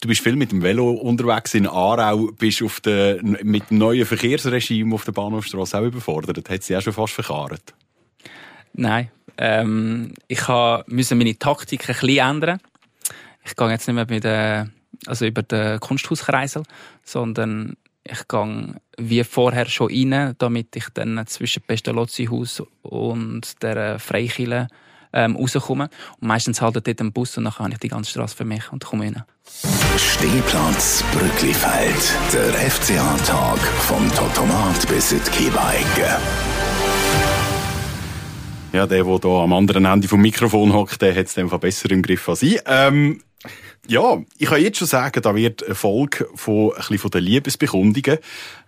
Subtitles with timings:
[0.00, 4.06] du bist viel mit dem Velo unterwegs in Aarau, bist auf der, mit dem neuen
[4.06, 6.48] Verkehrsregime auf der Bahnhofstrasse auch überfordert.
[6.48, 7.74] Hat sie auch schon fast verkarrt?
[8.74, 9.10] Nein.
[9.36, 10.46] Ähm, ich
[10.86, 12.60] musste meine Taktik ein bisschen ändern.
[13.44, 14.68] Ich gehe jetzt nicht mehr mit der,
[15.06, 16.64] also über den Kunsthauskreisel,
[17.04, 24.68] sondern ich gehe wie vorher schon rein, damit ich dann zwischen Pestalozzi-Haus und der Freikille
[25.12, 25.90] ähm, rauskomme.
[26.20, 28.70] Und meistens haltet dort ein Bus und dann habe ich die ganze Straße für mich
[28.72, 29.24] und komme rein.
[29.96, 32.16] Stehplatz Brücklifeld.
[32.32, 36.18] Der FCA-Tag vom Totomat bis in die Kiebeige.
[38.72, 41.90] Ja, der, der hier am anderen Ende vom Mikrofon hockt, der hat es dem besser
[41.90, 42.60] im Griff als ich.
[42.66, 43.22] Ähm,
[43.86, 47.24] ja, ich kann jetzt schon sagen, da wird eine Folge von, ein bisschen von den
[47.24, 48.18] Liebesbekundungen.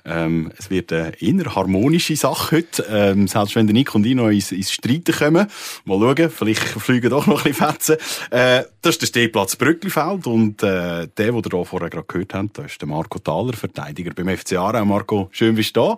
[0.06, 2.86] Ähm, es wird eine eher harmonische Sache heute.
[2.88, 5.46] Ähm, selbst wenn der Nick und ich noch ins, ins Streiten kommen.
[5.84, 7.96] Mal schauen, vielleicht fliegen doch noch ein bisschen Fetzen.
[8.30, 12.32] Äh, das ist der Stehplatz Brücklifeld und äh, der, den ihr hier vorher gerade gehört
[12.32, 14.86] habt, das ist der Marco Thaler, Verteidiger beim FC Aarau.
[14.86, 15.96] Marco, schön bist du da.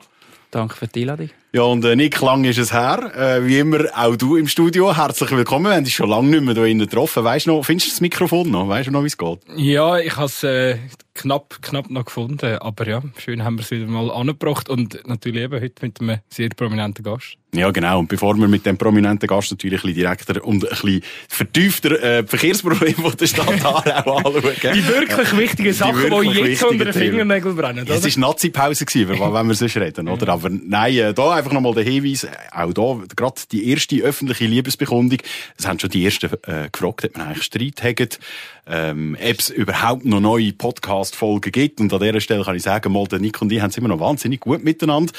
[0.51, 1.31] Danke für die Einladung.
[1.55, 3.13] Ja, und äh, Nick, lang ist es her.
[3.15, 4.97] Äh, wie immer, auch du im Studio.
[4.97, 5.67] Herzlich willkommen.
[5.67, 7.25] Wir haben dich schon lange nicht mehr hier getroffen.
[7.25, 8.69] Weißt du noch, findest du das Mikrofon noch?
[8.69, 9.41] Weißt du noch, wie es geht?
[9.57, 10.79] Ja, ich habe es äh,
[11.15, 12.57] knapp, knapp noch gefunden.
[12.57, 14.71] Aber ja, schön haben wir es wieder mal angebracht.
[14.71, 17.37] Und natürlich eben heute mit einem sehr prominenten Gast.
[17.55, 17.99] Ja, genau.
[17.99, 22.03] Und bevor wir mit dem prominenten Gast natürlich ein bisschen direkter und ein bisschen vertiefter
[22.03, 24.73] äh, Verkehrsproblem von der Stadt Aarau anschauen.
[24.75, 27.87] Die wirklich wichtigen Sachen, die, wirklich die jetzt unter den Fingernägeln brennen.
[27.87, 30.33] Ja, es war Nazi-Pause, wenn wir sonst reden, oder?
[30.33, 35.19] Aber nein, äh, da einfach nochmal der Hinweis, auch da, gerade die erste öffentliche Liebesbekundung,
[35.59, 38.21] es haben schon die ersten äh, gefragt, ob man eigentlich Streit hat,
[38.67, 41.81] ähm, es überhaupt noch neue Podcast-Folgen gibt.
[41.81, 43.89] Und an dieser Stelle kann ich sagen, mal, der Nick und ich haben es immer
[43.89, 45.13] noch wahnsinnig gut miteinander.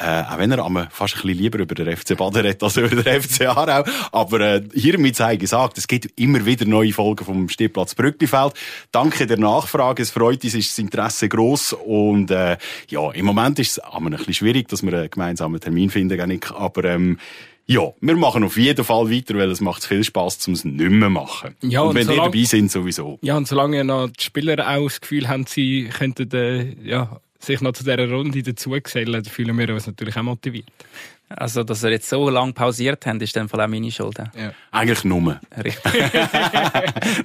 [0.00, 2.76] Äh, auch wenn er aber fast ein bisschen lieber über den FC Baden redet als
[2.76, 3.84] über den FC Aarau.
[4.12, 8.54] Aber äh, hiermit sei gesagt, es gibt immer wieder neue Folgen vom Stehplatz Brücklifeld.
[8.92, 12.56] Danke der Nachfrage, es freut uns, ist das Interesse gross und äh,
[12.88, 16.28] ja, im Moment ist es aber ein bisschen schwierig, dass wir einen gemeinsamen Termin finden,
[16.28, 16.50] Nick.
[16.52, 17.18] Aber ähm,
[17.68, 20.78] ja, wir machen auf jeden Fall weiter, weil es macht viel Spaß, um es nicht
[20.90, 21.56] mehr machen.
[21.62, 23.18] Ja, und, und wenn solange, die dabei sind, sowieso.
[23.22, 27.60] Ja, und solange noch die Spieler auch das Gefühl haben, sie könnten äh, ja, sich
[27.60, 30.66] noch zu dieser Runde dazugesellen, fühlen wir uns natürlich auch motiviert.
[31.28, 34.16] Also, dass er jetzt so lange pausiert hat, ist dann auch meine Schuld.
[34.18, 34.52] Ja.
[34.70, 35.40] Eigentlich nur.
[35.56, 35.92] Richtig.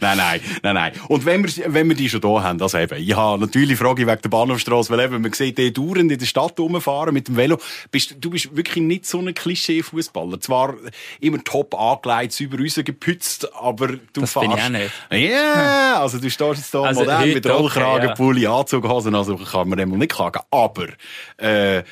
[0.02, 0.94] nein, nein, nein, nein.
[1.08, 4.08] Und wenn wir, wenn wir die schon da haben, also eben, ich habe natürlich Frage
[4.08, 7.38] wegen der Bahnhofstrasse, weil eben, man sieht die dauernd in der Stadt rumfahren mit dem
[7.38, 7.60] Velo.
[7.92, 10.42] Bist, du bist wirklich nicht so ein Klischee-Fußballer.
[10.42, 10.74] Zwar
[11.20, 14.50] immer top angelegt, über uns gepützt, aber du das fahrst.
[14.50, 14.92] Bin ich auch nicht.
[15.12, 18.16] Ja, yeah, also du stehst jetzt da also, modern mit Rollkragen, okay, ja.
[18.16, 20.42] Pulli, Anzughosen, also kann man dem nicht klagen.
[20.50, 20.88] Aber,
[21.38, 21.84] äh,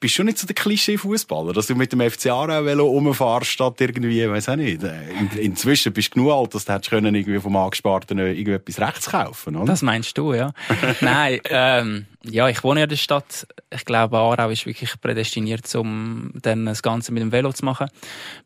[0.00, 4.28] bist schon nicht so der Klischee-Fußballer, dass du mit dem FC Aarau rumfahrst, statt irgendwie,
[4.28, 4.82] weiß auch nicht.
[4.82, 9.10] In, inzwischen bist du genug alt, dass du hättest können irgendwie vom Angesparten irgendetwas rechts
[9.10, 9.66] kaufen, oder?
[9.66, 10.52] Das meinst du, ja.
[11.00, 13.46] Nein, ähm, ja, ich wohne in der Stadt.
[13.70, 17.88] Ich glaube, Aarau ist wirklich prädestiniert, um dann das Ganze mit dem Velo zu machen.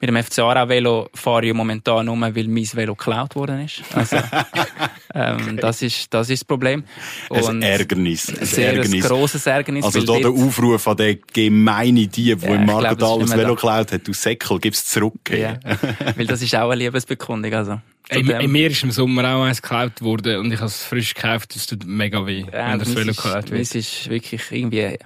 [0.01, 3.83] Mit dem FC Aarau Velo fahre ich momentan nur, weil mein Velo geklaut worden ist.
[3.95, 4.17] Also,
[5.15, 5.57] ähm, okay.
[5.57, 6.85] das ist, das ist das Problem.
[7.29, 8.29] Und ein Ärgernis.
[8.29, 9.05] Ein sehr Ärgernis.
[9.05, 9.85] Ein grosses Ärgernis.
[9.85, 13.93] Also da der Aufruf an den gemeinen Dieb, der ja, im Marketal das Velo geklaut
[13.93, 15.31] hat, du Säckel, gib's zurück.
[15.31, 15.59] Ja.
[16.17, 17.81] weil das ist auch eine Liebesbekundung, also.
[18.09, 21.15] Ey, in mir ist im Sommer auch eins geklaut worden und ich habe es frisch
[21.15, 21.55] gekauft.
[21.55, 23.61] Das tut mega weh, ja, wenn das Velo geklaut wird.
[23.61, 24.99] Es ist wirklich irgendwie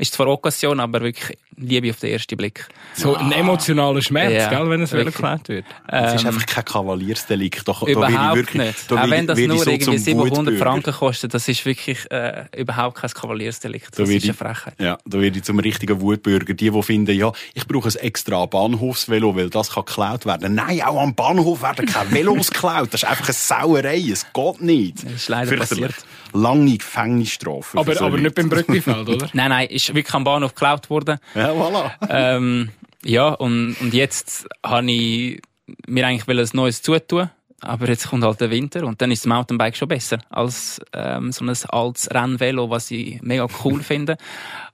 [0.00, 2.66] ist zwar Occasion, aber wirklich Liebe auf den ersten Blick.
[2.94, 5.66] So ein emotionaler Schmerz, ja, gell, wenn es wieder geklärt wird.
[5.86, 7.68] Es ist ähm, einfach kein Kavaliersdelikt.
[7.68, 8.90] Da, überhaupt da wirklich, nicht.
[8.90, 12.96] Da Auch wenn das nur so irgendwie 700 Franken kostet, das ist wirklich äh, überhaupt
[12.96, 13.98] kein Kavaliersdelikt.
[13.98, 14.74] Das da ist eine Frechheit.
[14.78, 16.54] Ja, da werde ich zum richtigen Wutbürger.
[16.54, 20.54] Die, die finden, ja, ich brauche ein extra Bahnhofsvelo, weil das kann geklaut werden.
[20.54, 22.88] Nein, auch am Bahnhof werden keine Velos geklaut.
[22.92, 24.02] Das ist einfach eine Sauerei.
[24.10, 25.04] Es geht nicht.
[25.04, 25.94] Das ist leider passiert.
[26.32, 27.78] Lange Gefängnisstrafe.
[27.78, 29.28] Aber, aber nicht beim Brücklifeld, oder?
[29.32, 31.18] nein, nein, ist wirklich am Bahnhof geklaut worden.
[31.34, 31.92] Ja, voilà.
[32.08, 32.70] ähm,
[33.04, 35.40] ja, und, und jetzt habe ich
[35.86, 37.30] mir eigentlich ein neues zutun.
[37.62, 41.30] Aber jetzt kommt halt der Winter und dann ist das Mountainbike schon besser als ähm,
[41.30, 44.16] so ein altes Rennvelo, was ich mega cool finde.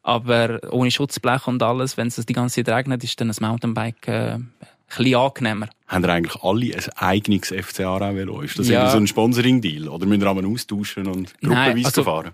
[0.02, 4.06] Aber ohne Schutzblech und alles, wenn es die ganze Zeit regnet, ist dann das Mountainbike
[4.06, 4.38] äh,
[4.88, 5.68] bisschen angenehmer.
[5.88, 8.40] Haben ihr eigentlich alle ein eigenes FC Aarau-Velo?
[8.40, 8.90] Ist das ja.
[8.90, 9.88] so ein Sponsoring-Deal?
[9.88, 12.32] Oder müssen wir einmal austauschen und gruppenweise also, fahren?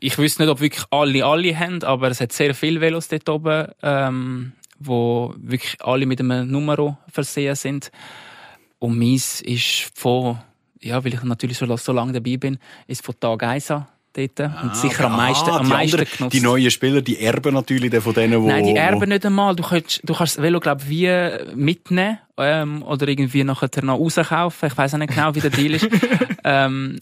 [0.00, 3.28] Ich wüsste nicht, ob wirklich alle alle haben, aber es hat sehr viele Velos dort
[3.28, 7.90] oben, ähm, wo wirklich alle mit einem Numero versehen sind.
[8.78, 10.38] Und meins ist von,
[10.80, 14.40] ja, weil ich natürlich so, so lange dabei bin, ist von Tag 1 an dort.
[14.40, 16.34] Ah, und sicher am meisten, ah, am die meisten anderen, genutzt.
[16.34, 18.48] Die neuen Spieler, die erben natürlich von denen, die...
[18.48, 19.56] Nein, die erben nicht einmal.
[19.56, 21.08] Du kannst, du kannst das Velo, glaube wie
[21.54, 24.68] mitnehmen ähm, oder irgendwie nachher noch rauskaufen.
[24.68, 25.88] Ich weiß auch nicht genau, wie der Deal ist.
[26.44, 26.98] ähm,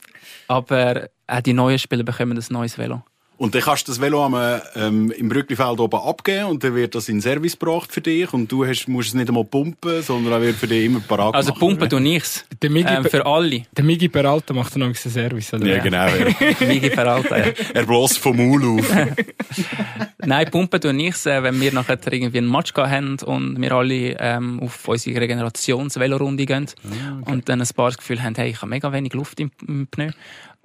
[0.49, 3.02] aber auch die neuen Spieler bekommen ein neues Velo.
[3.38, 4.35] Und dann kannst du das Velo am,
[4.75, 8.32] ähm, im Brücklifeld oben abgeben und dann wird das in den Service gebracht für dich
[8.32, 11.35] und du hast, musst es nicht einmal pumpen, sondern er wird für dich immer parat
[11.37, 11.61] Also gemacht.
[11.61, 12.44] pumpen tue ich's.
[12.61, 13.62] Der Migi, Ähm, für alle.
[13.76, 15.67] der Migi Peralta macht dann noch einen Service, oder?
[15.67, 16.06] Ja, genau.
[16.08, 16.26] Ja.
[16.67, 17.52] Migi Peralta, ja.
[17.75, 18.93] er bloß vom Maul auf.
[20.25, 23.73] Nein, pumpen tue ich's, äh, wenn wir nachher irgendwie einen Match gehabt haben und wir
[23.73, 26.67] alle ähm, auf unsere Regenerations-Velorunde gehen
[27.25, 29.87] und dann ein paar das Gefühl haben, hey, ich habe mega wenig Luft im, im
[29.87, 30.11] Pneu.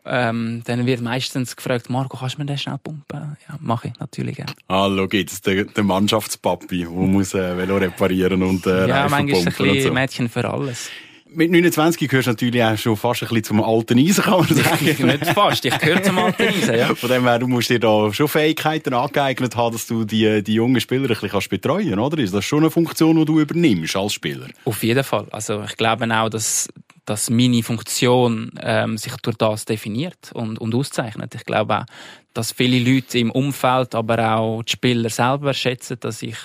[0.05, 3.37] Ähm, dann wird meistens gefragt, Marco, kannst du mir den schnell pumpen?
[3.47, 4.51] Ja, mache ich natürlich gerne.
[4.67, 9.39] Hallo, gibt's der, der Mannschaftspapi, der muss äh, Velo reparieren und äh, Ja, Reifen manchmal
[9.39, 9.93] ist ein bisschen so.
[9.93, 10.89] Mädchen für alles.
[11.35, 14.47] Mit 29 gehörst du natürlich auch schon fast ein bisschen zum alten Eisen, kann man
[14.51, 15.07] Ich, sagen.
[15.07, 16.93] nicht fast, ich gehöre zum alten Eisen, ja.
[16.93, 20.53] Von dem her, du musst dir da schon Fähigkeiten angeeignet haben, dass du die, die
[20.53, 22.19] jungen Spieler ein bisschen kannst betreuen oder?
[22.19, 24.45] Ist das schon eine Funktion, die du übernimmst als Spieler?
[24.65, 25.25] Auf jeden Fall.
[25.31, 26.69] Also ich glaube auch, dass,
[27.05, 31.35] dass meine Funktion ähm, sich durch das definiert und, und auszeichnet.
[31.35, 31.85] Ich glaube auch,
[32.33, 36.37] dass viele Leute im Umfeld, aber auch die Spieler selber schätzen, dass ich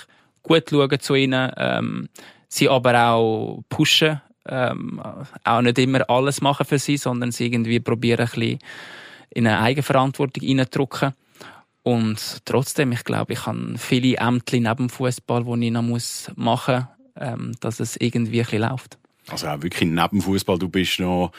[0.42, 2.08] gut schaue zu ihnen, ähm,
[2.48, 5.00] sie aber auch pushen, ähm,
[5.44, 8.58] auch nicht immer alles machen für sie, sondern sie irgendwie probieren, ein bisschen
[9.30, 11.14] in eine Eigenverantwortung reinzudrücken.
[11.82, 15.96] Und trotzdem, ich glaube, ich habe viele Ämter neben dem Fußball, die ich noch machen
[15.96, 16.30] muss,
[17.16, 18.98] ähm, dass es irgendwie ein bisschen läuft.
[19.30, 21.32] Also auch wirklich neben dem Fußball, du bist noch,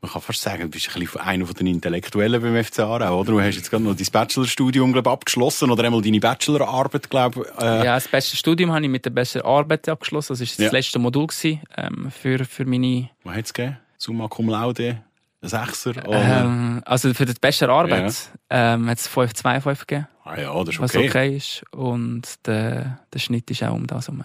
[0.00, 3.20] man kann fast sagen, du bist ein bisschen einer von den Intellektuellen beim FC Aarau,
[3.20, 3.32] oder?
[3.32, 7.62] Du hast jetzt gerade noch dein Bachelorstudium, glaube abgeschlossen oder einmal deine Bachelorarbeit, glaube ich.
[7.62, 10.34] Äh, Ja, das beste Studium habe ich mit der besten Arbeit abgeschlossen.
[10.34, 10.70] Das war das Ja.
[10.70, 13.10] letzte Modul gewesen, ähm, für, für meine.
[13.24, 13.76] Was hat es gegeben?
[13.98, 15.02] Summa cum laude?
[15.46, 15.92] Sechser?
[16.08, 18.14] Ähm, also für die beste Arbeit
[18.50, 21.08] ähm, hat es 5-2-5 gegeben, ah ja, das ist was okay.
[21.08, 21.62] okay ist.
[21.70, 24.24] Und der, der Schnitt ist auch um das herum.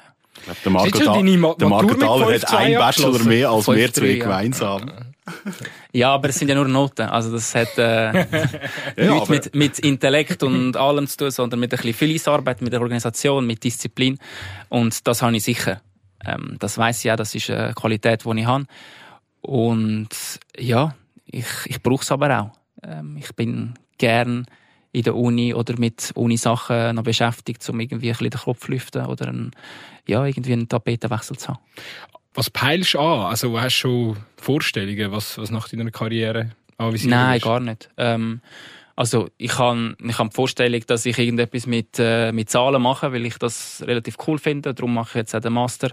[0.64, 3.94] Der Marco, deine Ma- der Marco Thaler hat 5-2 einen Bachelor mehr als wir 5-3,
[3.94, 4.24] zwei ja.
[4.24, 4.92] gemeinsam.
[5.92, 7.04] Ja, aber es sind ja nur Noten.
[7.04, 8.14] Also das hat äh,
[8.98, 12.74] Ja, nichts mit, mit Intellekt und allem zu tun, sondern mit ein bisschen Fleißarbeit, mit
[12.74, 14.18] der Organisation, mit Disziplin.
[14.70, 15.82] Und das habe ich sicher.
[16.26, 18.66] Ähm, das weiß ich auch, das ist eine Qualität, die ich habe.
[19.42, 20.10] Und
[20.58, 20.96] ja,
[21.26, 22.52] ich, ich brauche es aber auch.
[22.84, 24.46] Ähm, ich bin gern
[24.92, 28.72] in der Uni oder mit Uni-Sachen noch beschäftigt, um irgendwie ein bisschen den Kopf zu
[28.72, 29.52] lüften oder einen,
[30.08, 31.60] ja, irgendwie einen Tapetenwechsel zu haben.
[32.34, 33.28] Was peilst du an?
[33.28, 37.44] Also hast du schon Vorstellungen, was, was nach deiner Karriere anvisiert Nein, ist?
[37.44, 37.90] gar nicht.
[37.98, 38.42] Ähm,
[38.96, 43.14] also ich habe ich hab die Vorstellung, dass ich irgendetwas mit, äh, mit Zahlen mache,
[43.14, 44.74] weil ich das relativ cool finde.
[44.74, 45.92] Darum mache ich jetzt auch den Master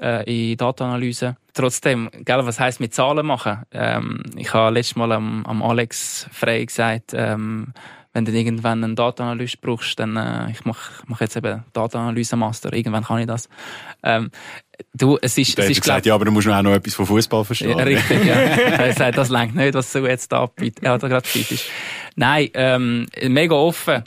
[0.00, 1.36] äh, in Datenanalyse.
[1.54, 3.62] Trotzdem, gell, was heißt mit Zahlen machen?
[3.70, 7.72] Ähm, ich habe letztes Mal am, am Alex Frey gesagt, ähm,
[8.12, 12.72] wenn du irgendwann einen Datenanalyst brauchst, dann äh, ich mache mach jetzt eben Datenanalyse Master.
[12.72, 13.48] Irgendwann kann ich das.
[14.02, 14.30] Ähm,
[14.94, 16.94] du, es ist, Der es ist glaub, gesagt, ja, aber du musst auch noch etwas
[16.94, 17.78] von Fußball verstehen.
[17.78, 18.34] ja, richtig, ja.
[18.34, 20.84] Er sagt, das längt nicht, was du jetzt da bietest.
[20.84, 21.66] Ja, da gerade bietest.
[22.16, 24.02] Nein, ähm, mega offen.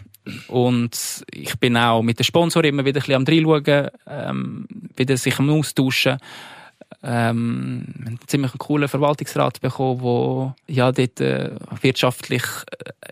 [0.48, 5.18] Und ich bin auch mit den Sponsoren immer wieder ein bisschen am reinschauen, ähm, wieder
[5.18, 6.18] sich am Austauschen.
[7.06, 10.00] Ähm, einen ziemlich coolen Verwaltungsrat bekommen,
[10.68, 11.52] der ja, dort äh,
[11.82, 12.44] wirtschaftlich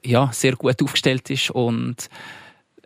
[0.01, 2.07] äh, ja, sehr gut aufgestellt ist und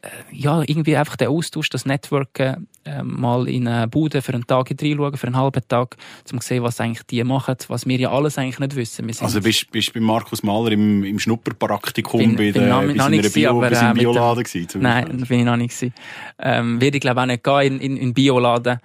[0.02, 4.48] äh, ja, irgendwie einfach der Austausch, das Networken, äh, mal in eine Bude für einen
[4.48, 5.96] Tag reinschauen, für einen halben Tag,
[6.31, 9.08] um zu sehen, was eigentlich die machen, was wir ja alles eigentlich nicht wissen.
[9.22, 12.98] Also bist bist bei Markus Mahler im, im Schnupperpraktikum Bin- bei, bin der, noch- bei
[12.98, 14.82] seiner Bio, aber, äh, Bioladen gewesen?
[14.82, 15.94] Nein, bin ich noch nicht gewesen.
[16.39, 18.79] Ähm, werde ich glaube auch nicht gehen in, in, in Bioladen.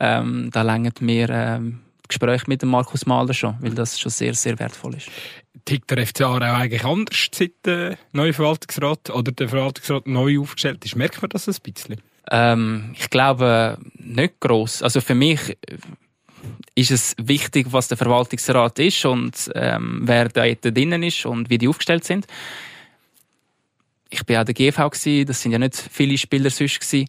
[0.00, 4.34] Ähm, da längern mir ähm, Gespräche mit dem Markus Mahler schon, weil das schon sehr,
[4.34, 5.10] sehr wertvoll ist.
[5.64, 10.84] Tickt der FC Aarau eigentlich anders seit der neue Verwaltungsrat oder der Verwaltungsrat neu aufgestellt
[10.84, 10.96] ist?
[10.96, 12.00] Merkt man das ein bisschen?
[12.30, 14.82] Ähm, ich glaube nicht gross.
[14.82, 15.76] Also für mich äh,
[16.74, 21.58] ist es wichtig, was der Verwaltungsrat ist und ähm, wer da drinnen ist und wie
[21.58, 22.26] die aufgestellt sind.
[24.14, 27.08] Ich bin auch der GV gewesen, das sind ja nicht viele Spieler sonst gewesen.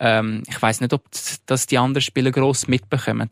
[0.00, 1.02] Ähm, ich weiß nicht, ob
[1.46, 3.30] das die anderen Spieler gross mitbekommen,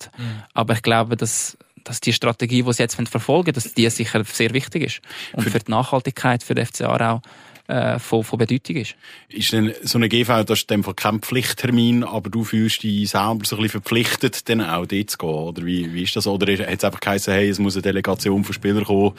[0.54, 4.54] aber ich glaube, dass dass die Strategie, die sie jetzt verfolgen, dass die sicher sehr
[4.54, 5.00] wichtig ist
[5.35, 7.21] und für, die Nachhaltigkeit für den FC Aarau
[7.66, 8.97] äh, von, von Bedeutung ist.
[9.28, 13.11] Ist denn so eine GV, das ist dem Fall kein Pflichttermin, aber du fühlst dich
[13.11, 15.28] selber so ein bisschen verpflichtet, dann auch dort zu gehen?
[15.28, 16.26] Oder wie, wie ist das?
[16.26, 19.12] Oder hat es einfach geheißen, hey, es muss eine Delegation von Spielern kommen,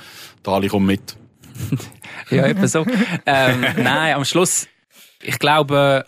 [0.44, 1.16] Dali kommt mit?
[2.32, 2.86] Ja, etwa so.
[3.26, 4.68] ähm, nein, am Schluss,
[5.22, 6.06] ich glaube,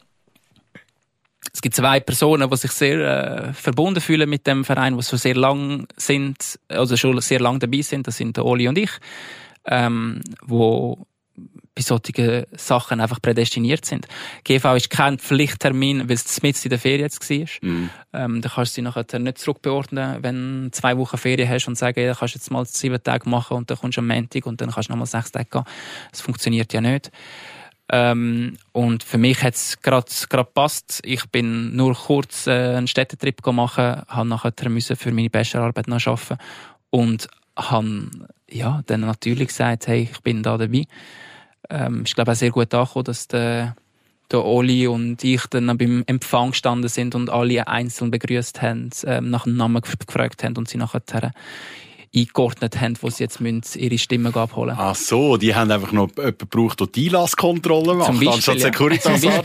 [1.53, 5.19] es gibt zwei Personen, die sich sehr äh, verbunden fühlen mit dem Verein, die schon
[5.19, 8.07] sehr lang sind, also schon sehr lang dabei sind.
[8.07, 8.91] Das sind Oli und ich,
[9.65, 11.05] ähm, wo
[11.77, 14.07] bei solchen Sachen einfach prädestiniert sind.
[14.43, 17.47] GV ist kein Pflichttermin, weil es mit in der Ferien jetzt war.
[17.61, 17.89] Mhm.
[18.13, 21.77] Ähm, da kannst du sie nachher nicht zurückbeordnen, wenn du zwei Wochen Ferien hast und
[21.77, 24.59] sagen, ja, kannst jetzt mal sieben Tage machen und dann kommst du am Montag und
[24.59, 25.63] dann kannst du nochmal sechs Tage gehen.
[26.11, 27.11] Das funktioniert ja nicht.
[27.89, 30.99] Ähm, und für mich hat es gerade gepasst.
[31.05, 36.05] Ich bin nur kurz äh, einen Städtetrip machen, habe nachher müssen für meine Bachelorarbeit noch
[36.05, 36.37] arbeiten
[36.89, 38.09] und habe
[38.49, 40.85] ja, dann natürlich gesagt, hey, ich bin da dabei.
[41.69, 43.75] Ähm, ich glaube auch sehr gut angekommen, dass der,
[44.31, 49.29] der Oli und ich dann beim Empfang gestanden sind und alle einzeln begrüßt haben, ähm,
[49.29, 51.01] nach dem Namen gefragt haben und sie nachher
[52.15, 56.09] eingeordnet haben, wo sie jetzt müssen ihre Stimmen abholen Ach so, die haben einfach noch
[56.15, 59.41] jemanden gebraucht, der die Einlasskontrolle macht, Zum Beispiel, anstatt Securitas ja.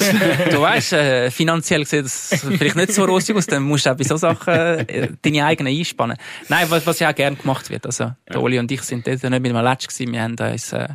[0.51, 3.97] Du weißt, äh, finanziell sieht das vielleicht nicht so rosig aus, dann musst du auch
[3.97, 6.17] bei so Sachen äh, deine eigenen einspannen.
[6.49, 7.87] Nein, was, was ja auch gerne gemacht wird.
[7.87, 10.73] Also, der Oli und ich sind dort nicht mit einem Letsch gewesen, wir haben uns,
[10.73, 10.89] äh,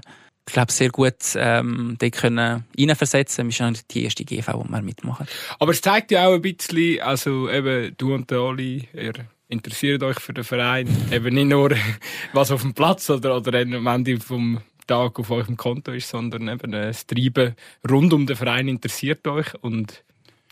[0.48, 3.48] ich glaube, sehr gut ähm, dort können reinversetzen.
[3.48, 5.28] Wir sind nicht die erste GV, die wir mitmachen.
[5.60, 9.14] Aber es zeigt ja auch ein bisschen, also eben du und der Oli, ihr
[9.50, 10.88] interessiert euch für den Verein.
[11.12, 11.72] Eben nicht nur,
[12.34, 16.48] was auf dem Platz oder, oder am Ende vom Tag auf eurem Konto ist, sondern
[16.48, 17.56] eben das Treiben
[17.90, 20.04] rund um den Verein interessiert euch und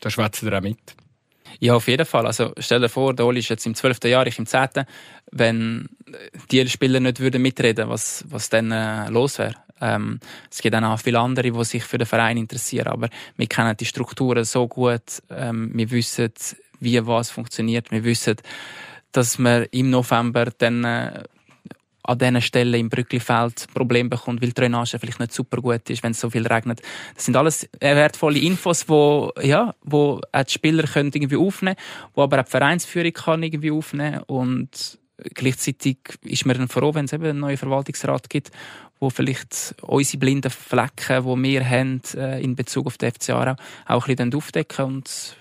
[0.01, 0.77] da schwätzt ihr auch mit.
[1.59, 2.25] Ja, auf jeden Fall.
[2.25, 4.03] Also stell dir vor, der Oli ist jetzt im 12.
[4.05, 4.85] Jahr, ich im 10.
[5.31, 5.87] Wenn
[6.51, 9.55] die Spieler nicht würden mitreden was, was dann äh, los wäre.
[9.85, 13.77] Ähm, es gibt auch viele andere, die sich für den Verein interessieren, aber wir kennen
[13.77, 16.33] die Strukturen so gut, ähm, wir wissen,
[16.79, 17.91] wie was funktioniert.
[17.91, 18.35] Wir wissen,
[19.11, 21.23] dass man im November dann äh,
[22.03, 26.03] an diesen Stellen im Brücklifeld Probleme bekommt, weil die Drainage vielleicht nicht super gut ist,
[26.03, 26.81] wenn es so viel regnet.
[27.15, 32.11] Das sind alles wertvolle Infos, wo, ja, wo auch die Spieler können irgendwie aufnehmen können,
[32.13, 34.99] wo aber auch die Vereinsführung kann irgendwie aufnehmen und
[35.33, 38.51] gleichzeitig ist man dann froh, wenn es eben einen neuen Verwaltungsrat gibt,
[38.99, 44.07] wo vielleicht unsere blinden Flecken, die wir haben, äh, in Bezug auf die FCA auch
[44.07, 45.37] ein bisschen aufdecken und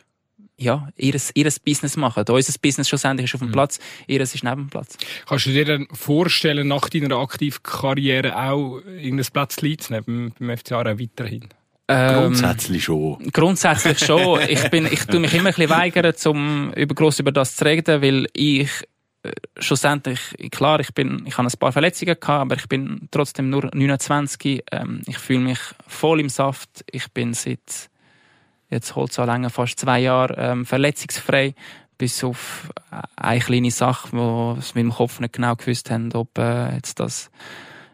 [0.57, 2.25] ja, ihres, ihres Business machen.
[2.29, 3.53] Unser Business schlussendlich ist auf dem mhm.
[3.53, 4.97] Platz, ihres ist neben dem Platz.
[5.27, 10.57] Kannst du dir dann vorstellen, nach deiner aktiven Karriere auch irgendein Platz zu nehmen, beim
[10.57, 11.49] FCA auch weiterhin?
[11.87, 13.31] Ähm, grundsätzlich schon.
[13.33, 14.41] Grundsätzlich schon.
[14.49, 17.65] ich, bin, ich tue mich immer ein bisschen weigern, um über, gross über das zu
[17.65, 18.71] reden, weil ich
[19.59, 23.71] schlussendlich, klar, ich bin, ich habe ein paar Verletzungen gehabt, aber ich bin trotzdem nur
[23.73, 24.65] 29.
[24.71, 26.85] Ähm, ich fühle mich voll im Saft.
[26.91, 27.91] Ich bin seit
[28.75, 31.55] Jetzt holt es auch länger, fast zwei Jahre ähm, verletzungsfrei,
[31.97, 32.71] bis auf
[33.15, 36.99] eine kleine Sache, wo wir mit dem Kopf nicht genau gewusst haben, ob äh, jetzt
[36.99, 37.31] das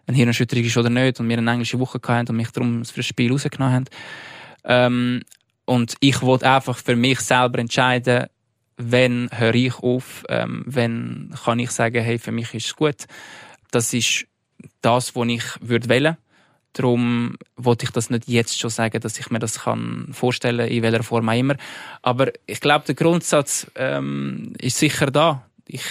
[0.07, 3.01] eine Hirnerschütterung ist oder nicht und wir eine englische Woche hatten und mich darum für
[3.01, 3.85] das Spiel rausgenommen haben.
[4.65, 5.23] Ähm,
[5.67, 8.27] und ich wollte einfach für mich selber entscheiden,
[8.81, 13.07] wenn höre ich auf, ähm, wenn kann ich sagen, hey, für mich ist es gut.
[13.71, 14.27] Das ist
[14.81, 16.17] das, was ich würde wählen
[16.73, 20.83] Darum wollte ich das nicht jetzt schon sagen, dass ich mir das kann vorstellen in
[20.83, 21.57] welcher Form auch immer.
[22.03, 25.47] Aber ich glaube, der Grundsatz ähm, ist sicher da.
[25.67, 25.85] Ich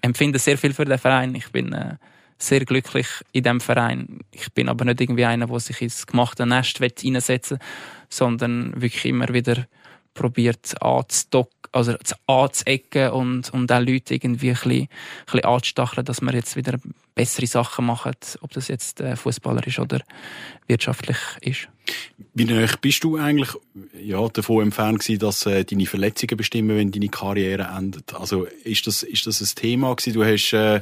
[0.00, 1.34] empfinde sehr viel für den Verein.
[1.34, 1.96] Ich bin äh,
[2.38, 4.20] sehr glücklich in dem Verein.
[4.30, 7.66] Ich bin aber nicht irgendwie einer, der sich ins gemachte Nest reinsetzen will,
[8.08, 9.66] sondern wirklich immer wieder
[10.14, 11.94] probiert anzudocken, also
[12.26, 14.88] anzuecken und, und auch Leute irgendwie ein bisschen, ein
[15.24, 16.78] bisschen anzustacheln, dass wir jetzt wieder
[17.14, 20.00] bessere Sachen machen, ob das jetzt äh, Fußballer ist oder
[20.66, 21.68] wirtschaftlich ist.
[22.34, 23.50] Wie nah bist du eigentlich
[24.00, 28.14] ja, davon entfernt gewesen, dass äh, deine Verletzungen bestimmen, wenn deine Karriere endet?
[28.14, 30.14] Also ist das, ist das ein Thema gewesen?
[30.14, 30.80] Du hast äh,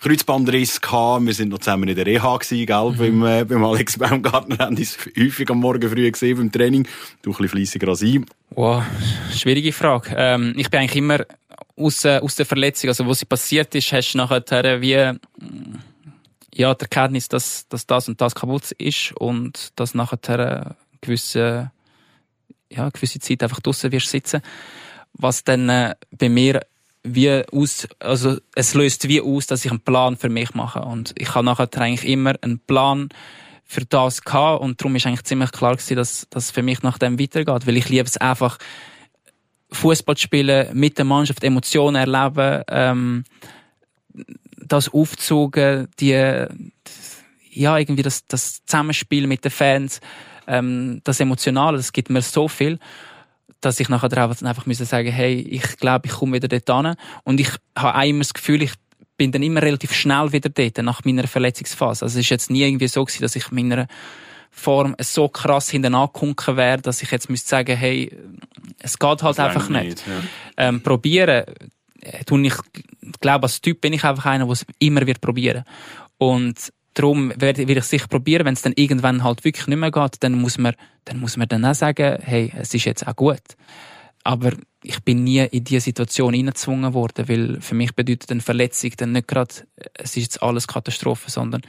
[0.00, 1.26] Kreuzbandriss gehabt.
[1.26, 2.90] Wir sind noch zusammen in der Reha gewesen, gell?
[2.90, 2.96] Mhm.
[2.96, 6.86] Beim, äh, beim Alex Baumgartner haben uns häufig am Morgen früh gesehen beim Training.
[7.22, 8.20] Du ein bisschen fleissiger als ich.
[8.50, 8.84] Wow,
[9.34, 10.14] schwierige Frage.
[10.16, 11.24] Ähm, ich bin eigentlich immer
[11.76, 14.92] aus, äh, aus der Verletzung, also wo sie passiert ist, hast du nachher wie,
[16.54, 21.70] ja, die Erkenntnis, dass, dass das und das kaputt ist und dass nachher gewisse,
[22.70, 24.42] ja, gewisse Zeit einfach draussen wirst sitzen.
[25.12, 26.60] Was dann äh, bei mir
[27.14, 30.80] wie aus, also es löst wie aus, dass ich einen Plan für mich mache.
[30.80, 33.08] Und ich habe nachher eigentlich immer einen Plan
[33.64, 34.62] für das gehabt.
[34.62, 37.76] Und darum ist eigentlich ziemlich klar gewesen, dass das für mich nach dem weitergeht, weil
[37.76, 38.58] ich liebe es einfach
[39.70, 43.24] Fußball spielen, mit der Mannschaft Emotionen erleben, ähm,
[44.56, 46.46] das aufzogen, die
[47.50, 50.00] ja irgendwie das, das Zusammenspiel mit den Fans,
[50.46, 52.78] ähm, das Emotionale, das gibt mir so viel
[53.60, 56.94] dass ich nachher einfach müssen sagen, hey, ich glaube, ich komme wieder dort hin.
[57.24, 58.72] Und ich habe auch immer das Gefühl, ich
[59.16, 62.04] bin dann immer relativ schnell wieder dort, nach meiner Verletzungsphase.
[62.04, 63.88] Also es ist jetzt nie irgendwie so gewesen, dass ich meiner
[64.50, 68.16] Form so krass hinten angekunken wäre, dass ich jetzt müsste sagen, hey,
[68.78, 69.84] es geht halt das einfach nicht.
[69.84, 70.68] nicht ja.
[70.68, 71.44] ähm, probieren,
[72.00, 72.54] äh, tue ich,
[73.20, 75.64] glaube als Typ bin ich einfach einer, der es immer wird probieren.
[76.16, 80.16] Und darum werde ich sicher probieren, wenn es dann irgendwann halt wirklich nicht mehr geht,
[80.20, 80.74] dann muss man,
[81.04, 83.42] dann muss man dann auch sagen, hey, es ist jetzt auch gut.
[84.24, 84.52] Aber
[84.82, 89.12] ich bin nie in diese Situation hineingezwungen worden, weil für mich bedeutet eine Verletzung dann
[89.12, 89.54] nicht gerade,
[89.94, 91.62] es ist jetzt alles Katastrophe, sondern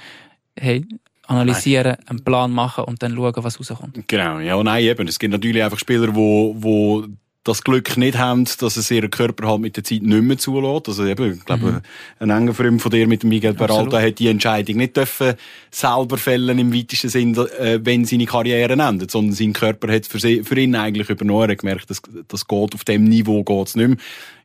[0.57, 0.85] hey,
[1.27, 4.07] analysieren, einen Plan machen und dann schauen, was rauskommt.
[4.07, 5.07] Genau, ja, nein, eben.
[5.07, 7.05] Es gibt natürlich einfach Spieler, wo, wo
[7.49, 10.87] das Glück nicht haben, dass es ihren Körper halt mit der Zeit nicht mehr zulässt.
[10.87, 11.81] Also eben, ich glaube, mhm.
[12.19, 15.33] ein enger Freund von dir mit dem Miguel Peralta hat die Entscheidung nicht dürfen
[15.71, 20.19] selber fällen im weitesten Sinn, äh, wenn seine Karriere endet, sondern sein Körper hat für,
[20.19, 21.49] sie, für ihn eigentlich übernommen.
[21.49, 23.97] Er hat gemerkt, dass das geht auf dem Niveau geht's nicht mehr.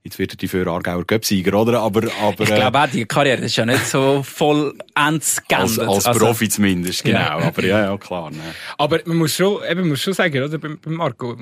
[0.07, 1.81] Jetzt wird er die für Aargauer Göpsieger, oder?
[1.81, 6.05] Aber, aber, ich glaube auch, die Karriere ist ja nicht so voll ends Als, als
[6.05, 7.21] also, Profi zumindest, genau.
[7.21, 7.39] Ja.
[7.39, 8.31] Aber ja, ja, klar.
[8.31, 8.37] Ne.
[8.77, 10.59] Aber man muss schon, eben, man muss schon sagen, oder?
[10.59, 11.35] Bei, bei Marco,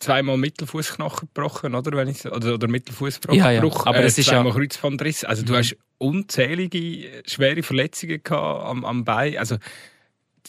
[0.00, 1.92] zweimal Mittelfußknochen gebrochen, oder?
[1.92, 3.62] Wenn ich, oder, oder Mittelfußbruch, ja, ja.
[3.62, 4.58] aber äh, es ist zweimal ja...
[4.58, 5.22] Kreuzbandriss.
[5.22, 5.58] Also du mhm.
[5.58, 9.38] hast unzählige schwere Verletzungen gehabt am, am Bein.
[9.38, 9.56] Also,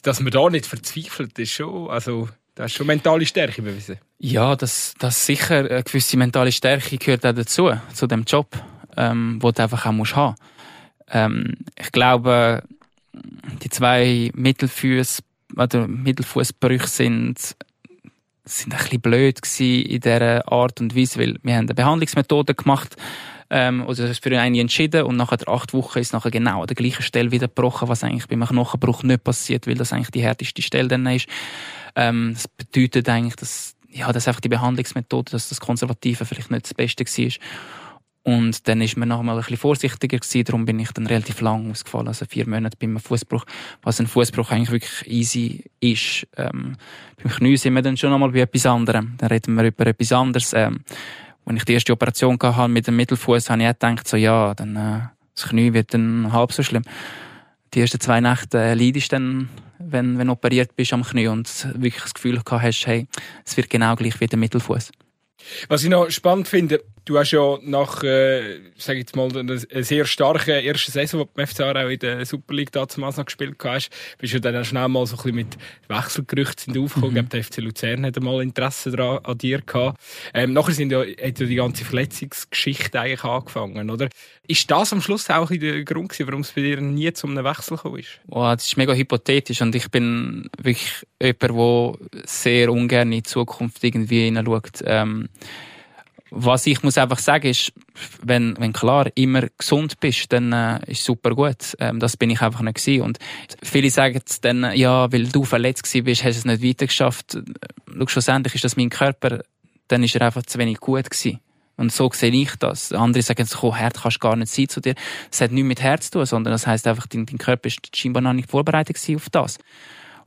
[0.02, 3.98] dass man da nicht verzweifelt, ist schon, also, das ist schon mentale Stärke bewiesen.
[4.20, 5.60] Ja, das, das sicher.
[5.60, 8.48] Eine gewisse mentale Stärke gehört auch dazu, zu dem Job,
[8.98, 10.36] ähm, wo du einfach auch musst haben.
[11.10, 12.64] Ähm, ich glaube,
[13.64, 15.24] die zwei Mittelfuß
[15.56, 17.56] oder Mittelfußbrüche sind
[18.44, 22.96] sind ein bisschen blöd in dieser Art und Weise, weil wir haben eine Behandlungsmethode gemacht,
[23.54, 26.68] ähm, oder das ist für einen entschieden und nach acht Wochen ist nachher genau an
[26.68, 30.22] der gleichen Stelle wieder gebrochen, was eigentlich beim Knochenbruch nicht passiert, weil das eigentlich die
[30.22, 31.28] härteste Stelle dann ist.
[31.98, 36.64] Ähm, das bedeutet eigentlich, dass, ja, dass einfach die Behandlungsmethode, dass das Konservative vielleicht nicht
[36.64, 37.32] das Beste war.
[38.24, 41.42] Und dann ist man noch mal ein bisschen vorsichtiger gewesen, darum bin ich dann relativ
[41.42, 43.46] lang ausgefallen, also vier Monate beim Fußbruch,
[43.82, 46.28] was ein Fußbruch eigentlich wirklich easy ist.
[46.38, 46.78] Ähm,
[47.22, 49.16] beim Knie sind wir dann schon noch mal bei etwas anderem.
[49.18, 50.54] Dann reden wir über etwas anderes.
[50.54, 50.82] Ähm,
[51.46, 54.54] als ich die erste Operation hatte mit dem Mittelfuß, habe ich auch gedacht, so, ja,
[54.54, 55.00] dann, äh,
[55.36, 56.84] das Knie wird dann halb so schlimm.
[57.74, 59.50] Die ersten zwei Nächte äh, leidest dann
[59.84, 63.08] wenn, wenn du operiert bist am Knie und wirklich das Gefühl gehabt hast, hey,
[63.46, 64.92] es wird genau gleich wie der Mittelfuß.
[65.70, 69.58] Was ich noch spannend finde, du hast ja nach, äh, sag ich jetzt mal, einer
[69.58, 73.58] sehr starken ersten Saison, die beim FC auch in der Super League damals noch gespielt
[73.64, 77.26] hast, bist du dann schnell mal so ein bisschen mit Wechselgerüchten aufgekommen.
[77.26, 77.30] Mhm.
[77.30, 80.02] Der FC Luzern hat mal Interesse daran, an dir gehabt.
[80.34, 84.10] Ähm, nachher sind ja, hat ja die ganze Verletzungsgeschichte eigentlich angefangen, oder?
[84.48, 87.44] Ist das am Schluss auch der Grund gewesen, warum es bei dir nie zu einem
[87.44, 88.20] Wechsel gekommen ist?
[88.30, 93.24] Oh, das ist mega hypothetisch und ich bin wirklich jemand, der sehr ungern in die
[93.24, 94.82] Zukunft irgendwie hineinschaut.
[94.86, 95.30] Ähm,
[96.34, 97.74] was ich muss einfach sagen ist,
[98.24, 101.76] wenn, wenn klar immer gesund bist, dann äh, ist super gut.
[101.78, 103.04] Ähm, das bin ich einfach nicht gewesen.
[103.04, 103.20] Und
[103.62, 107.38] viele sagen dann, ja, weil du verletzt gewesen bist, hast du es nicht weitergeschafft.
[107.86, 109.42] Schau, schlussendlich ist das mein Körper,
[109.90, 111.42] dann ist er einfach zu wenig gut gewesen.
[111.76, 112.94] Und so sehe ich das.
[112.94, 114.96] Andere sagen so, oh, Herz kannst gar nicht sein zu dir.
[115.30, 117.96] Das hat nichts mit Herz zu tun, sondern das heißt einfach, dein, dein Körper ist
[117.96, 119.58] scheinbar noch nicht vorbereitet auf das.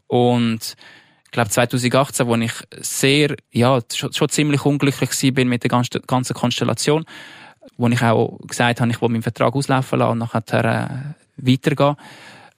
[0.06, 0.76] Und
[1.34, 6.34] glaube 2018, wo ich sehr, ja, schon, schon ziemlich unglücklich bin mit der ganzen, ganzen
[6.34, 7.04] Konstellation,
[7.76, 11.96] wo ich auch gesagt habe, ich will meinen Vertrag auslaufen lassen und nachher äh, weitergehen,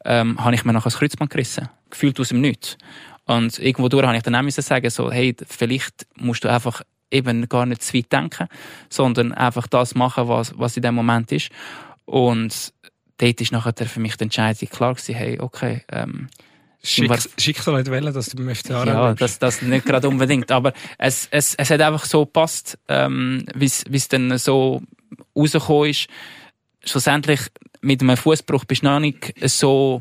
[0.04, 1.68] ähm, habe ich mir nachher das Kreuzband gerissen.
[1.90, 2.76] Gefühlt aus dem Nichts.
[3.24, 6.82] Und irgendwo durch habe ich dann auch müssen sagen, so, hey, vielleicht musst du einfach
[7.10, 8.46] eben gar nicht zu weit denken,
[8.88, 11.50] sondern einfach das machen, was, was in dem Moment ist.
[12.04, 12.72] Und
[13.18, 16.28] dort ist nachher für mich die Entscheidung klar gewesen, hey, okay, ähm,
[16.82, 20.50] Schicksal nicht wollen, dass du beim FCA Ja, das, das nicht gerade unbedingt.
[20.52, 24.82] Aber es, es, es hat einfach so gepasst, ähm, wie es dann so
[25.36, 26.06] rausgekommen ist.
[26.84, 27.40] Schlussendlich
[27.80, 30.00] mit einem Fußbruch bist du noch nicht so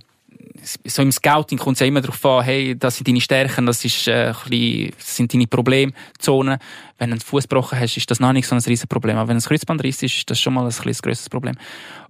[0.85, 3.83] so im Scouting kommt es ja immer darauf an, hey, das sind deine Stärken, das,
[3.85, 6.59] ist, äh, bisschen, das sind deine Problemzonen.
[6.97, 9.17] Wenn du einen Fuß gebrochen hast, ist das noch nicht so ein riesen Problem.
[9.17, 11.55] Aber wenn ein Kreuzbandriss ist, ist das schon mal ein, ein grösseres Problem.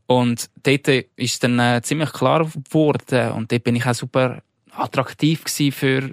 [0.07, 4.41] Und dort ist dann äh, ziemlich klar geworden und dort bin ich auch super
[4.77, 6.09] attraktiv gewesen für,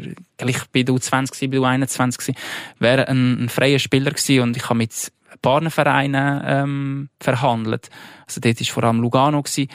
[0.47, 2.39] ich bin du 20 bei du 21 gewesen,
[2.79, 7.91] wäre ein, ein freier Spieler gewesen und ich habe mit Partnervereinen ähm, verhandelt.
[8.27, 9.69] Also dort war vor allem Lugano gewesen.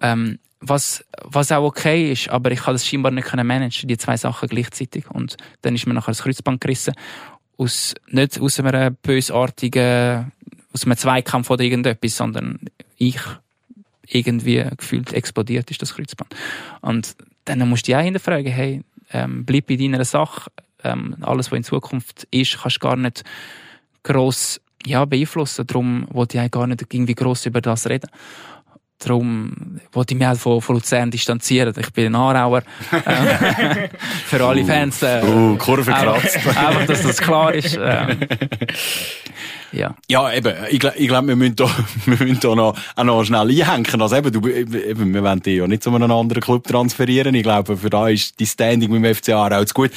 [0.00, 4.16] Ähm, was, was auch okay ist, aber ich kann das scheinbar nicht managen, die zwei
[4.16, 5.08] Sachen gleichzeitig.
[5.10, 6.94] Und dann ist mir nachher das Kreuzband gerissen.
[7.56, 10.32] Aus, nicht aus einem bösartigen,
[10.72, 12.60] aus einem Zweikampf oder irgendetwas, sondern
[12.96, 13.20] ich
[14.06, 16.34] irgendwie gefühlt explodiert ist das Kreuzband.
[16.80, 17.14] Und
[17.48, 18.82] dann musst du dich auch hinterfragen, hey,
[19.12, 20.50] ähm, bleib bei deiner Sache.
[20.84, 23.24] Ähm, alles, was in Zukunft ist, kannst du gar nicht
[24.02, 25.66] gross ja, beeinflussen.
[25.66, 28.10] Darum wollte ich gar nicht irgendwie gross über das reden.
[28.98, 31.72] Darum wollte ich mich auch von, von Luzern distanzieren.
[31.78, 32.62] Ich bin ein Aarauer.
[32.92, 33.88] Ähm,
[34.26, 35.02] für alle Fans.
[35.02, 36.36] Äh, uh, Kurve kratzt.
[36.36, 37.78] Einfach, einfach, dass das klar ist.
[37.80, 38.18] Ähm,
[39.72, 39.94] Ja.
[40.08, 41.70] Ja, eben, ich, ich glaube, wir müssen da,
[42.06, 44.02] wir müssen da noch, auch noch schnell einhängen.
[44.02, 47.34] Also eben, du, eben, wir wollen dich ja nicht zu einem anderen Club transferieren.
[47.34, 49.90] Ich glaube, für da ist die Standing mit dem FC Aarau zu gut.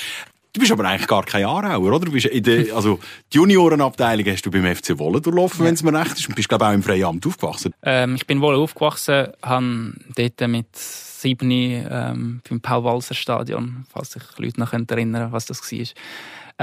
[0.54, 2.06] Du bist aber eigentlich gar kein Aarauer, oder?
[2.06, 3.00] Du bist in der, also,
[3.32, 6.28] die Juniorenabteilung hast du beim FC Wolle durchlaufen, wenn es mir recht ist.
[6.28, 7.74] Und bist, glaube ich, auch im Freiamt aufgewachsen.
[7.84, 14.60] Ähm, ich bin wohl aufgewachsen, habe dort mit sieben ähm, beim Paul-Walser-Stadion, falls sich Leute
[14.60, 15.86] noch erinnern was das war.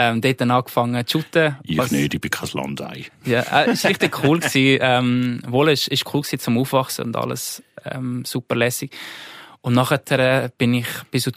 [0.01, 1.57] Ähm, dort dann angefangen zu shooten.
[1.65, 3.07] Ich was- nicht, ich bin kein Landei.
[3.25, 4.39] Ja, äh, es war richtig cool.
[4.39, 4.79] Gewesen.
[4.81, 8.93] Ähm, wohl, es ist cool gewesen zum Aufwachsen und alles ähm, super lässig.
[9.61, 11.29] Und nachher äh, bin ich bis,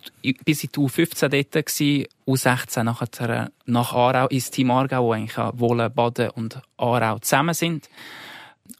[0.45, 5.13] bis in die U15 dort gewesen, U16 nachher äh, nach Aarau ins Team Aargau, wo
[5.13, 7.89] eigentlich Wohlen, Baden und Aarau zusammen sind.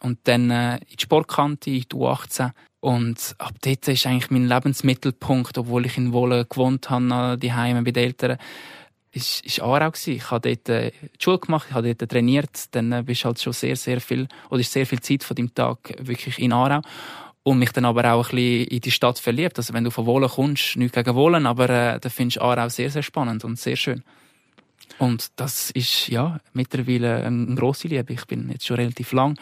[0.02, 2.52] Und dann äh, in die Sportkante, in die U18.
[2.82, 7.82] Und ab dort ist eigentlich mein Lebensmittelpunkt, obwohl ich in Wohlen gewohnt habe, die Heime
[7.82, 8.38] bei den Eltern,
[9.12, 10.16] ist, ist Aarau gewesen.
[10.16, 12.66] Ich habe dort äh, die Schule gemacht, ich habe dort trainiert.
[12.72, 15.54] Dann äh, bist halt schon sehr, sehr viel, oder ist sehr viel Zeit von deinem
[15.54, 16.82] Tag wirklich in Aarau.
[17.44, 19.58] Und mich dann aber auch ein bisschen in die Stadt verliebt.
[19.58, 22.70] Also wenn du von Wohlen kommst, nichts gegen Wohlen, aber äh, da findest du Aarau
[22.70, 24.04] sehr, sehr spannend und sehr schön.
[25.00, 28.14] Und das ist, ja, mittlerweile eine, grosse Liebe.
[28.14, 29.38] Ich bin jetzt schon relativ lang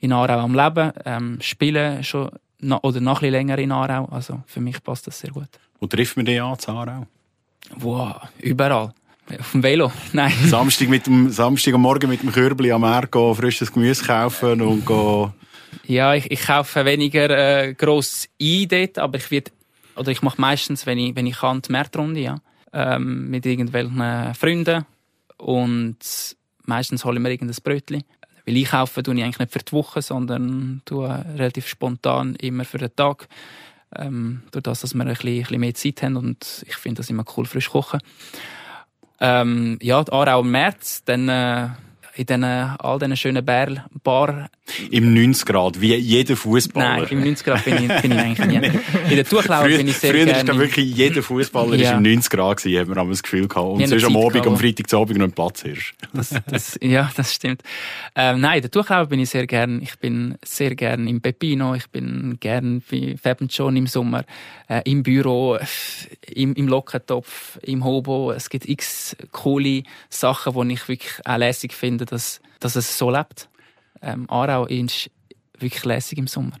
[0.00, 4.06] in Aarau am Leben, ähm, spiele schon, na, oder noch ein länger in Aarau.
[4.06, 5.48] Also für mich passt das sehr gut.
[5.80, 7.06] Wo trifft man dich an, zu Aarau?
[7.76, 8.94] Wow, überall.
[9.38, 9.90] Auf dem Velo.
[10.12, 10.32] Nein.
[10.46, 14.60] Samstag, mit dem, Samstag am Morgen mit dem Körbli am Markt gehen, frisches Gemüse kaufen
[14.60, 15.32] und gehen.
[15.86, 19.52] Ja, ich, ich kaufe weniger äh, gross ein dort, aber ich wird
[19.96, 22.36] oder ich mache meistens, wenn ich, wenn ich kann, die Märtrunde, ja.
[22.72, 24.84] Ähm, mit irgendwelchen Freunden.
[25.36, 25.96] Und
[26.64, 28.02] meistens hole ich mir irgendein Brötchen.
[28.46, 32.78] Weil einkaufen tue ich eigentlich nicht für die Woche, sondern tue relativ spontan immer für
[32.78, 33.28] den Tag.
[33.96, 36.98] Ähm, durch das, dass wir ein bisschen, ein bisschen mehr Zeit haben und ich finde
[36.98, 38.00] das immer cool, frisch kochen.
[39.20, 41.68] Ähm, ja, Aarau im März, dann äh,
[42.16, 44.48] in den, all diesen schönen Bar, Bar
[44.90, 47.00] Im 90 Grad, wie jeder Fußballer.
[47.00, 48.56] Nein, im 90 Grad bin ich, bin ich eigentlich nie.
[49.10, 50.44] In der Tuchlauf Früher, bin ich sehr früher ist gerne.
[50.52, 51.90] da wirklich jeder Fußballer Ja.
[51.90, 53.66] ist im 90 Grad gewesen, hat man aber das Gefühl gehabt.
[53.66, 55.92] Und sonst am Abend, am Freitag zu Abend noch im Platz ist.
[56.12, 57.62] Das, das, ja, das stimmt.
[58.14, 59.82] Ähm, nein, in der Tuchlauf bin ich sehr gern.
[59.82, 61.74] Ich bin sehr gern im Pepino.
[61.74, 64.24] Ich bin gern bei Fab John im Sommer,
[64.68, 65.64] äh, im Büro, äh,
[66.32, 68.30] im, im Lockentopf, im Hobo.
[68.32, 73.10] Es gibt x coole Sachen, die ich wirklich auch lässig finde, dass, dass es so
[73.10, 73.48] lebt.
[74.02, 75.10] Ähm, Aarau ist
[75.58, 76.58] wirklich lässig im Sommer.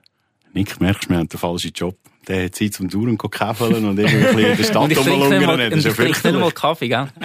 [0.52, 1.96] Nick, merkst du, wir haben den falschen Job.
[2.28, 5.60] Der hat Zeit zum Touren zu käfeln und irgendwie in der Stadt rumlungern.
[5.60, 6.52] und Das ist ja ich trinke nicht mal.
[6.52, 7.08] Kaffee, gell?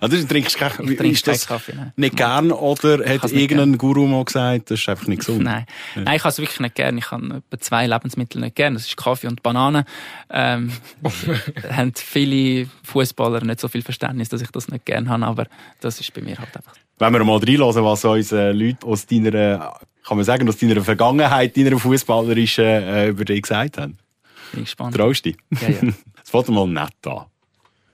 [0.00, 1.92] Ah, du trinkst keinen Ich trinke ist das keinen Kaffee, nein.
[1.96, 5.42] nicht gern oder hat irgendein Guru mal gesagt, das ist einfach nicht gesund?
[5.42, 6.96] Nein, Nein ich habe es wirklich nicht gern.
[6.96, 8.74] Ich habe etwa zwei Lebensmittel nicht gern.
[8.74, 9.84] Das ist Kaffee und Banane.
[10.30, 10.70] Ähm,
[11.70, 15.46] haben viele Fußballer nicht so viel Verständnis, dass ich das nicht gern habe, aber
[15.80, 16.74] das ist bei mir halt einfach.
[16.98, 19.74] Wenn wir mal reinhören, was uns äh, Leute aus deiner,
[20.06, 23.96] kann man sagen, aus deiner Vergangenheit, deiner fußballerischen, äh, über dich gesagt haben.
[24.52, 24.94] Bin ich gespannt.
[24.94, 25.38] Traust du dich?
[25.60, 25.92] Ja, ja.
[26.16, 27.26] Das fängt mal nett an.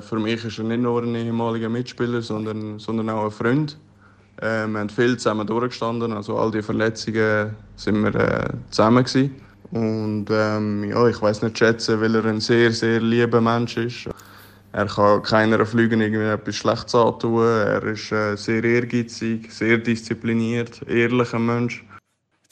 [0.01, 3.77] Für mich ist er nicht nur ein ehemaliger Mitspieler, sondern, sondern auch ein Freund.
[4.41, 9.35] Äh, wir haben viel zusammen durchgestanden, also all die Verletzungen sind wir äh, zusammen gewesen.
[9.73, 14.09] Und ähm, ja, ich weiß nicht schätzen, weil er ein sehr, sehr lieber Mensch ist.
[14.73, 17.43] Er kann keiner Flügen irgendwie etwas Schlechtes antun.
[17.43, 21.85] Er ist äh, sehr ehrgeizig, sehr diszipliniert, ehrlicher Mensch.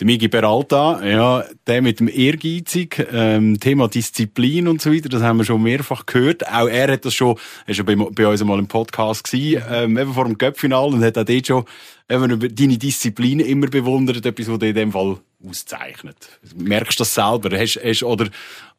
[0.01, 5.23] Der Migi Peralta, ja, der mit dem Ehrgeizig, ähm, Thema Disziplin und so weiter, das
[5.23, 6.47] haben wir schon mehrfach gehört.
[6.47, 9.61] Auch er hat das schon, er ist ja bei, bei uns mal im Podcast gewesen,
[9.69, 11.65] ähm, eben vor dem Göppfinal und hat auch dort schon
[12.09, 16.39] eben über deine Disziplin immer bewundert, etwas, was dich in dem Fall auszeichnet.
[16.55, 17.59] Merkst du das selber?
[17.59, 18.29] Hast, hast, oder,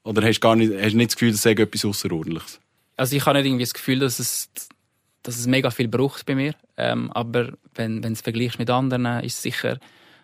[0.03, 2.61] oder hast gar nicht, hast nicht das Gefühl, das sei etwas Außerordentliches?
[2.95, 4.49] Also ich habe nicht irgendwie das Gefühl, dass es,
[5.23, 6.53] dass es mega viel braucht bei mir.
[6.77, 9.79] Ähm, aber wenn, wenn du es vergleichst mit anderen, ist es sicher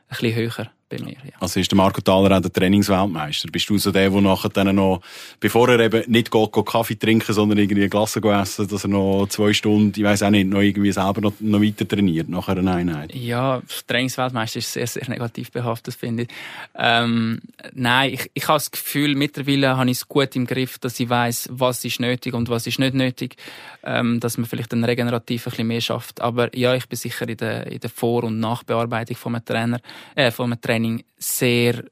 [0.07, 1.17] ein bisschen höher bei mir.
[1.23, 1.31] Ja.
[1.39, 3.49] Also ist der Marco Thaler auch der Trainingsweltmeister?
[3.51, 5.01] Bist du so der, der nachher dann noch,
[5.39, 8.89] bevor er eben nicht geht, geht Kaffee trinken, sondern irgendwie ein Glas essen, dass er
[8.89, 12.47] noch zwei Stunden, ich weiß auch nicht, noch irgendwie selber noch, noch weiter trainiert, nach
[12.47, 13.13] einer Einheit?
[13.13, 16.29] Ja, Trainingsweltmeister ist sehr, sehr negativ behaftet, finde ich.
[16.75, 17.39] Ähm,
[17.73, 21.09] nein, ich, ich habe das Gefühl, mittlerweile habe ich es gut im Griff, dass ich
[21.09, 23.35] weiß, was ist nötig und was ist nicht nötig,
[23.83, 26.21] ähm, dass man vielleicht dann regenerativ ein bisschen mehr schafft.
[26.21, 29.79] Aber ja, ich bin sicher in der, in der Vor- und Nachbearbeitung von einem Trainer,
[30.15, 30.84] äh, von einem Training
[31.17, 31.83] sehr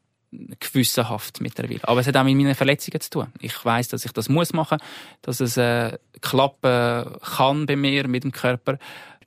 [0.60, 1.82] gewissenhaft mittlerweile.
[1.84, 3.28] Aber es hat auch mit meinen Verletzungen zu tun.
[3.40, 4.80] Ich weiß, dass ich das muss machen,
[5.22, 8.80] dass es äh, klappen kann bei mir mit dem Körper.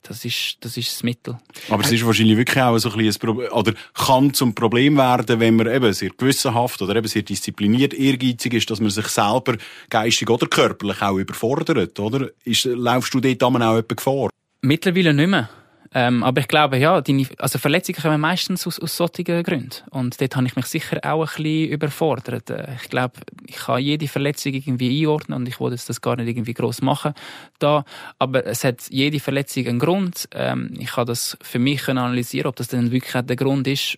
[0.03, 1.37] Das ist, das ist das Mittel.
[1.69, 4.97] Aber es ist wahrscheinlich wirklich auch so ein bisschen ein Problem, oder kann zum Problem
[4.97, 9.07] werden, wenn man eben sehr gewissenhaft oder eben sehr diszipliniert, ehrgeizig ist, dass man sich
[9.07, 9.57] selber
[9.89, 12.29] geistig oder körperlich auch überfordert, oder?
[12.45, 14.29] Ist, laufst du dort auch etwa Gefahr?
[14.61, 15.49] Mittlerweile nicht mehr.
[15.93, 19.71] Ähm, aber ich glaube, ja, deine, also Verletzungen kommen meistens aus, aus solchen Gründen.
[19.89, 22.49] Und dort habe ich mich sicher auch ein bisschen überfordert.
[22.49, 26.27] Äh, ich glaube, ich kann jede Verletzung irgendwie einordnen und ich wollte das gar nicht
[26.27, 27.13] irgendwie gross machen
[27.59, 27.85] da.
[28.19, 30.27] Aber es hat jede Verletzung einen Grund.
[30.33, 33.97] Ähm, ich kann das für mich analysieren, ob das dann wirklich der Grund ist.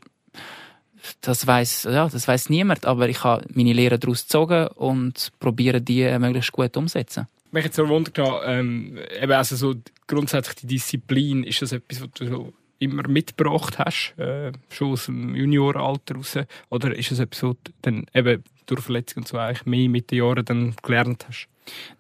[1.21, 2.86] Das weiß ja, das weiß niemand.
[2.86, 7.28] Aber ich habe meine Lehre daraus gezogen und probiere die möglichst gut umzusetzen.
[7.52, 9.76] Mich jetzt so wundert, ähm, eben also so
[10.08, 15.06] grundsätzlich die Disziplin, ist das etwas, was du so immer mitgebracht hast, äh, schon aus
[15.06, 16.38] dem Junioralter raus?
[16.70, 20.12] Oder ist es etwas, was du dann eben durch Verletzung und so eigentlich mehr mit
[20.12, 21.48] den Jahren dann gelernt hast?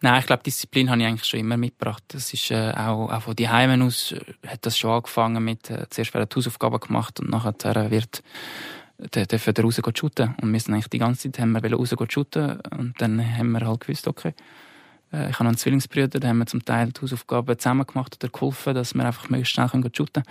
[0.01, 2.03] Nein, ich glaube, Disziplin habe ich eigentlich schon immer mitgebracht.
[2.09, 5.69] Das ist äh, auch, auch von die Heimen aus äh, hat das schon angefangen mit
[5.69, 8.23] äh, zuerst werden Hausaufgaben gemacht und nachher äh, wird
[9.15, 10.35] dürfen wir raus shooten.
[10.41, 13.65] Und wir sind eigentlich die ganze Zeit haben wir raus shooten und dann haben wir
[13.65, 14.33] halt gewusst, okay,
[15.11, 18.31] ich habe noch einen Zwillingsbrüder, da haben wir zum Teil die Hausaufgaben zusammen gemacht oder
[18.31, 20.25] geholfen, dass wir einfach möglichst schnell shooten können.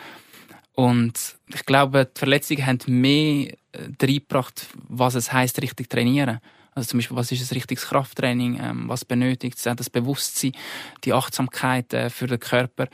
[0.79, 6.38] Und ich glaube, die Verletzungen haben mehr äh, reingebracht, was es heisst, richtig trainieren.
[6.73, 10.53] Also zum Beispiel, was ist ein richtiges Krafttraining, ähm, was benötigt es, das Bewusstsein,
[11.03, 12.87] die Achtsamkeit äh, für den Körper.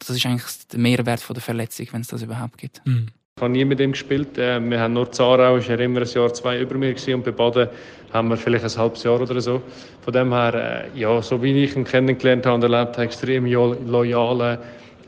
[0.00, 2.84] Das ist eigentlich der Mehrwert von der Verletzung, wenn es das überhaupt gibt.
[2.84, 3.06] Mhm.
[3.36, 4.36] Ich habe nie mit ihm gespielt.
[4.36, 7.68] Wir haben nur Zarau, er immer ein Jahr, zwei über mir und bei Baden
[8.16, 9.62] haben wir vielleicht ein halbes Jahr oder so.
[10.00, 13.46] Von dem her, äh, ja, so wie ich ihn kennengelernt habe und erlebt habe, extrem
[13.46, 14.58] loyaler,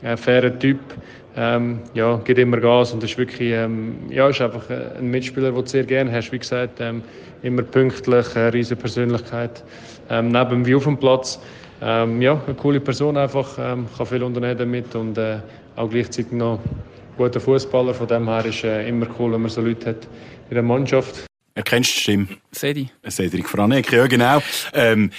[0.03, 0.79] äh, fairer Typ.
[1.35, 5.63] Ähm, ja, geht immer Gas und ist wirklich, ähm, ja, ist einfach ein Mitspieler, den
[5.63, 6.31] du sehr gerne hast.
[6.31, 7.01] Wie gesagt, ähm,
[7.43, 9.63] immer pünktlich, eine riesige Persönlichkeit,
[10.09, 11.39] ähm, neben wie auf dem Platz.
[11.81, 15.37] Ähm, ja, eine coole Person einfach, ähm, kann viel unternehmen damit und äh,
[15.77, 16.59] auch gleichzeitig noch
[17.17, 17.93] guter Fußballer.
[17.93, 20.07] Von dem her ist äh, immer cool, wenn man so Leute hat
[20.49, 21.28] in der Mannschaft.
[21.59, 22.27] Erkennst du die Stimme?
[22.53, 22.89] Sedi.
[23.09, 24.41] Cedric Franek, ja genau.
[24.73, 25.11] Ähm,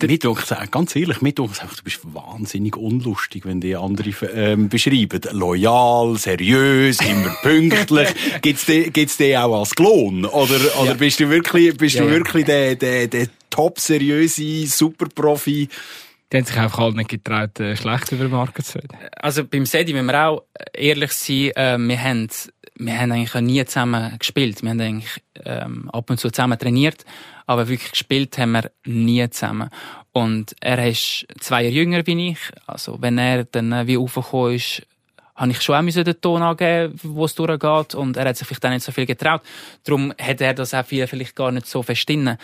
[0.00, 0.18] mir
[0.72, 5.20] ganz ehrlich, mir denkt du bist wahnsinnig unlustig, wenn die andere ähm, beschreiben.
[5.30, 8.08] Loyal, seriös, immer pünktlich.
[8.42, 10.24] gibt's die, gibt's die auch als Klon?
[10.24, 10.94] Oder, oder ja.
[10.94, 12.54] bist du wirklich, bist ja, du wirklich ja.
[12.54, 15.68] der, der, der top seriöse Superprofi?
[16.32, 18.98] Die haben sich einfach halt nicht getraut, äh, schlecht über den Markt zu reden.
[19.16, 20.42] Also beim Sedi müssen wir auch
[20.74, 22.28] ehrlich sein, äh, wir haben
[22.78, 24.62] wir haben eigentlich nie zusammen gespielt.
[24.62, 27.04] Wir haben eigentlich ähm, ab und zu zusammen trainiert,
[27.46, 29.70] aber wirklich gespielt haben wir nie zusammen.
[30.12, 32.38] Und er ist zwei Jahre jünger wie ich.
[32.66, 34.82] Also wenn er dann wie aufgekommen ist,
[35.34, 37.94] habe ich schon auch den Ton angeben, wo es durchgeht.
[37.94, 39.42] Und er hat sich vielleicht auch nicht so viel getraut.
[39.84, 42.38] Darum hat er das auch vielleicht gar nicht so verstanden.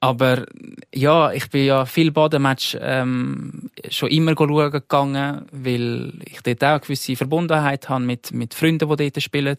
[0.00, 0.46] Aber
[0.94, 6.68] ja, ich bin ja viel Badematch ähm, schon immer schauen gegangen, weil ich dort auch
[6.68, 9.56] eine gewisse Verbundenheit habe mit, mit Freunden, die dort spielen,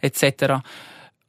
[0.00, 0.54] etc.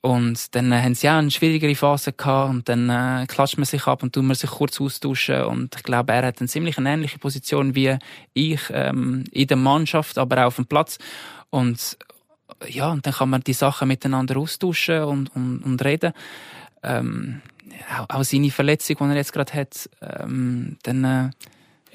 [0.02, 3.66] Und dann äh, haben sie auch eine schwierigere Phase gehabt und dann äh, klatscht man
[3.66, 6.78] sich ab und tut man sich kurz austauschen und ich glaube, er hat eine ziemlich
[6.78, 7.98] eine ähnliche Position wie
[8.34, 10.98] ich ähm, in der Mannschaft, aber auch auf dem Platz
[11.50, 11.98] und
[12.68, 16.14] ja, und dann kann man die Sachen miteinander austauschen und, und, und reden.
[16.82, 17.42] Ähm,
[18.10, 21.04] auch, seine Verletzung, die er jetzt gerade hat, ähm, dann...
[21.04, 21.30] Äh,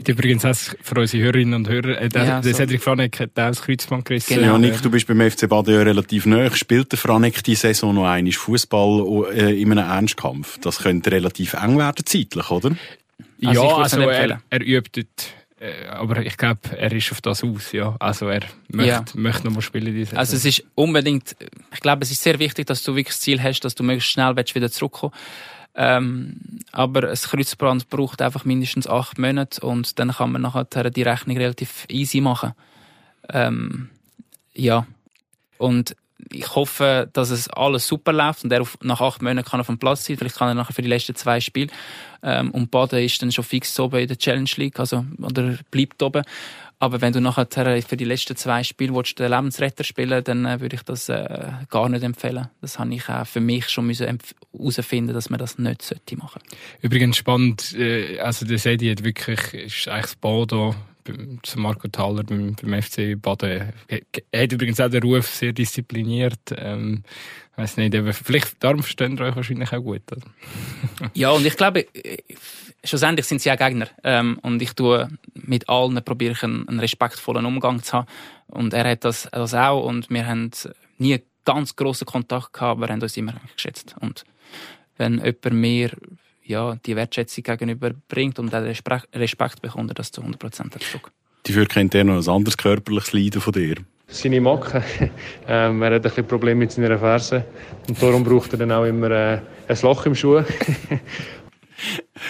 [0.05, 2.57] Übrigens auch für unsere Hörerinnen und Hörer, äh, der, ja, der so.
[2.57, 4.37] Cedric Franek hat auch das Kreuzband gerissen.
[4.37, 4.59] Genau.
[4.59, 6.49] Nick, du bist beim FC Baden ja relativ neu.
[6.51, 10.59] Spielt der Franek die Saison noch einmal Fußball äh, in einem Ernstkampf?
[10.61, 12.75] Das könnte relativ eng werden zeitlich, oder?
[13.45, 17.45] Also ja, also er, er übt dort äh, aber ich glaube, er ist auf das
[17.45, 17.95] aus, ja.
[18.01, 19.05] Also er möchte, ja.
[19.15, 21.37] möchte noch mal spielen diese Also es ist unbedingt,
[21.73, 24.11] ich glaube, es ist sehr wichtig, dass du wirklich das Ziel hast, dass du möglichst
[24.11, 25.13] schnell wieder zurückkommen
[25.75, 31.03] ähm, aber ein Kreuzband braucht einfach mindestens acht Monate und dann kann man nachher die
[31.03, 32.53] Rechnung relativ easy machen.
[33.31, 33.91] Ähm,
[34.55, 34.87] ja.
[35.59, 35.97] Und
[36.31, 39.67] ich hoffe, dass es alles super läuft und er auf, nach acht Monaten kann auf
[39.67, 40.17] dem Platz sein.
[40.17, 41.71] Vielleicht kann er nachher für die letzten zwei Spiele.
[42.23, 46.03] Ähm, und Baden ist dann schon fix oben in der Challenge League, also, oder bleibt
[46.03, 46.23] oben.
[46.83, 50.75] Aber wenn du nachher für die letzten zwei Spiele den Lebensretter spielen dann äh, würde
[50.75, 52.49] ich das äh, gar nicht empfehlen.
[52.61, 56.43] Das habe ich auch für mich schon herausfinden dass man das nicht sollte machen
[56.81, 60.75] Übrigens spannend, äh, also der Sedi hat wirklich, ist eigentlich das Bodo
[61.43, 63.73] zu Marco Thaler beim, beim FC Baden.
[64.31, 66.41] Er hat übrigens auch den Ruf sehr diszipliniert.
[66.57, 67.03] Ähm,
[67.57, 70.03] weiß nicht, vielleicht darum verstehen wir euch wahrscheinlich auch gut.
[70.11, 70.27] Oder?
[71.15, 71.87] ja, und ich glaube,
[72.85, 73.89] schlussendlich sind sie ja Gegner.
[74.05, 78.07] Ähm, und ich tue mit allen probiere ich einen, einen, respektvollen Umgang zu haben.
[78.47, 79.85] Und er hat das, das auch.
[79.85, 80.51] Und wir haben
[80.99, 83.95] nie ganz grossen Kontakt gehabt, aber haben uns immer geschätzt.
[84.01, 84.25] Und
[84.97, 85.91] wenn jemand mir
[86.45, 88.65] ja, die Wertschätzung gegenüber bringt und den
[89.15, 91.13] Respekt bekommt er das zu 100% zurück.
[91.45, 93.77] Dafür kennt er noch ein anderes körperliches Leiden von dir.
[94.07, 94.83] Seine Macke.
[95.49, 97.45] Ähm, er hat ein bisschen Probleme mit seiner Ferse.
[97.89, 100.43] Und darum braucht er dann auch immer äh, ein Loch im Schuh.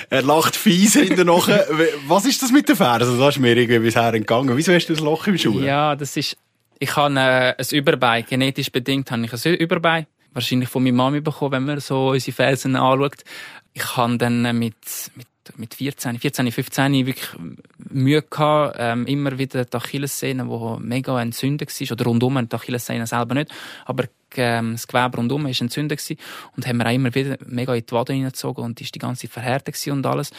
[0.08, 1.66] Er lacht fies nachher.
[2.06, 3.02] Was ist das mit den Fersen?
[3.02, 4.56] Also, das ist mir irgendwie bisher entgangen.
[4.56, 5.60] Wieso hast du das Loch im Schuh?
[5.60, 6.38] Ja, das ist,
[6.78, 8.24] ich habe äh, ein Überbein.
[8.28, 10.06] Genetisch bedingt habe ich ein Überbein.
[10.32, 13.24] Wahrscheinlich von meiner Mami bekommen, wenn man so unsere Fersen anschaut.
[13.74, 14.76] Ich habe dann äh, mit,
[15.14, 17.28] mit mit 14, 14, 15 wirklich
[17.90, 23.06] Mühe gehabt, ähm, immer wieder die Achillessehne, die mega entzündet war, oder rundum, die Achillessehne
[23.06, 23.50] selber nicht,
[23.84, 24.04] aber
[24.36, 26.00] ähm, das Gewebe rundum war entzündet
[26.56, 29.28] und haben wir auch immer wieder mega in die Wade hineingezogen und ist die ganze
[29.28, 30.30] Zeit und alles.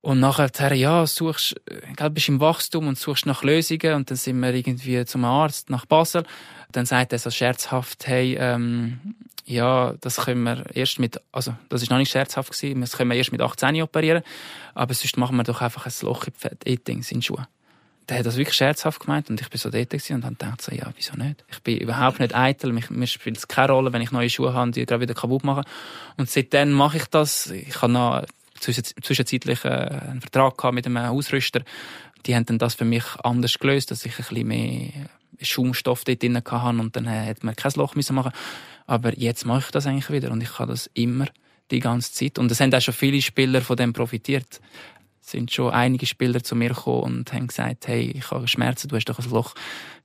[0.00, 1.60] Und nachher, ja, suchst,
[1.96, 5.70] gell, bist im Wachstum und suchst nach Lösungen und dann sind wir irgendwie zum Arzt
[5.70, 6.24] nach Basel.
[6.70, 9.00] Dann sagt er so scherzhaft, hey, ähm,
[9.44, 13.10] ja, das können wir erst mit, also, das ist noch nicht scherzhaft gewesen, das können
[13.10, 14.22] wir erst mit 18 operieren,
[14.74, 17.46] aber sonst machen wir doch einfach ein Loch in die in den Schuhen.
[18.08, 20.72] Der hat das wirklich scherzhaft gemeint und ich bin so dort und dann gedacht so,
[20.72, 21.44] ja, wieso nicht?
[21.50, 24.54] Ich bin überhaupt nicht eitel, mich, mir spielt es keine Rolle, wenn ich neue Schuhe
[24.54, 25.64] habe die gerade wieder kaputt machen.
[26.16, 27.50] Und seitdem mache ich das.
[27.50, 28.24] Ich habe noch
[28.60, 31.62] zwischenzeitlich äh, einen Vertrag gehabt mit einem Ausrüster.
[32.26, 34.90] Die haben dann das für mich anders gelöst, dass ich ein bisschen mehr
[35.40, 38.32] Schaumstoff dort drin hatte und dann hat man kein Loch machen
[38.86, 41.26] aber jetzt mache ich das eigentlich wieder und ich kann das immer
[41.70, 42.38] die ganze Zeit.
[42.38, 44.60] Und es haben auch schon viele Spieler von dem profitiert.
[45.28, 48.88] Es sind schon einige Spieler zu mir gekommen und haben gesagt, hey, ich habe Schmerzen,
[48.88, 49.52] du hast doch ein Loch,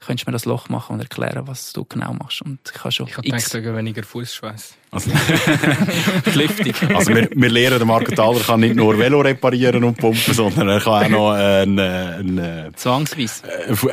[0.05, 2.41] könntest du mir das Loch machen und erklären, was du genau machst.
[2.41, 4.73] Und ich habe schon Ich habe gedacht, sogar weniger Fußschweiß.
[4.91, 5.11] Also,
[6.93, 10.67] also wir, wir lernen, der Marco Thaler kann nicht nur Velo reparieren und pumpen, sondern
[10.67, 13.43] er kann auch noch eine, eine, Zwangsweise.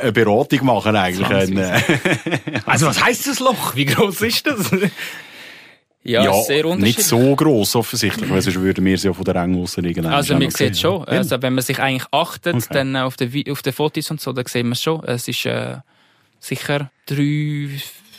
[0.01, 1.29] eine Beratung machen eigentlich.
[1.29, 1.81] Eine,
[2.65, 3.73] also was heisst das Loch?
[3.73, 4.69] Wie groß ist das?
[6.03, 6.97] Ja, ja, sehr unterschiedlich.
[6.97, 10.13] Nicht so gross offensichtlich, weil sonst würden wir sie ja von der Ränge aussen irgendwann
[10.13, 12.67] Also man sieht schon, also wenn man sich eigentlich achtet, okay.
[12.71, 15.03] dann auf den, auf den Fotos und so, dann sieht man es schon.
[15.03, 15.77] Es ist äh,
[16.39, 17.69] sicher drei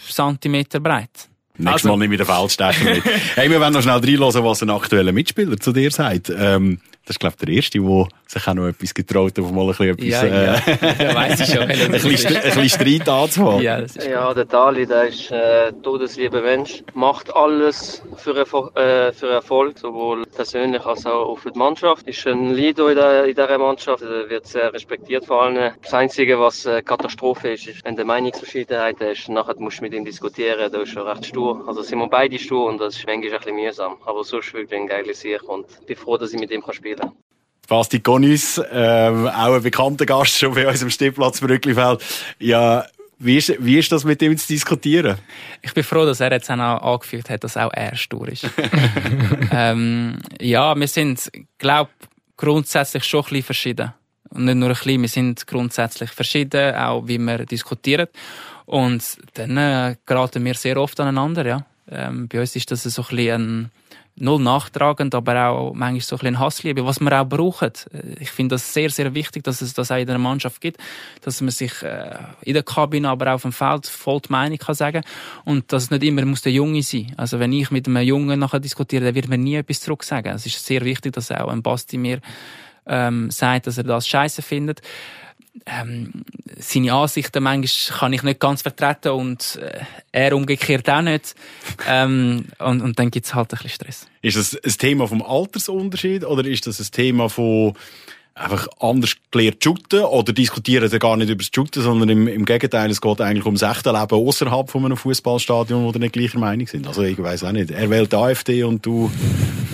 [0.09, 1.29] Zentimeter breit.
[1.59, 1.89] Nächstes also.
[1.89, 3.05] Mal nehme ich den Feldstecher mit.
[3.35, 6.31] hey, wir wollen noch schnell reinhören, was ein aktueller Mitspieler zu dir sagt.
[6.31, 9.63] Ähm, das ist, glaube ich, der Erste, der sich auch noch etwas getraut hat, mal
[9.63, 10.55] ein bisschen etwas, ja, ja.
[10.55, 11.63] Äh, ja, weiss ich schon.
[11.71, 13.63] ein, bisschen, ein bisschen Streit anzufangen.
[13.63, 19.79] Ja, ja, der Dali, der ist äh, todeslieber Mensch, macht alles für, äh, für Erfolg,
[19.79, 22.07] sowohl persönlich als auch für die Mannschaft.
[22.09, 25.73] Ist ein Leader in, der, in dieser Mannschaft, er wird sehr respektiert vor allen.
[25.83, 29.95] Das Einzige, was äh, Katastrophe ist, ist, wenn der Meinungsverschiedenheit ist, nachher musst du mit
[29.95, 31.65] ihm diskutieren, da ist schon recht stur.
[31.67, 33.97] Also sind wir beide stur und das ist manchmal ein bisschen mühsam.
[34.05, 36.99] Aber sonst wirklich ein geiles Sieg und ich bin froh, dass ich mit ihm spielen
[36.99, 37.13] kann.
[37.69, 42.03] Basti Gonis, ähm, auch ein bekannter Gast schon bei uns im Stehplatz Brücklifeld.
[42.39, 42.85] Ja,
[43.19, 45.17] wie ist, wie ist das mit ihm zu diskutieren?
[45.63, 48.51] Ich bin froh, dass er jetzt auch angefügt hat, dass auch er stur ist.
[49.53, 51.91] ähm, ja, wir sind, glaube
[52.37, 53.93] grundsätzlich schon ein bisschen verschieden.
[54.31, 58.09] Und nicht nur ein bisschen, wir sind grundsätzlich verschieden, auch wie wir diskutieren.
[58.67, 61.67] Und dann äh, geraten wir sehr oft aneinander, ja.
[61.89, 63.71] Ähm, bei uns ist das so ein bisschen ein
[64.17, 67.73] null nachtragend, aber auch manchmal so ein bisschen Hassliebe, was wir auch brauchen.
[68.21, 70.79] Ich finde das sehr, sehr wichtig, dass es das auch in der Mannschaft gibt,
[71.23, 74.59] dass man sich äh, in der Kabine, aber auch auf dem Feld voll die Meinung
[74.59, 75.03] kann sagen
[75.45, 77.13] und dass es nicht immer muss der Junge sein.
[77.17, 80.29] Also wenn ich mit einem Jungen nachher diskutiere, dann wird mir nie etwas zurück sagen.
[80.29, 82.21] Es ist sehr wichtig, dass auch ein Basti mir
[82.87, 84.83] ähm, sagt, dass er das scheiße findet
[85.67, 86.25] ähm,
[86.59, 89.81] seine Ansichten manchmal kann ich nicht ganz vertreten und äh,
[90.13, 91.35] er umgekehrt auch nicht.
[91.89, 94.07] Ähm, und, und dann gibt's halt ein bisschen Stress.
[94.23, 97.75] Ist das ein Thema vom Altersunterschied oder ist das ein Thema von
[98.35, 102.45] einfach anders gelernt shooten oder diskutieren sie gar nicht über das Shooten, sondern im, im
[102.45, 106.39] Gegenteil, es geht eigentlich ums echte Leben außerhalb von einem Fußballstadion, wo die nicht gleicher
[106.39, 106.87] Meinung sind.
[106.87, 107.71] Also ich weiß auch nicht.
[107.71, 109.11] Er wählt AfD und du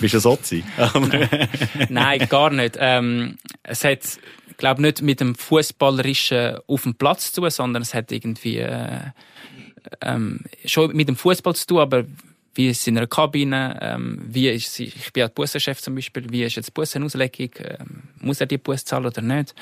[0.01, 0.63] bist ein Sozi.
[1.89, 2.75] Nein, gar nicht.
[2.79, 4.19] Ähm, es hat
[4.59, 8.99] glaube nicht mit dem Fußballerischen auf dem Platz zu tun, sondern es hat irgendwie äh,
[10.01, 12.03] ähm, schon mit dem Fußball zu tun, aber
[12.59, 16.29] wie ist es in einer Kabine, ähm, wie ist, ich bin ja Bussenchef zum Beispiel,
[16.29, 19.55] wie ist jetzt die Bussenauslegung, ähm, muss er die Bus zahlen oder nicht?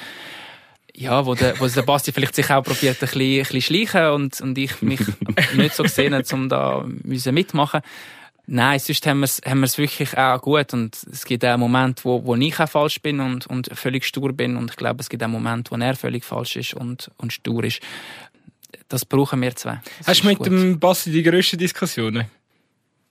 [0.95, 4.07] Ja, wo der, wo der Basti vielleicht sich auch probiert, ein bisschen, ein bisschen schleichen
[4.07, 5.01] und, und ich mich
[5.55, 7.81] nicht so gesehen, um da mitmachen
[8.47, 12.03] Nein, sonst haben wir es haben wir's wirklich auch gut und es gibt auch Momente,
[12.03, 15.09] wo, wo ich auch falsch bin und, und völlig stur bin und ich glaube, es
[15.09, 17.79] gibt auch Momente, wo er völlig falsch ist und, und stur ist.
[18.87, 19.81] Das brauchen wir zwei.
[19.99, 20.47] Das Hast du mit gut.
[20.47, 22.25] dem Bassi die grössten Diskussionen?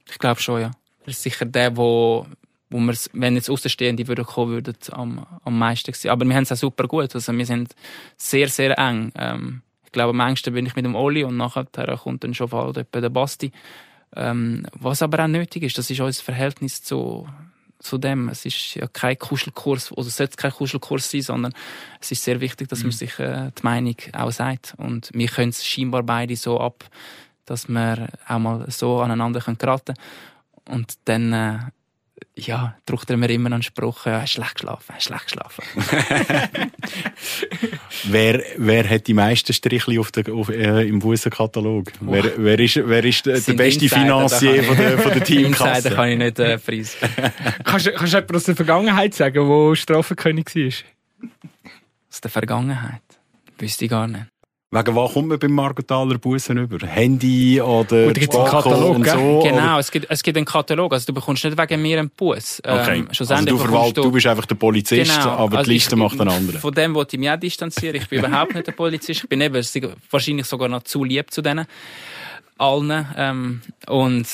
[0.09, 0.71] Ich glaube schon, ja.
[1.05, 2.27] Er ist sicher der, wo,
[2.71, 6.11] wo wir, wenn jetzt Außenstehende würden kommen, würden am, am meisten sein.
[6.11, 7.15] Aber wir haben es auch super gut.
[7.15, 7.75] Also wir sind
[8.17, 9.13] sehr, sehr eng.
[9.17, 11.67] Ähm, ich glaube, am engsten bin ich mit dem Oli und nachher
[11.97, 13.53] kommt dann schon bald etwa der Basti.
[14.15, 17.29] Ähm, was aber auch nötig ist, das ist unser Verhältnis zu,
[17.79, 18.29] zu dem.
[18.29, 21.53] Es ist ja kein Kuschelkurs, oder es sollte kein Kuschelkurs sein, sondern
[22.01, 22.87] es ist sehr wichtig, dass mhm.
[22.87, 24.75] man sich äh, die Meinung auch sagt.
[24.77, 26.85] Und wir können es scheinbar beide so ab,
[27.47, 29.99] dass wir auch mal so aneinander geraten können.
[30.69, 31.59] Und dann äh,
[32.35, 35.63] ja, drückt er mir immer einen Spruch, ja, hast schlecht geschlafen, hast schlecht geschlafen.
[38.05, 41.93] wer, wer hat die meisten Strichli auf der, auf, äh, im Bussenkatalog?
[42.01, 45.77] Wer, wer ist, wer ist der, der beste Insider, Finanzier von der, von der Teamkasse?
[45.77, 46.97] Insider kann ich nicht äh, preis.
[47.65, 51.29] kannst, du- kannst du etwas aus der Vergangenheit sagen, wo Strafenkönig war?
[52.11, 53.03] Aus der Vergangenheit.
[53.59, 54.27] Wüsste ich gar nicht.
[54.77, 56.87] Wegen was kommt man beim Margothaler Bussen über?
[56.87, 59.41] Handy oder Gut, gibt's einen Katalog, und so?
[59.45, 60.93] Genau, es gibt, es gibt einen Katalog.
[60.93, 62.61] Also du bekommst nicht wegen mir einen Bus.
[62.65, 62.83] Oder?
[62.83, 62.99] Okay.
[62.99, 65.31] Ähm, also du, verwalt, du bist einfach der Polizist, Genau.
[65.31, 66.59] aber Also die Liste ich- macht ein anderer.
[66.59, 67.97] Von dem wollte ich mich auch distanzieren.
[67.97, 69.23] Ich bin überhaupt nicht der Polizist.
[69.23, 69.63] Ich bin eben
[70.11, 71.67] wahrscheinlich sogar noch zu lieb zu denen
[72.59, 73.07] allen.
[73.17, 74.27] Ähm, und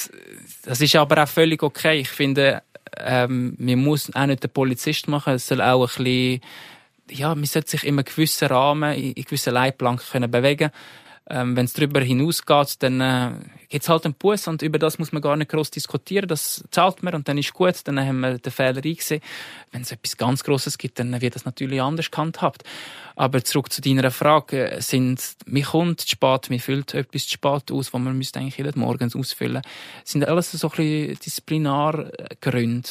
[0.64, 2.00] das ist aber auch völlig okay.
[2.00, 2.62] Ich finde,
[2.98, 5.34] ähm, man muss auch nicht den Polizist machen.
[5.34, 6.40] Es soll auch ein bisschen,
[7.10, 10.70] ja, man sollte sich in einem gewissen Rahmen, in, gewissen Leitplanken können bewegen
[11.30, 13.30] ähm, Wenn es darüber hinausgeht, dann äh,
[13.68, 16.26] gibt es halt einen Bus und über das muss man gar nicht groß diskutieren.
[16.26, 19.22] Das zahlt man und dann ist gut, dann haben wir den Fehler eingesehen.
[19.70, 22.64] Wenn es etwas ganz Grosses gibt, dann wird das natürlich anders gehandhabt.
[23.14, 27.30] Aber zurück zu deiner Frage, äh, sind, mir kommt zu spät, mir füllt etwas zu
[27.30, 29.62] spät aus, was man müsste eigentlich jeden Morgen ausfüllen.
[30.04, 32.88] Sind alles so ein bisschen Disziplinargründe.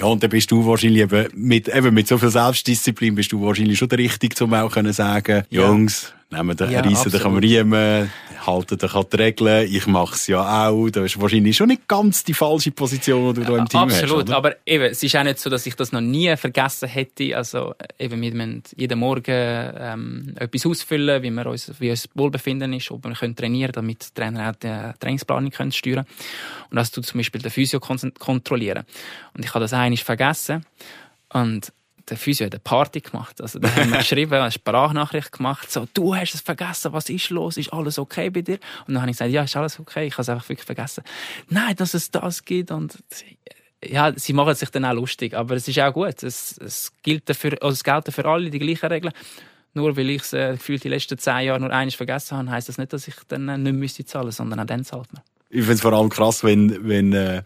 [0.00, 3.42] Ja, und dann bist du wahrscheinlich eben mit, eben mit so viel Selbstdisziplin bist du
[3.42, 5.44] wahrscheinlich schon der Richtige, um auch können sagen.
[5.50, 7.42] Jungs, nehmen den, Ja, reissen den am absolut.
[7.42, 8.10] Riemen,
[8.46, 10.88] halten den an die Regeln, ich mach's ja auch.
[10.90, 14.02] Das ist wahrscheinlich schon nicht ganz die falsche Position, die du da im Team hast.
[14.02, 17.36] Absolut, aber eben, es ist auch nicht so, dass ich das noch nie vergessen hätte.
[17.36, 22.72] Also eben, wir müssen jeden Morgen ähm, etwas ausfüllen, wie, wir uns, wie uns Wohlbefinden
[22.72, 26.06] ist, ob wir können trainieren damit die Trainer auch die Trainingsplanung können steuern
[26.70, 28.84] Und das tut zum Beispiel der Physio kon- kontrollieren.
[29.34, 30.64] Und ich habe das eigentlich vergessen.
[31.32, 31.72] Und
[32.08, 33.40] der Physio hat eine Party gemacht.
[33.40, 37.30] Also, da haben wir geschrieben, eine Sprachnachricht gemacht, so, du hast es vergessen, was ist
[37.30, 37.56] los?
[37.56, 38.58] Ist alles okay bei dir?
[38.86, 41.04] Und dann habe ich gesagt, ja, ist alles okay, ich habe es einfach wirklich vergessen.
[41.48, 42.98] Nein, dass es das gibt und,
[43.84, 46.22] ja, sie machen sich dann auch lustig, aber es ist auch gut.
[46.22, 49.12] Es, es gilt dafür, also es gelten für alle die gleichen Regeln.
[49.72, 52.68] Nur weil ich es äh, gefühlt die letzten zehn Jahre nur eines vergessen habe, heisst
[52.68, 55.22] das nicht, dass ich dann äh, nicht müsste zahlen, sondern auch dann zahlt man.
[55.48, 57.42] Ich finde es vor allem krass, wenn, wenn, äh,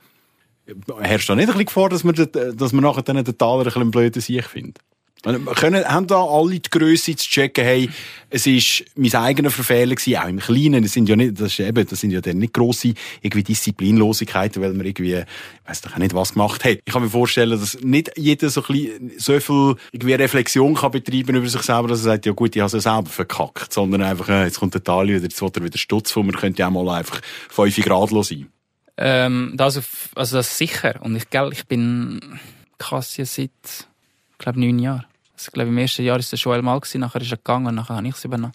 [1.01, 3.65] herrscht da nicht ein bisschen Gefahr, dass man, dass man nachher dann den Taler ein
[3.65, 4.79] bisschen blöden Sieg findet?
[5.25, 7.89] Und Können, haben da alle die Grösse zu checken, hey,
[8.29, 10.83] es ist mein eigener Verfehler gewesen, auch im Kleinen.
[10.83, 12.93] Das sind ja nicht, das ist eben, das sind ja dann nicht grosse,
[13.23, 15.25] irgendwie Disziplinlosigkeiten, weil man irgendwie, ich
[15.65, 16.79] weiss doch auch nicht, was gemacht hat.
[16.85, 21.37] Ich kann mir vorstellen, dass nicht jeder so ein so viel, irgendwie Reflexion kann betreiben
[21.37, 24.03] über sich selber, dass er sagt, ja gut, ich habe es ja selber verkackt, sondern
[24.03, 26.61] einfach, äh, jetzt kommt der Tali wieder, jetzt will er wieder Stutz von mir, könnte
[26.61, 28.54] ja auch mal einfach 5 Grad sein.
[28.97, 31.01] Ähm, das auf, also das sicher.
[31.01, 32.39] Und ich, gell, ich bin
[32.79, 35.07] Kassien seit, ich glaube, neun Jahren.
[35.35, 37.75] Also, ich glaube, im ersten Jahr war es Joel mal, gewesen, nachher ist er gegangen
[37.75, 38.55] nachher habe ich es übernommen.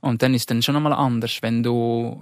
[0.00, 2.20] Und dann ist es dann schon einmal anders, wenn du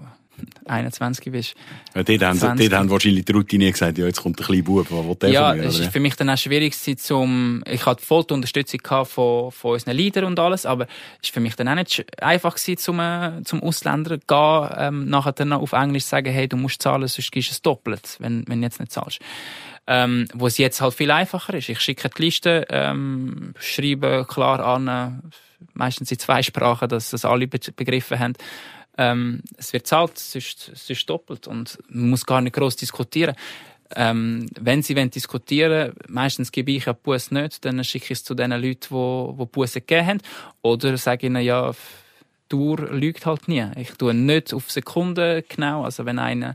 [0.67, 1.55] 21 bist.
[1.95, 2.69] Ja, dort, haben, sie- 20.
[2.69, 5.31] dort haben wahrscheinlich die Routine gesagt, ja, jetzt kommt der kleine Bub, was will der
[5.31, 5.65] Ja, von mir?
[5.65, 9.73] es ist für mich dann auch schwierig zum, ich hatte voll die Unterstützung von, von
[9.73, 10.85] unseren Leadern und alles, aber
[11.21, 15.09] es ist für mich dann auch nicht einfach gewesen, zum, äh, zum Ausländer gehen, ähm,
[15.09, 18.45] nachher dann auf Englisch sagen, hey, du musst zahlen, sonst gibst du es doppelt, wenn,
[18.49, 19.19] wenn du jetzt nicht zahlst.
[19.87, 21.69] Ähm, wo es jetzt halt viel einfacher ist.
[21.69, 25.11] Ich schicke die Liste, ähm, schreibe klar an, äh,
[25.75, 28.33] meistens in zwei Sprachen, dass das alle be begriffen haben.
[28.97, 33.35] Ähm, es wird zahlt, sonst, sonst doppelt und man muss gar nicht groß diskutieren.
[33.97, 38.25] Ähm, wenn sie wollen diskutieren meistens gebe ich die Busse nicht, dann schicke ich es
[38.25, 40.21] zu den Leuten, die, die Busse gegeben haben.
[40.63, 41.73] Oder sage ihnen, ja,
[42.55, 43.67] Uhr lügt halt nie.
[43.77, 45.85] Ich tue nicht auf Sekunden genau.
[45.85, 46.55] Also wenn einer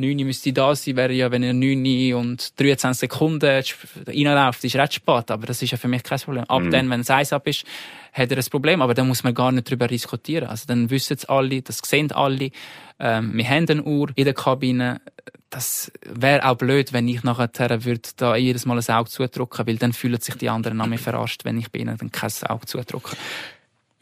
[0.00, 3.62] 9 müsste da sein, wäre ja, wenn er 9 und 23 Sekunden
[4.06, 5.30] reinläuft, ist recht spät.
[5.30, 6.44] Aber das ist ja für mich kein Problem.
[6.44, 7.64] Ab dann, wenn es eins ab ist,
[8.12, 8.82] hat er ein Problem.
[8.82, 10.48] Aber dann muss man gar nicht darüber diskutieren.
[10.48, 12.50] Also dann wissen es alle, das sehen alle.
[12.98, 15.00] Ähm, wir haben eine Uhr in der Kabine.
[15.48, 19.76] Das wäre auch blöd, wenn ich nachher würde da jedes Mal ein Auge zudrücken, weil
[19.76, 22.66] dann fühlen sich die anderen an mir verarscht, wenn ich bei ihnen dann kein Auge
[22.66, 23.16] zudrücke.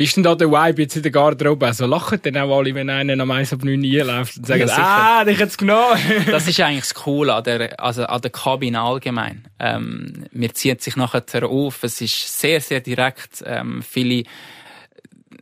[0.01, 1.67] Ist denn da der Vibe jetzt in der Garderobe?
[1.67, 4.77] Also lachen dann auch alle, wenn einer am 1 ab 9 einläuft und sagen, Ja,
[5.19, 5.99] ah, dich hat's genommen.
[6.31, 9.49] das ist eigentlich das Coole an der, also an der Kabine allgemein.
[9.59, 11.83] Ähm, mir zieht sich nachher auf.
[11.83, 13.43] Es ist sehr, sehr direkt.
[13.45, 14.23] Ähm, viele,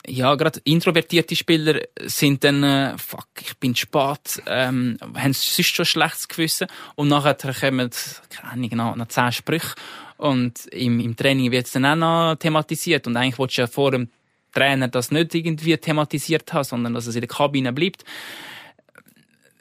[0.07, 5.84] ja, gerade introvertierte Spieler sind dann, äh, fuck, ich bin spät, ähm, haben sonst schon
[5.84, 6.66] schlechtes Gewissen.
[6.94, 7.90] Und nachher kommen,
[8.30, 9.74] keine Ahnung, noch, noch zehn Sprüche.
[10.16, 13.07] Und im, im Training wird es dann auch noch thematisiert.
[13.07, 14.09] Und eigentlich willst du ja vor dem
[14.57, 18.04] Trainer das nicht irgendwie thematisiert haben, sondern dass es in der Kabine bleibt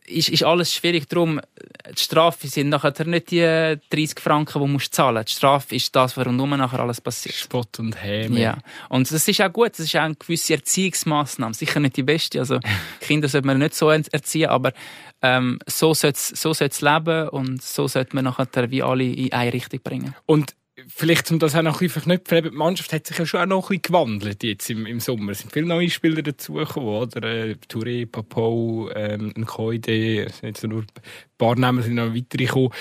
[0.07, 1.07] ist, ist alles schwierig.
[1.07, 1.39] Darum,
[1.89, 3.41] die Strafe sind nachher nicht die
[3.89, 5.29] 30 Franken, die du zahlen musst.
[5.29, 7.35] Die Strafe ist das, warum nur nachher alles passiert.
[7.35, 8.39] Spott und Häme.
[8.39, 8.57] Ja.
[8.89, 9.71] Und das ist auch gut.
[9.71, 11.53] Das ist auch eine gewisse Erziehungsmaßnahme.
[11.53, 12.39] Sicher nicht die beste.
[12.39, 12.59] Also,
[13.01, 14.73] Kinder sollte man nicht so erziehen, aber
[15.21, 19.53] ähm, so sollte es so leben und so sollte man nachher wie alle in eine
[19.53, 20.15] Richtung bringen.
[20.25, 20.55] Und
[20.88, 23.45] vielleicht, um das auch noch ein bisschen verknüpfen, die Mannschaft hat sich ja schon auch
[23.45, 25.32] noch ein bisschen gewandelt jetzt im, im Sommer.
[25.32, 27.23] Es sind viele neue Spieler dazugekommen, oder?
[27.23, 30.88] Äh, Touré, Papou, ähm, Nkoide, es sind jetzt nur ein
[31.38, 32.71] paar Namen sind noch weitere gekommen.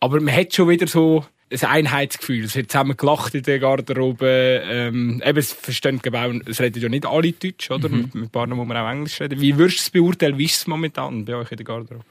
[0.00, 2.44] Aber man hat schon wieder so ein Einheitsgefühl.
[2.44, 4.62] Es wird zusammen gelacht in der Garderobe.
[4.64, 7.88] Ähm, eben, es verstehen auch, es reden ja nicht alle Deutsch, oder?
[7.88, 7.96] Mhm.
[7.96, 9.40] Mit, mit ein paar muss man auch Englisch reden.
[9.40, 10.36] Wie würdest du es beurteilen?
[10.36, 12.04] Wie ist es momentan bei euch in der Garderobe?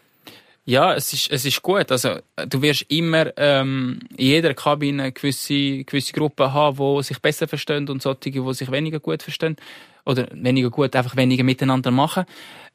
[0.70, 1.89] Ja, es ist, es ist gut.
[1.93, 7.47] Also, du wirst immer ähm, in jeder Kabine gewisse, gewisse Gruppen haben, die sich besser
[7.47, 9.55] verstehen und solche, die sich weniger gut verstehen.
[10.05, 12.26] Oder weniger gut, einfach weniger miteinander machen.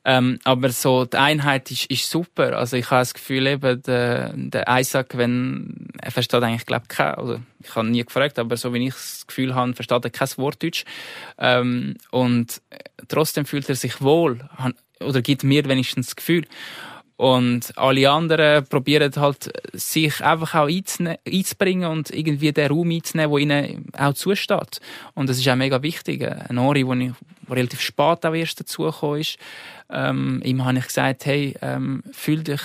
[0.06, 2.56] Ähm, aber so, die Einheit ist, ist super.
[2.56, 6.96] Also, ich habe das Gefühl, eben, der, der Isaac, wenn, er versteht eigentlich, glaube ich,
[6.96, 10.10] kein, also, ich habe nie gefragt, aber so wie ich das Gefühl habe, versteht er
[10.10, 10.86] kein Wort Deutsch.
[11.36, 12.62] Ähm, und
[13.08, 14.48] trotzdem fühlt er sich wohl.
[15.00, 16.46] Oder gibt mir wenigstens das Gefühl.
[17.22, 23.38] Und alle anderen probieren halt, sich einfach auch einzubringen und irgendwie den Raum einzunehmen, der
[23.38, 24.80] ihnen auch zusteht.
[25.14, 26.20] Und das ist auch mega wichtig.
[26.24, 27.12] Ein Ori, wo ich
[27.48, 29.36] relativ spät auch erst dazugekommen ist,
[29.88, 32.60] ähm, ihm habe ich gesagt, hey, ähm, fühl dich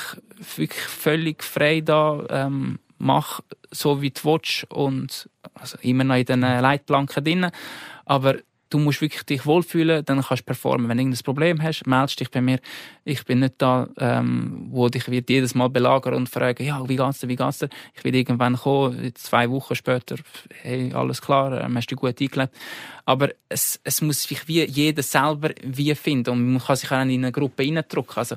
[0.55, 6.25] wirklich völlig frei da, ähm, mach so wie du willst und also immer noch in
[6.25, 7.51] den Leitplanken drin,
[8.05, 8.37] aber
[8.69, 10.89] du musst wirklich dich wohlfühlen, dann kannst du performen.
[10.89, 12.59] Wenn du irgendein Problem hast, meldest dich bei mir.
[13.05, 16.95] Ich bin nicht da, ähm, wo dich wird jedes Mal belagern und fragen, ja, wie
[16.95, 17.69] geht's dir, wie geht's dir?
[17.95, 20.15] Ich will irgendwann kommen, zwei Wochen später,
[20.61, 22.53] hey, alles klar, ähm, hast du gut eingelebt.
[23.05, 27.01] Aber es, es muss sich wie jeder selber wie finden und man kann sich auch
[27.01, 28.17] in eine Gruppe reindrücken.
[28.17, 28.35] Also,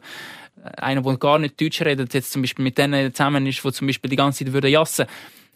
[0.76, 3.86] einer, der gar nicht Deutsch redet, jetzt zum Beispiel mit denen zusammen ist, wo zum
[3.86, 5.06] Beispiel die ganze Zeit würde jassen,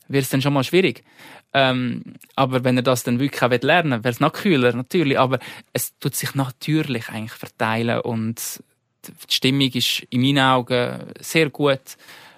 [0.09, 1.05] wird es dann schon mal schwierig.
[1.53, 2.03] Ähm,
[2.35, 5.19] aber wenn er das dann wirklich auch lernen will, wäre es noch kühler, natürlich.
[5.19, 5.39] Aber
[5.73, 8.63] es tut sich natürlich eigentlich verteilen und
[9.07, 11.97] die Stimmung ist in meinen Augen sehr gut.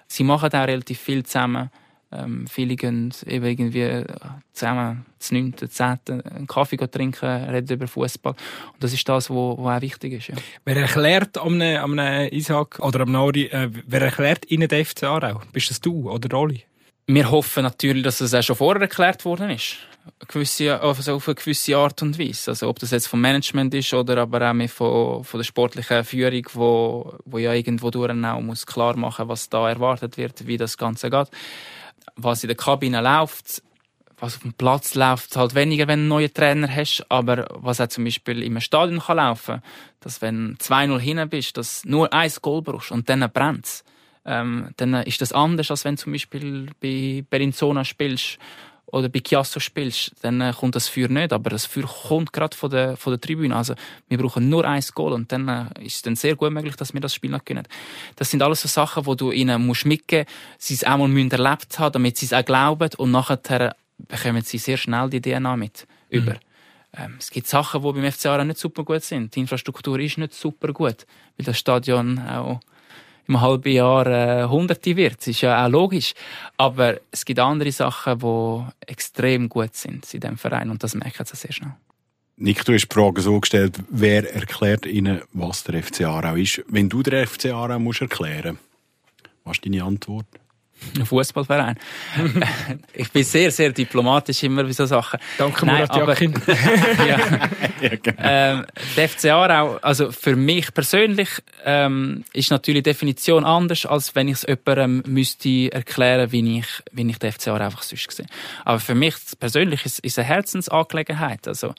[0.08, 1.70] Sie machen auch relativ viel zusammen.
[2.12, 4.04] Ähm, viele gehen eben irgendwie
[4.52, 5.98] zusammen zu 9., 10.
[6.08, 8.32] einen Kaffee trinken, reden über Fußball.
[8.32, 10.28] Und das ist das, was auch wichtig ist.
[10.28, 10.36] Ja.
[10.64, 15.04] Wer erklärt am einem, einem Isaac oder am Nori, äh, wer erklärt Ihnen den FC
[15.04, 15.40] Aarau?
[15.52, 16.64] Bist das du oder Oli?
[17.08, 19.76] Wir hoffen natürlich, dass es auch schon vorher erklärt worden ist.
[20.26, 22.50] Gewisse, also auf eine gewisse Art und Weise.
[22.50, 26.04] Also, ob das jetzt vom Management ist oder aber auch mehr von, von der sportlichen
[26.04, 30.78] Führung, wo, wo ja irgendwo durch muss klar machen, was da erwartet wird, wie das
[30.78, 31.28] Ganze geht.
[32.16, 33.62] Was in der Kabine läuft,
[34.18, 37.80] was auf dem Platz läuft, halt weniger, wenn du einen neuen Trainer hast, aber was
[37.80, 39.62] auch zum Beispiel im Stadion kann laufen,
[40.00, 43.84] dass wenn 2-0 hinten bist, dass nur ein Goal brauchst und dann brennt
[44.26, 48.38] ähm, dann ist das anders, als wenn du zum Beispiel bei Berinzona spielst
[48.86, 52.56] oder bei Chiasso spielst, dann äh, kommt das Feuer nicht, aber das Feuer kommt gerade
[52.56, 53.54] von der, von der Tribüne.
[53.54, 53.74] Also
[54.08, 56.92] wir brauchen nur ein Goal und dann äh, ist es dann sehr gut möglich, dass
[56.92, 57.66] wir das Spiel noch gewinnen.
[58.16, 60.26] Das sind alles so Sachen, wo du ihnen musst mitgeben,
[60.58, 64.58] sie es einmal müssen erlebt haben, damit sie es auch glauben und nachher bekommen sie
[64.58, 66.34] sehr schnell die DNA mit über.
[66.34, 66.38] Mhm.
[66.96, 69.34] Ähm, es gibt Sachen, die beim FC Aarau nicht super gut sind.
[69.34, 71.06] Die Infrastruktur ist nicht super gut,
[71.36, 72.60] weil das Stadion auch
[73.28, 75.18] im halben Jahr äh, Hunderte wird.
[75.18, 76.14] Das ist ja auch logisch.
[76.56, 81.24] Aber es gibt andere Sachen, die extrem gut sind in diesem Verein und das merken
[81.24, 81.74] sie sehr schnell.
[82.38, 86.62] Nick, du hast die Frage so gestellt, wer erklärt Ihnen, was der FC Aarau ist?
[86.68, 88.58] Wenn du der FC Aarau musst erklären,
[89.44, 90.26] was ist deine Antwort?
[90.96, 91.78] Ein Fußballverein.
[92.94, 95.20] ich bin sehr, sehr diplomatisch immer bei solchen Sachen.
[95.38, 96.34] Danke, Murat Jakin.
[97.08, 97.18] ja.
[97.80, 98.22] ja, genau.
[98.22, 98.66] ähm,
[98.96, 101.28] der FC Aarau, also für mich persönlich,
[101.64, 106.66] ähm, ist natürlich die Definition anders, als wenn ich es jemandem müsste erklären, wie ich,
[106.92, 108.26] wie ich den FC Aarau einfach sonst sehe.
[108.64, 111.48] Aber für mich persönlich ist es eine Herzensangelegenheit.
[111.48, 111.74] Also,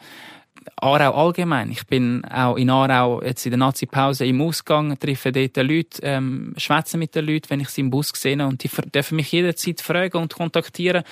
[0.76, 1.72] Aarau allgemein.
[1.72, 6.54] Ich bin auch in Aarau jetzt in der Nazi-Pause im Ausgang, treffe dort Leute, ähm,
[6.58, 9.82] schwätze mit den Leuten, wenn ich sie im Bus sehe und die dürfen mich jederzeit
[9.82, 11.04] fragen und kontaktieren.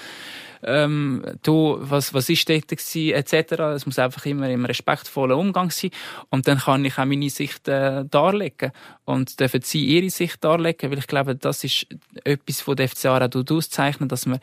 [0.63, 3.51] Ähm, du, was, was ist dort gewesen, etc.
[3.75, 5.91] Es muss einfach immer im respektvollen Umgang sein.
[6.29, 8.71] Und dann kann ich auch meine Sicht äh, darlegen.
[9.03, 11.87] Und dürfen sie ihre Sicht darlegen, weil ich glaube, das ist
[12.23, 14.39] etwas, was der FC Aarau auszeichnet, dass man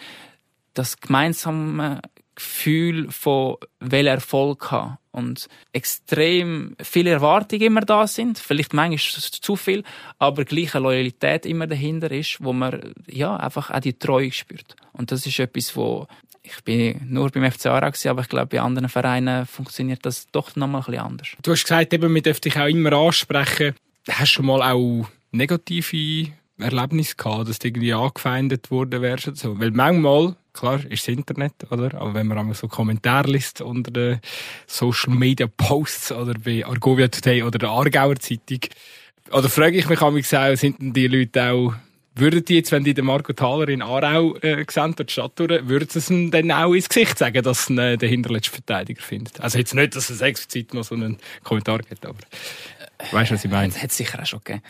[0.75, 2.01] das gemeinsame
[2.35, 9.57] Gefühl von will Erfolg haben und extrem viele Erwartungen immer da sind, vielleicht manchmal zu
[9.57, 9.85] viel,
[10.19, 14.75] aber gleiche Loyalität immer dahinter ist, wo man ja einfach auch die Treue spürt.
[14.93, 16.07] Und das ist etwas, wo
[16.43, 20.57] ich bin nur beim FC Aarau aber ich glaube, bei anderen Vereinen funktioniert das doch
[20.57, 21.29] noch mal ein bisschen anders.
[21.43, 23.75] Du hast gesagt, eben, man dich auch immer ansprechen.
[24.09, 29.59] Hast du schon mal auch negative Erlebnisse gehabt, dass du irgendwie angefeindet worden wärst so?
[29.61, 31.95] Weil manchmal, klar, ist das Internet, oder?
[32.01, 34.21] Aber wenn man einmal so Kommentare liest unter den
[34.67, 38.61] Social Media Posts oder bei Argovia Today oder der Aargauer Zeitung,
[39.31, 41.75] oder frage ich mich auch, sind denn die Leute auch
[42.15, 45.67] würden die jetzt, wenn die den Marco Thaler in Aarau äh, sehen, die Stadt durch,
[45.69, 49.03] würden sie es ihm dann auch ins Gesicht sagen, dass sie äh, den hinterletzten Verteidiger
[49.03, 49.41] findet?
[49.41, 52.19] Also jetzt nicht, dass es explizit noch so einen Kommentar gibt, aber
[53.11, 53.73] weißt du, was ich meine?
[53.73, 54.63] Das hat es sicher auch schon gegeben.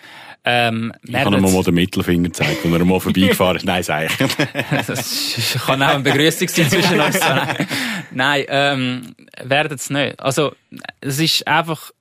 [0.45, 3.65] Ähm, ich kann ihm mal den Mittelfinger gezeigt, wenn er mal vorbeigefahren ist.
[3.65, 4.87] Nein, sag ich.
[4.87, 7.21] das kann auch ein Begrüßung sein zwischen uns.
[8.11, 10.21] Nein, ähm, werden es nicht.
[10.21, 10.55] Also,
[11.01, 11.93] es ist einfach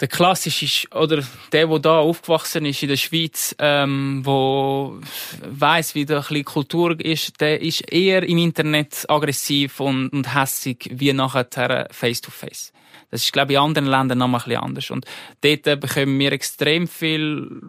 [0.00, 4.98] der klassische oder der, der da aufgewachsen ist in der Schweiz, ähm, wo
[5.42, 10.88] weiß, wie da ein Kultur ist, der ist eher im Internet aggressiv und, und hässig
[10.92, 12.72] wie nachher face to face.
[13.10, 14.90] Das ist, glaube ich, in anderen Ländern noch mal ein bisschen anders.
[14.90, 15.06] Und
[15.40, 17.62] dort bekommen wir extrem viel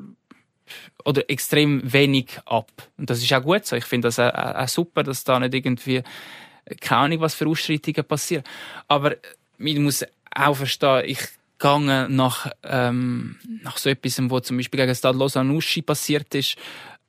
[1.05, 2.71] oder extrem wenig ab.
[2.97, 3.75] Und das ist auch gut so.
[3.75, 6.03] Ich finde das auch, auch super, dass da nicht irgendwie
[6.81, 8.43] keine Ahnung, was für Ausschreitungen passieren.
[8.87, 9.15] Aber
[9.57, 10.05] man muss
[10.35, 11.19] auch verstehen, ich
[11.59, 16.55] gegangen nach, ähm, nach so etwas, wo zum Beispiel gegen Stade Lausanne passiert ist,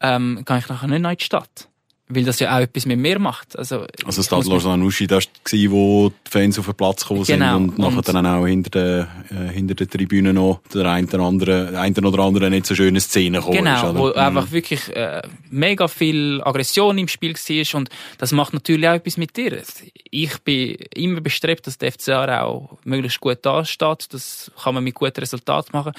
[0.01, 1.70] ähm, gehe ich nachher nicht in die Stadt
[2.11, 3.57] weil das ja auch etwas mit mir macht.
[3.57, 7.59] Also, also Stade Lausanne-Uschi, das war, wo die Fans auf den Platz gekommen genau.
[7.59, 11.07] sind und nachher und dann auch hinter den, äh, hinter den Tribünen noch der ein
[11.07, 13.81] oder andere, ein oder andere nicht so schöne Szene gekommen genau, ist.
[13.83, 14.15] Genau, wo mhm.
[14.15, 17.89] einfach wirklich äh, mega viel Aggression im Spiel war und
[18.19, 19.63] das macht natürlich auch etwas mit dir.
[20.11, 24.09] Ich bin immer bestrebt, dass der FCA auch möglichst gut dasteht.
[24.11, 25.93] Das kann man mit guten Resultaten machen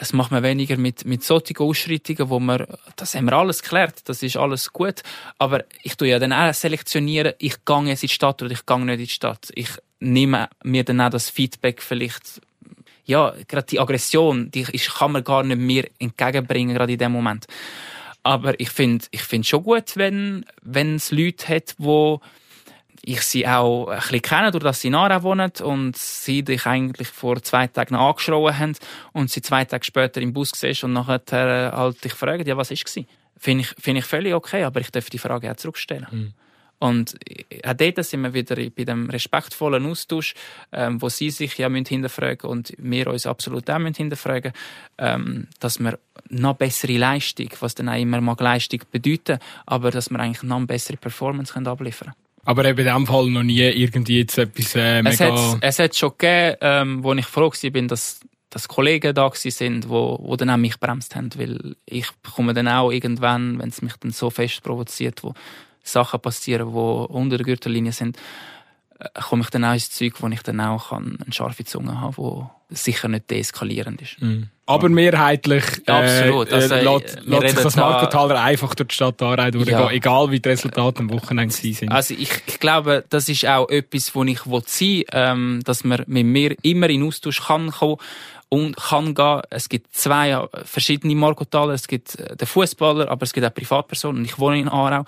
[0.00, 2.66] es macht man weniger mit, mit solchen Ausschreitungen, wo man,
[2.96, 5.02] das haben wir alles geklärt, das ist alles gut.
[5.38, 8.66] Aber ich tue ja dann auch selektionieren, ich gehe jetzt in die Stadt oder ich
[8.66, 9.48] gehe nicht in die Stadt.
[9.54, 9.70] Ich
[10.00, 12.40] nehme mir dann auch das Feedback vielleicht,
[13.04, 17.12] ja, gerade die Aggression, die ich, kann man gar nicht mehr entgegenbringen, gerade in dem
[17.12, 17.46] Moment.
[18.24, 22.18] Aber ich finde, ich finde schon gut, wenn, wenn es Leute hat, die
[23.02, 26.66] ich sie auch ein bisschen kenne, durch dass sie in Aarau wohnen und sie dich
[26.66, 28.76] eigentlich vor zwei Tagen angeschrien haben
[29.12, 32.56] und sie zwei Tage später im Bus siehst und nachher äh, halt dich fragen, ja,
[32.56, 32.98] was es?
[33.38, 36.06] Finde ich, finde ich völlig okay, aber ich darf die Frage auch zurückstellen.
[36.10, 36.32] Mhm.
[36.78, 37.14] Und
[37.64, 40.34] auch dort sind wir wieder bei dem respektvollen Austausch,
[40.72, 44.52] ähm, wo sie sich ja müssen hinterfragen und wir uns absolut auch müssen hinterfragen,
[44.98, 50.10] ähm, dass wir noch bessere Leistung, was dann auch immer mal Leistung bedeutet, aber dass
[50.10, 52.25] wir eigentlich noch eine bessere Performance können abliefern können.
[52.46, 55.10] Aber eben in dem Fall noch nie irgendwie jetzt etwas äh, mega...
[55.10, 58.20] Es hat, es hat schon gegeben, ähm, wo ich froh war, dass,
[58.50, 62.68] dass Kollegen da sind, wo, wo dann auch mich bremst haben, weil ich komme dann
[62.68, 65.34] auch irgendwann, wenn es mich dann so fest provoziert, wo
[65.82, 68.16] Sachen passieren, die unter der Gürtellinie sind,
[68.98, 72.00] äh, komme ich dann auch ins Zeug, wo ich dann auch kann, eine scharfe Zunge
[72.00, 74.20] habe, die sicher nicht deeskalierend ist.
[74.22, 74.50] Mhm.
[74.68, 76.52] Aber mehrheitlich äh, Absolut.
[76.52, 79.90] Also, äh, lässt, lässt sich das Marco Thaler einfach durch die Stadt Aarau durchgehen, ja.
[79.90, 81.92] egal wie die Resultate am Wochenende sind.
[81.92, 86.02] Also ich, ich glaube, das ist auch etwas, wo ich sein will, ähm, dass man
[86.08, 87.98] mit mir immer in Austausch kann kommen
[88.48, 89.42] und kann gehen.
[89.50, 91.74] Es gibt zwei äh, verschiedene Marco Thaler.
[91.74, 94.24] Es gibt äh, den Fußballer, aber es gibt auch Privatpersonen.
[94.24, 95.04] Ich wohne in Aarau.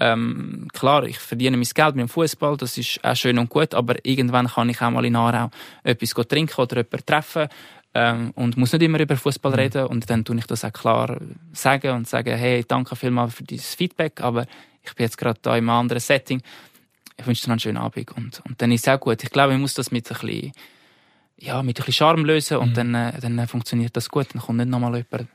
[0.00, 3.74] Ähm, klar, ich verdiene mein Geld mit dem Fußball, das ist auch schön und gut,
[3.74, 5.50] aber irgendwann kann ich auch mal in Aarau
[5.82, 7.48] etwas trinken oder jemanden treffen
[7.94, 9.58] ähm, und muss nicht immer über Fußball mhm.
[9.58, 11.20] reden und dann tue ich das auch klar
[11.52, 14.46] sagen und sagen, hey, danke vielmals für dieses Feedback, aber
[14.82, 16.42] ich bin jetzt gerade da in einem anderen Setting.
[17.16, 19.22] Ich wünsche dir noch einen schönen Abend und, und dann ist es auch gut.
[19.22, 20.52] Ich glaube, ich muss das mit ein bisschen,
[21.38, 22.74] ja, mit ein bisschen Charme lösen und mhm.
[22.74, 24.28] dann, äh, dann funktioniert das gut.
[24.32, 25.28] Dann kommt nicht nochmal jemand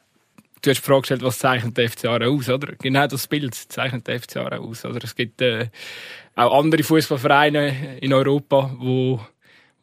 [0.64, 2.74] du hast die Frage gestellt, was zeichnet der FC Aarau aus, oder?
[2.76, 5.04] Genau das Bild zeichnet der FC Aarau aus, oder?
[5.04, 5.68] Es gibt äh,
[6.36, 9.20] auch andere Fußballvereine in Europa, wo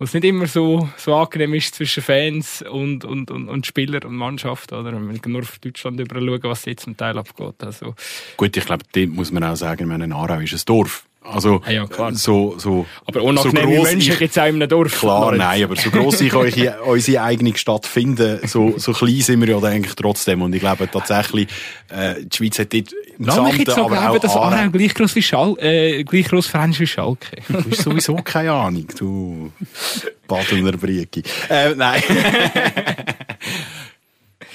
[0.01, 4.03] wo es nicht immer so, so angenehm ist zwischen Fans und, und, und, und Spieler
[4.07, 4.95] und Mannschaft, oder?
[4.95, 7.63] Wenn wir nur auf Deutschland über schauen, was jetzt zum Teil abgeht.
[7.63, 7.95] Also.
[8.39, 11.05] Gut, ich glaube, dort muss man auch sagen, meine Aarau ist ein Dorf.
[11.23, 12.15] Also, ja, klar.
[12.15, 12.87] so, so.
[13.07, 15.01] Aber unangenehme so Menschen gibt es auch in einem Dorf.
[15.01, 19.41] Klar, nein, aber so gross ich euch, unsere eigene Stadt finde, so, so klein sind
[19.41, 20.41] wir ja eigentlich trotzdem.
[20.41, 21.49] Und ich glaube tatsächlich,
[21.91, 25.23] äh, die Schweiz hat dort Lass mich jetzt so glauben, dass Aarau gleich gross wie
[25.23, 27.37] Schal äh, gleich gross ist wie Schalke.
[27.49, 29.53] Du hast sowieso keine Ahnung, du
[30.27, 31.23] Badener Brieki.
[31.51, 32.03] Äh, nein.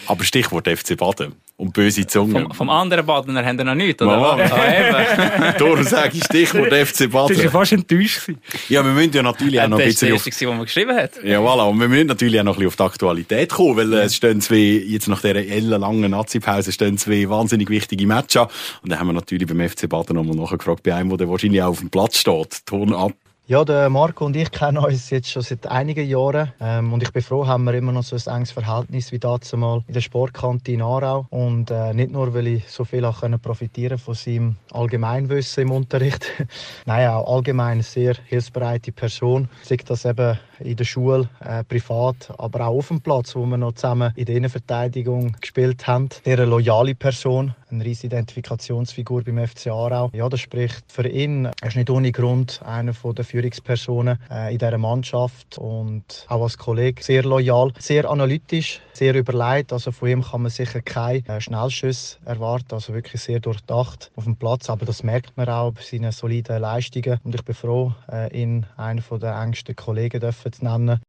[0.08, 2.42] Aber Stichwort FC Baden und böse Zunge.
[2.42, 4.52] Vom, vom anderen Badener haben wir noch nichts, oder was?
[4.52, 7.30] Ah, Darum sage ich Stichwort FC Baden.
[7.30, 8.30] Das war ja fast enttäuscht.
[8.68, 10.10] Ja, wir müssen ja natürlich auch noch ein bisschen...
[10.10, 11.12] Das war der erste, man geschrieben hat.
[11.24, 11.70] Ja, voilà.
[11.70, 14.42] Und wir müssen natürlich auch noch ein bisschen auf die Aktualität kommen, weil es stehen
[14.42, 18.48] zwei, jetzt nach dieser ellenlangen Nazi-Pause, stehen zwei wahnsinnig wichtige Matches an.
[18.84, 21.70] Und dann haben wir natürlich beim FC Baden nochmal nachgefragt, bei einem, der wahrscheinlich auch
[21.70, 22.66] auf dem Platz steht.
[22.66, 23.14] Ton ab
[23.48, 26.52] Ja, der Marco und ich kennen uns jetzt schon seit einigen Jahren.
[26.60, 29.56] Ähm, und ich bin froh, haben wir immer noch so ein enges Verhältnis wie dazu
[29.56, 31.28] mal in der Sportkante in Aarau.
[31.30, 35.72] Und äh, nicht nur, weil ich so viel auch können profitieren von seinem Allgemeinwissen im
[35.74, 36.26] Unterricht.
[36.88, 39.48] Nein, auch allgemein eine sehr hilfsbereite Person.
[39.62, 43.58] Sei das eben in der Schule, äh, privat, aber auch auf dem Platz, wo wir
[43.58, 46.10] noch zusammen in der Innenverteidigung gespielt haben.
[46.26, 50.10] Eine loyale Person, eine riesige Identifikationsfigur beim FC Aarau.
[50.14, 51.46] Ja, das spricht für ihn.
[51.46, 56.58] Er ist nicht ohne Grund einer der Führungspersonen äh, in dieser Mannschaft und auch als
[56.58, 59.74] Kollege sehr loyal, sehr analytisch, sehr überlegt.
[59.74, 64.26] Also von ihm kann man sicher keinen äh, Schnellschuss erwarten, also wirklich sehr durchdacht auf
[64.26, 64.70] dem Platz.
[64.70, 68.66] Aber das merkt man auch bei seinen soliden Leistungen und ich bin froh, äh, ihn
[68.78, 71.00] einen der engsten Kollegen dürfen zu nennen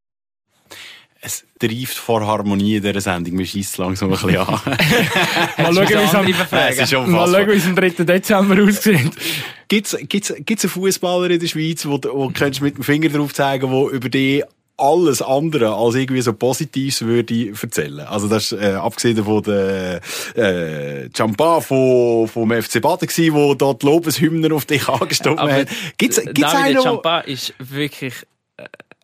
[1.26, 3.38] es treibt vor Harmonie in dieser Sendung.
[3.38, 4.60] Wir schießen langsam ein bisschen an.
[5.58, 7.88] Mal schauen, wie es am, Mal schauen, wie es am 3.
[8.04, 9.10] Dezember aussieht.
[9.68, 13.70] Gibt es einen Fußballer in der Schweiz, wo, wo du mit dem Finger drauf zeigen,
[13.70, 14.44] wo über die
[14.78, 18.00] alles andere als irgendwie so Positives würde erzählen.
[18.00, 20.02] Also das ist, äh, abgesehen von der
[20.34, 25.68] äh, Champa vom, vom FC Baden gewesen, wo dort Lobeshymnen auf dich angestimmt hat.
[25.96, 28.12] Gibt's, gibt's David einen, Champa ist wirklich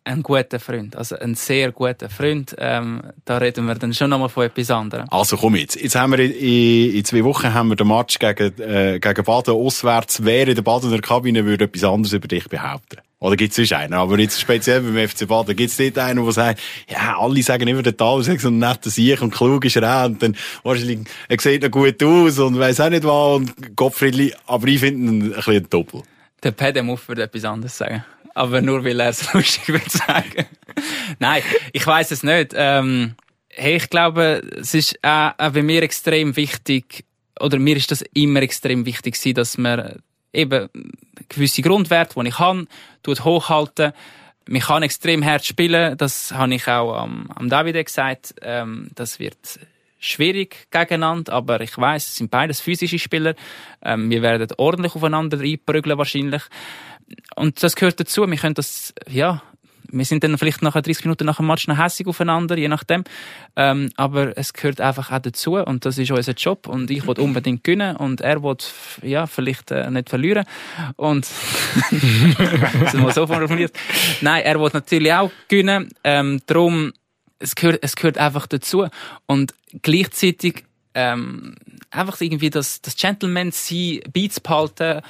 [0.05, 2.55] ein guter Freund, also ein sehr guter Freund.
[2.57, 5.07] Ähm, da reden wir dann schon nochmal von etwas anderem.
[5.09, 5.79] Also komm jetzt.
[5.81, 9.53] Jetzt haben wir in, in zwei Wochen haben wir den Match gegen, äh, gegen Baden
[9.53, 10.23] auswärts.
[10.23, 12.97] Wer in der Badener Kabine würde etwas anderes über dich behaupten?
[13.19, 13.93] Oder gibt es sonst einen?
[13.93, 17.65] Aber jetzt speziell beim FC Baden, gibt es dort einen, der sagt, ja, alle sagen
[17.69, 20.05] immer, der Tal ist so ein netter Sieg und klug ist er auch.
[20.05, 23.35] Und dann wahrscheinlich, er sieht noch gut aus und weiss auch nicht was.
[23.37, 26.03] Und Gottfriedli, aber ich finde ihn ein bisschen ein Doppel.
[26.43, 28.03] Der Pedem würde etwas anderes sagen
[28.33, 30.45] aber nur weil er es lustig will sagen.
[31.19, 32.53] Nein, ich weiß es nicht.
[32.55, 33.15] Ähm,
[33.49, 37.05] hey, ich glaube, es ist auch, auch bei mir extrem wichtig,
[37.39, 40.69] oder mir ist das immer extrem wichtig gewesen, dass man eben
[41.29, 42.67] gewisse Grundwerte, die ich habe,
[43.07, 43.93] hochhalten.
[44.45, 48.35] Man kann extrem hart spielen, das habe ich auch am, am David gesagt.
[48.41, 49.59] Ähm, das wird
[49.99, 53.35] schwierig gegeneinander, aber ich weiß, es sind beides physische Spieler.
[53.81, 56.43] Ähm, wir werden ordentlich aufeinander einprügeln wahrscheinlich
[57.35, 58.27] und das gehört dazu.
[58.27, 59.41] Wir können das, ja,
[59.93, 63.03] wir sind dann vielleicht nach 30 Minuten nach dem Match noch hässig aufeinander, je nachdem.
[63.55, 67.19] Ähm, aber es gehört einfach auch dazu und das ist unser Job und ich will
[67.19, 68.57] unbedingt gewinnen und er will,
[69.03, 70.45] ja, vielleicht äh, nicht verlieren
[70.95, 71.27] und
[72.81, 73.73] das mal so formuliert.
[74.21, 75.89] Nein, er will natürlich auch gewinnen.
[76.03, 76.93] Ähm, darum,
[77.39, 78.87] es gehört, es gehört einfach dazu
[79.27, 80.63] und gleichzeitig
[80.95, 81.55] ähm,
[81.91, 85.01] einfach irgendwie das, das Gentleman-Sein beizubehalten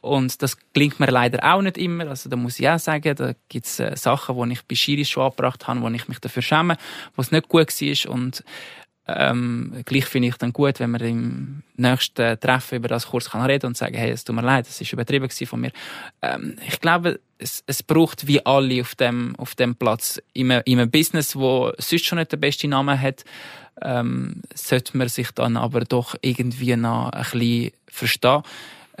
[0.00, 2.08] und das klingt mir leider auch nicht immer.
[2.08, 5.10] Also da muss ich auch sagen, da gibt es äh, Sachen, die ich bei Schiris
[5.10, 6.76] schon angebracht habe, wo ich mich dafür schäme,
[7.14, 8.12] wo es nicht gut war.
[8.12, 8.42] Und
[9.06, 13.42] ähm, gleich finde ich dann gut, wenn man im nächsten Treffen über das kurz kann
[13.42, 15.72] reden und sagen, hey, es tut mir leid, das ist übertrieben von mir.
[16.22, 20.62] Ähm, ich glaube, es, es braucht wie alle auf dem, auf dem Platz in einem,
[20.64, 23.24] in einem Business, wo sonst schon nicht den besten Namen hat,
[23.82, 28.42] ähm, sollte man sich dann aber doch irgendwie noch ein bisschen verstehen.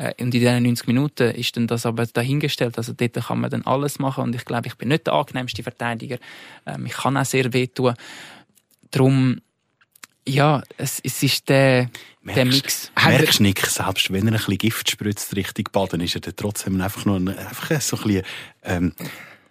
[0.00, 2.78] Äh, und in diesen 90 Minuten ist dann das aber dahingestellt.
[2.78, 4.24] Also dort kann man dann alles machen.
[4.24, 6.18] Und ich glaube, ich bin nicht der angenehmste Verteidiger.
[6.66, 7.94] Ähm, ich kann auch sehr wehtun.
[8.90, 9.40] Darum,
[10.26, 11.90] ja, es, es ist der,
[12.22, 12.92] merkst, der Mix.
[13.04, 16.36] Merkst du nicht, selbst wenn er ein bisschen Gift spritzt Richtung Baden, ist er dann
[16.36, 18.22] trotzdem einfach nur ein, einfach so ein bisschen,
[18.62, 18.92] ähm,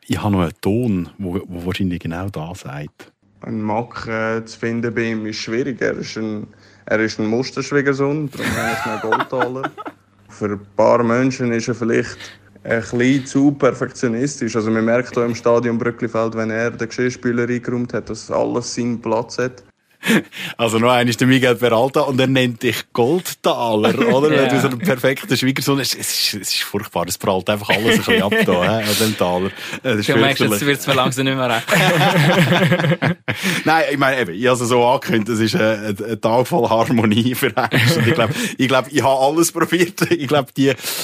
[0.07, 3.11] ich habe noch einen Ton, wo, wo wahrscheinlich genau da sagt.
[3.41, 5.79] Ein Mack äh, zu finden bei ihm ist schwierig.
[5.81, 6.47] Er ist ein,
[6.85, 9.71] er ist ein Musterschwiegersohn, darum nenne ich ihn Goldtaler.
[10.39, 12.17] Für ein paar Menschen ist er vielleicht
[12.63, 14.55] ein bisschen zu perfektionistisch.
[14.55, 18.73] Also man merkt hier im Stadion Brücklifeld, wenn er den Geschirrspüler eingeräumt hat, dass alles
[18.73, 19.65] seinen Platz hat.
[20.57, 24.33] Also noch einer ist der Miguel Peralta und er nennt dich Goldtaler, oder?
[24.33, 24.43] ja.
[24.43, 25.79] Wenn du so ein perfekter Schwiegersohn.
[25.79, 29.17] Es ist, es ist furchtbar, es prallt einfach alles ein bisschen ab da, an dem
[29.17, 29.51] Taler.
[29.83, 31.67] Das du merkst, jetzt wird es mir langsam nicht mehr recht.
[33.65, 36.67] Nein, ich meine eben, ich habe es so angekündigt, es ist ein, ein, Tag voll
[36.69, 37.97] Harmonie für uns.
[37.97, 40.11] Und ich glaube, ich, glaub, ich habe alles probiert.
[40.11, 40.51] Ich glaube,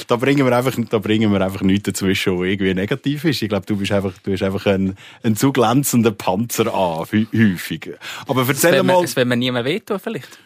[0.07, 3.41] da bringen wir einfach, da bringen wir einfach nichts dazwischen, was irgendwie negativ ist.
[3.41, 7.91] Ich glaube, du bist einfach, du bist einfach ein, ein zu glänzender Panzer an, häufig.
[8.27, 9.03] Aber erzähl mal...
[9.03, 10.39] Es will mir niemand wehtun, vielleicht.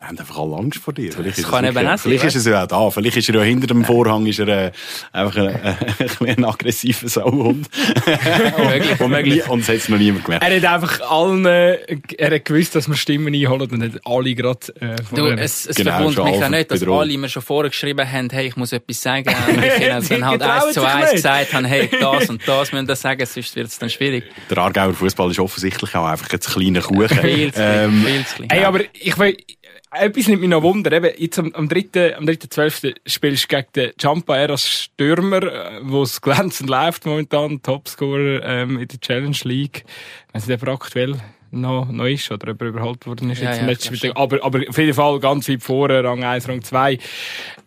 [0.00, 1.12] Wir haben einfach alle Angst vor dir.
[1.12, 2.90] Vielleicht das kann eben auch Vielleicht ist er ja auch da.
[2.90, 4.72] Vielleicht ist er ja hinter dem Vorhang ist er, äh,
[5.12, 7.68] einfach ein, äh, ein aggressiver Sauhund.
[8.98, 10.42] und, und, und es hat es noch niemand gemerkt.
[10.42, 14.34] Er hat einfach allen, äh, er hat gewusst, dass wir Stimmen einholen und hat alle
[14.34, 17.68] gerade äh, Du, es, es genau, verwundert mich auch nicht, dass alle mir schon vorher
[17.68, 19.28] geschrieben haben, hey, ich muss etwas sagen.
[19.50, 23.02] Und ich dann halt eins zu eins gesagt haben, hey, das und das müssen das
[23.02, 24.24] sagen, sonst wird es dann schwierig.
[24.48, 27.08] Der Aargauer Fußball ist offensichtlich auch einfach ein kleiner Kuchen.
[27.08, 27.84] viel zu klein.
[27.84, 28.48] Ähm, viel zu klein.
[28.50, 29.36] Hey, aber ich will,
[29.92, 30.92] Etwas nimmt mich noch Wunder.
[30.92, 32.16] Eben, jetzt am, am 3.
[32.16, 32.94] Am 3.12.
[33.06, 38.40] spielst du gegen den Champa Air als Stürmer, äh, wo es glänzend läuft momentan, Topscorer
[38.44, 39.84] ähm, in der Challenge League.
[40.32, 41.16] Wenn sie aber aktuell
[41.50, 43.88] noch, noch ist oder ob er überholt worden ist Ja, jetzt ja, im ich letzten
[43.94, 44.12] glaub Spiel.
[44.38, 46.98] Aber, aber auf jeden Fall ganz weit vorne, Rang 1, Rang 2.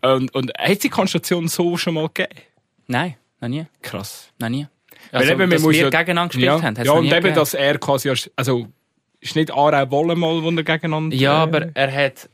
[0.03, 2.39] Und, und hat es die Konstellation so schon mal gegeben?
[2.87, 3.65] Nein, noch nie.
[3.81, 4.29] Krass.
[4.39, 4.65] Noch nie.
[5.11, 7.35] Weil Also, eben, man dass wir ja- gegeneinander gespielt ja, haben, Ja, und eben, gegeben.
[7.35, 8.67] dass er quasi, als- also,
[9.23, 11.15] ist nicht Aarau wollen mal, wo er gegeneinander...
[11.15, 12.29] Ja, äh, aber er hat,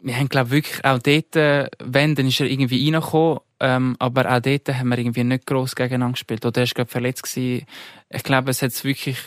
[0.00, 4.30] wir haben glaube wirklich auch dort, äh, wenn, dann ist er irgendwie reingekommen, ähm, aber
[4.34, 6.44] auch dort haben wir irgendwie nicht gross gegeneinander gespielt.
[6.46, 7.66] Oder er ist glaube verletzt gewesen.
[8.08, 9.18] Ich glaube, es hat wirklich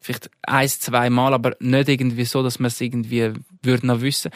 [0.00, 3.32] vielleicht ein, zwei Mal, aber nicht irgendwie so, dass man es irgendwie
[3.62, 4.30] würde noch wissen.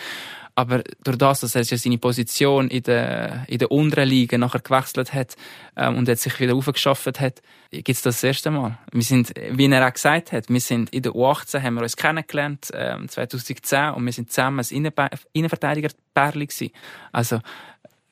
[0.59, 4.59] Aber durch das, dass er ja seine Position in der, in der unteren Liga nachher
[4.59, 5.37] gewechselt hat
[5.77, 8.77] ähm, und jetzt sich wieder aufgeschafft hat, gibt's das, das erste Mal.
[8.91, 11.97] Wir sind, wie er auch gesagt hat, wir sind in der U18 haben wir uns
[11.97, 16.73] kennengelernt, ähm, 2010, und wir sind zusammen als Innenverteidiger-Pärli gewesen.
[17.13, 17.37] Also,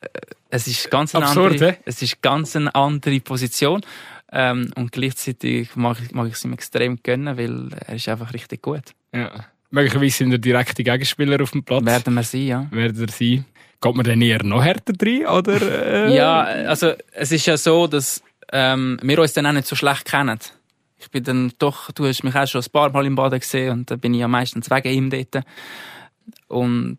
[0.02, 0.08] äh,
[0.48, 1.78] es ist ganz eine Absurd, andere, hä?
[1.84, 3.80] es ist ganz eine andere Position.
[4.30, 8.32] Ähm, und gleichzeitig mag ich, mag ich es ihm extrem gönnen, weil er ist einfach
[8.32, 8.94] richtig gut.
[9.12, 9.46] Ja.
[9.70, 11.84] Möglicherweise sind er direkte Gegenspieler auf dem Platz.
[11.84, 12.66] Werden wir sein, ja.
[12.70, 13.44] Werden er sein.
[13.80, 16.06] Geht man dann eher noch härter rein, oder?
[16.06, 16.16] Äh?
[16.16, 20.06] Ja, also es ist ja so, dass ähm, wir uns dann auch nicht so schlecht
[20.06, 20.38] kennen.
[20.98, 23.72] Ich bin dann doch, du hast mich auch schon ein paar Mal im Baden gesehen
[23.72, 25.44] und da bin ich ja meistens wegen ihm dort.
[26.48, 26.98] Und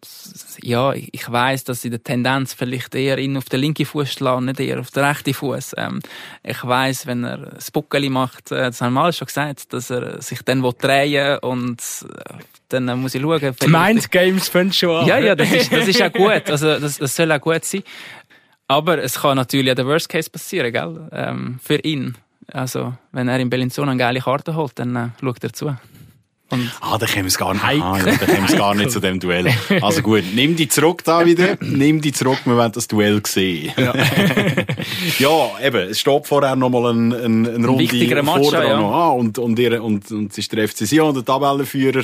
[0.61, 4.13] ja, ich ich weiss, dass in der Tendenz vielleicht eher ihn auf den linken Fuß
[4.13, 5.73] schlägt, nicht eher auf den rechten Fuß.
[5.77, 6.01] Ähm,
[6.43, 9.89] ich weiss, wenn er das Buckeli macht, äh, das haben wir alle schon gesagt, dass
[9.89, 12.33] er sich dann will drehen und äh,
[12.69, 13.39] dann muss ich schauen.
[13.39, 15.07] Die vielleicht- Mind-Games fängt schon an.
[15.07, 16.49] ja, ja, das ist, das ist auch gut.
[16.49, 17.83] Also, das, das soll auch gut sein.
[18.67, 21.07] Aber es kann natürlich auch der Worst Case passieren, gell?
[21.13, 22.15] Ähm, für ihn.
[22.51, 25.75] Also, wenn er in Bellinzona eine geile Karte holt, dann äh, schaut er zu.
[26.49, 28.73] Und Ah, dann kommen wir es gar nicht, ah, ja, dann kommen wir es gar
[28.73, 29.53] nicht zu dem Duell.
[29.81, 31.57] Also gut, nimm die zurück da wieder.
[31.59, 33.73] Nimm die zurück, wir wollen das Duell sehen.
[35.19, 38.79] Ja, eben, es steht vorher noch mal ein, ein, ein Runde wichtigerer Match, ja.
[38.79, 42.03] noch an und, und, ihr, und, und es ist der FC Sion, der Tabellenführer.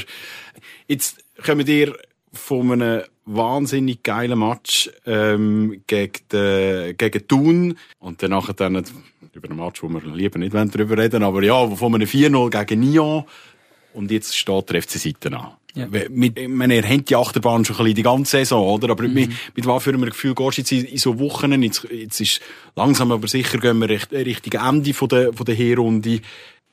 [0.94, 1.98] Jetzt kommen ihr
[2.34, 8.76] von einem wahnsinnig geilen Match ähm, gegen, den, gegen Thun und danach dann
[9.34, 12.82] über einen Match, wo wir lieber nicht darüber reden aber ja, von einem 4-0 gegen
[12.82, 13.24] Nyon
[13.94, 15.54] und jetzt steht der FC Seiten an.
[15.74, 15.88] Ja.
[15.88, 18.91] Mit, ich meine, ihr habt die Achterbahn schon ein bisschen die ganze Saison, oder?
[18.91, 21.60] Aber mit, mit was für einem Gefühl gehst du jetzt in, in so Wochen?
[21.64, 22.39] Jetzt, jetzt ist
[22.76, 26.22] langsam aber sicher gehen wir Richt, Richtung Ende von der, von der Hinrunde.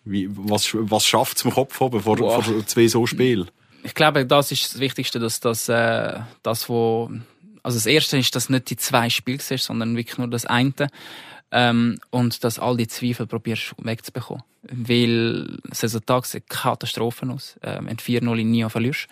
[0.05, 3.51] Wie, was, was schafft es im Kopf oben vor, vor zwei so Spielen?
[3.83, 7.11] Ich glaube, das ist das Wichtigste, dass das, äh, das wo,
[7.63, 10.89] also das Erste ist, dass nicht die zwei Spiele sind, sondern wirklich nur das eine.
[11.53, 14.45] Ähm, und dass all die Zweifel probierst wegzubekommen.
[14.63, 17.59] Weil das Resultat sieht Katastrophen aus.
[17.63, 19.09] Ähm, wenn du 4-0 in Nio verlierst.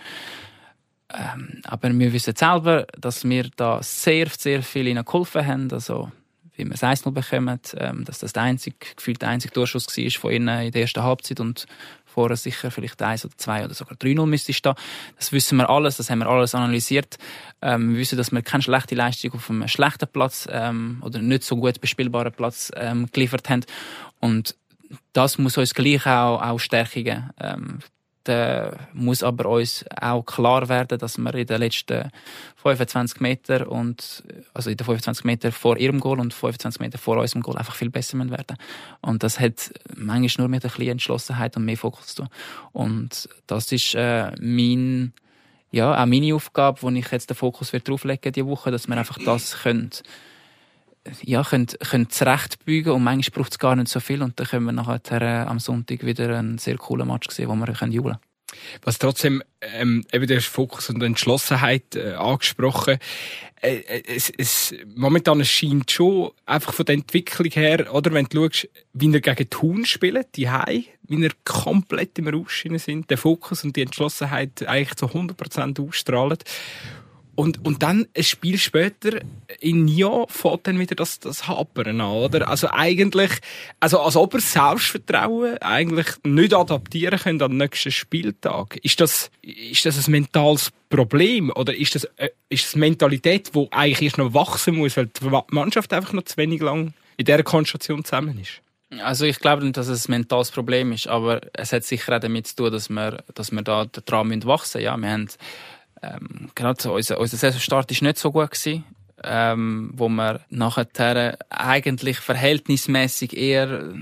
[1.12, 5.72] Ähm, aber wir wissen selber, dass wir da sehr, sehr viel ihnen geholfen haben.
[5.72, 6.12] Also,
[6.54, 10.10] wie wir das 1-0 bekommen, ähm, dass das der einzige, gefühlt der einzige Torschuss war
[10.10, 11.66] von ihnen in der ersten Halbzeit und
[12.09, 14.74] vorher sicher vielleicht eins oder zwei oder sogar 3-0 müsste stehen.
[15.16, 17.18] Das wissen wir alles, das haben wir alles analysiert.
[17.62, 21.44] Ähm, wir wissen, dass wir keine schlechte Leistung auf einem schlechten Platz ähm, oder nicht
[21.44, 23.64] so gut bespielbaren Platz ähm, geliefert haben.
[24.20, 24.56] Und
[25.12, 27.30] das muss uns gleich auch, auch stärken.
[27.38, 27.78] Ähm,
[28.28, 32.10] da muss aber uns auch klar werden, dass wir in den letzten
[32.56, 34.22] 25 Meter und
[34.52, 37.74] also in den 25 Meter vor ihrem Goal und 25 Meter vor unserem Goal einfach
[37.74, 38.58] viel besser werden.
[39.00, 42.28] Und das hat manchmal nur mit ein bisschen Entschlossenheit und mehr Fokus zu tun.
[42.72, 45.14] Und das ist äh, mein
[45.70, 48.96] ja auch meine Aufgabe, wo ich jetzt den Fokus wird drauflegen die Woche, dass wir
[48.96, 49.90] einfach das können
[51.22, 54.66] ja, können, können zurechtbügen und manchmal braucht es gar nicht so viel und dann können
[54.66, 58.18] wir nachher äh, am Sonntag wieder einen sehr coolen Match sehen, wo wir können jubeln
[58.82, 62.98] Was trotzdem, ähm, eben der Fokus und Entschlossenheit äh, angesprochen.
[63.61, 68.44] Äh, äh, es, es, momentan scheint schon einfach von der Entwicklung her, oder wenn du
[68.44, 73.18] schaust, wie er gegen Thun spielt, die Hai, wie er komplett im Rausch sind, der
[73.18, 76.38] Fokus und die Entschlossenheit eigentlich zu 100% ausstrahlen.
[77.39, 79.20] Und, und dann ein Spiel später
[79.61, 82.49] in Nyon fährt dann wieder das, das Hapern an, oder?
[82.49, 83.30] Also eigentlich,
[83.78, 88.80] also als ob er Selbstvertrauen eigentlich nicht adaptieren können den nächsten Spieltag.
[88.82, 91.53] Ist das, ist das ein mentales Problem?
[91.55, 95.55] Oder ist das, äh, ist das Mentalität, die eigentlich erst noch wachsen muss, weil die
[95.55, 98.62] Mannschaft einfach noch zu wenig lang in dieser Konstellation zusammen ist?
[99.01, 102.20] Also ich glaube nicht, dass es ein mentales Problem ist, aber es hat sicher auch
[102.20, 104.80] damit zu tun, dass wir, dass wir da dran müssen wachsen.
[104.80, 105.28] Ja, wir haben
[106.03, 108.84] ähm, so, unser, unser Saisonstart ist nicht so gut gewesen,
[109.24, 113.94] ähm, wo wir nachher eigentlich verhältnismäßig eher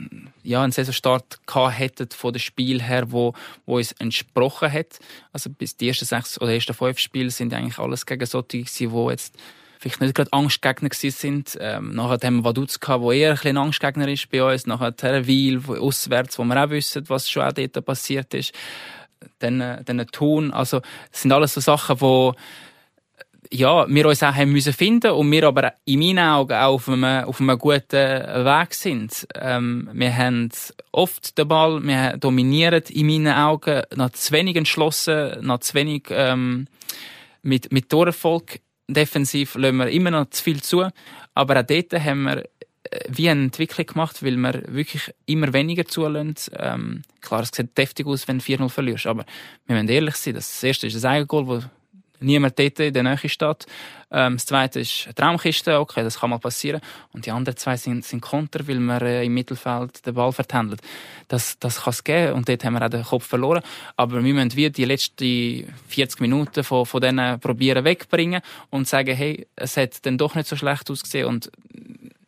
[0.43, 3.33] ja, einen Saisonstart gehabt hätten von dem Spiel her, wo,
[3.65, 4.99] wo uns entsprochen hat.
[5.33, 8.91] Also bis die ersten sechs oder ersten fünf Spiele sind eigentlich alles gegen solche gewesen,
[8.93, 9.35] wo jetzt
[9.79, 11.59] vielleicht nicht gerade Angstgegner gewesen sind.
[11.61, 14.67] Ähm, nachher haben wir Vaduz gehabt, wo eher ein bisschen Angstgegner ist bei uns.
[14.67, 18.53] Nachher Terreville, auswärts, wo wir auch wissen, was schon auch dort passiert ist.
[19.39, 20.53] Dann Thun.
[20.53, 22.35] Also, das sind alles so Sachen, wo,
[23.53, 26.89] ja, wir uns auch haben müssen finden und wir aber in meinen Augen auch auf
[26.89, 29.27] einem, auf einem guten Weg sind.
[29.35, 30.51] Ähm, wir haben
[30.93, 36.05] oft den Ball, wir dominieren in meinen Augen noch zu wenig entschlossen, noch zu wenig
[36.11, 36.67] ähm,
[37.43, 38.61] mit, mit Torerfolg.
[38.89, 40.89] Defensiv lassen wir immer noch zu viel zu,
[41.35, 42.45] aber auch dort haben wir
[43.09, 46.35] wie eine Entwicklung gemacht, weil wir wirklich immer weniger zulassen.
[46.59, 49.25] Ähm, klar, es sieht deftig aus, wenn du 4-0 verlierst, aber
[49.67, 51.71] wir müssen ehrlich sein, das erste ist das Eigengoal, das
[52.21, 53.67] niemand dort in der Nähe steht.
[54.11, 56.81] Ähm, das zweite ist eine Traumkiste, okay, das kann mal passieren.
[57.13, 60.81] Und die anderen zwei sind, sind Konter, weil wir äh, im Mittelfeld den Ball vertändelt.
[61.29, 63.63] Das, das kann es geben und dort haben wir auch den Kopf verloren.
[63.97, 69.15] Aber wir müssen wie die letzten 40 Minuten von, von denen probieren wegbringen und sagen,
[69.15, 71.51] hey, es hat dann doch nicht so schlecht ausgesehen und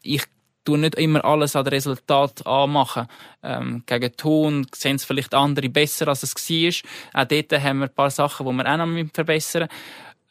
[0.03, 0.23] ich
[0.69, 3.07] tue nicht immer alles an Resultat anmachen.
[3.43, 7.23] Ähm, gegen Ton sehen es vielleicht andere besser, als es war.
[7.23, 9.69] Auch dort haben wir ein paar Sachen, die wir auch noch verbessern.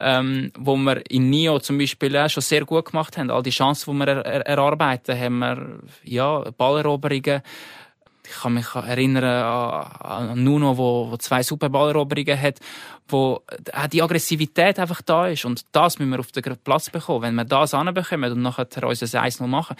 [0.00, 3.32] Ähm, wo wir in Nio zum Beispiel auch schon sehr gut gemacht haben.
[3.32, 7.42] All die Chancen, die wir er er erarbeiten, haben wir, ja, Balleroberungen.
[8.24, 12.60] Ich kann mich erinnern an, an Nuno, wo, wo zwei super Balleroberungen hat,
[13.08, 15.44] wo auch die Aggressivität einfach da ist.
[15.44, 17.22] Und das müssen wir auf den Platz bekommen.
[17.22, 19.74] Wenn wir das anbekommen und nachher unser 1-0 machen,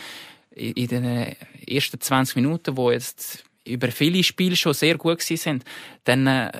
[0.58, 1.36] in den
[1.66, 5.64] ersten 20 Minuten, wo jetzt über viele Spiele schon sehr gut sind,
[6.04, 6.52] dann äh,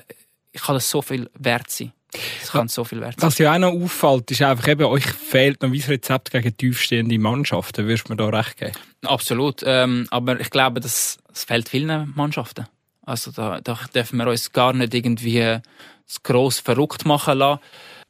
[0.53, 1.91] kann das so viel wert sein.
[2.39, 3.27] Das kann so viel wert sein.
[3.27, 7.19] Was ja auch noch auffällt, ist einfach eben, euch fehlt noch ein Rezept gegen tiefstehende
[7.19, 7.85] Mannschaften.
[7.85, 8.71] Würdest du mir da recht geben?
[9.05, 9.61] Absolut.
[9.65, 12.65] Ähm, aber ich glaube, das, das fehlt vielen Mannschaften.
[13.05, 15.59] Also da, da dürfen wir uns gar nicht irgendwie
[16.23, 17.61] gross verrückt machen lassen.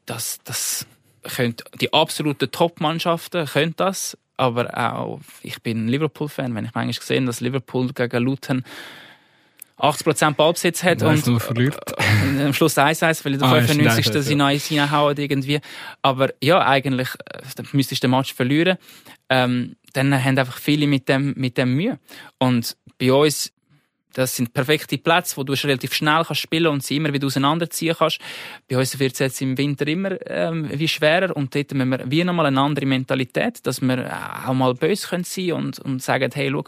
[0.06, 0.86] Das, das
[1.24, 7.26] können, die absoluten Top-Mannschaften können das aber auch, ich bin Liverpool-Fan, wenn ich manchmal gesehen
[7.26, 8.64] dass Liverpool gegen Luton
[9.78, 14.24] 80% Ballbesitz hat und, und, und am Schluss 1-1, weil in der ah, 95.
[14.24, 15.60] sie noch reinhauen irgendwie.
[16.02, 18.78] Aber ja, eigentlich äh, müsstest du den Match verlieren.
[19.30, 21.98] Ähm, dann haben einfach viele mit dem, mit dem Mühe.
[22.40, 23.54] Und bei uns
[24.14, 27.95] das sind perfekte Plätze, wo du relativ schnell kannst spielen und sie immer wieder auseinanderziehen
[27.97, 28.20] kannst.
[28.68, 32.10] Bei uns wird es jetzt im Winter immer ähm, wie schwerer und dort müssen wir
[32.10, 34.12] wie nochmal eine andere Mentalität, dass wir
[34.47, 36.64] auch mal böse können sein und, und sagen, hey, schau,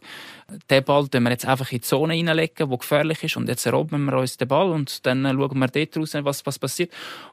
[0.70, 3.66] den Ball tun wir jetzt einfach in die Zone reinlegen, die gefährlich ist und jetzt
[3.66, 6.92] erobern wir uns den Ball und dann schauen wir dort raus, was, was passiert.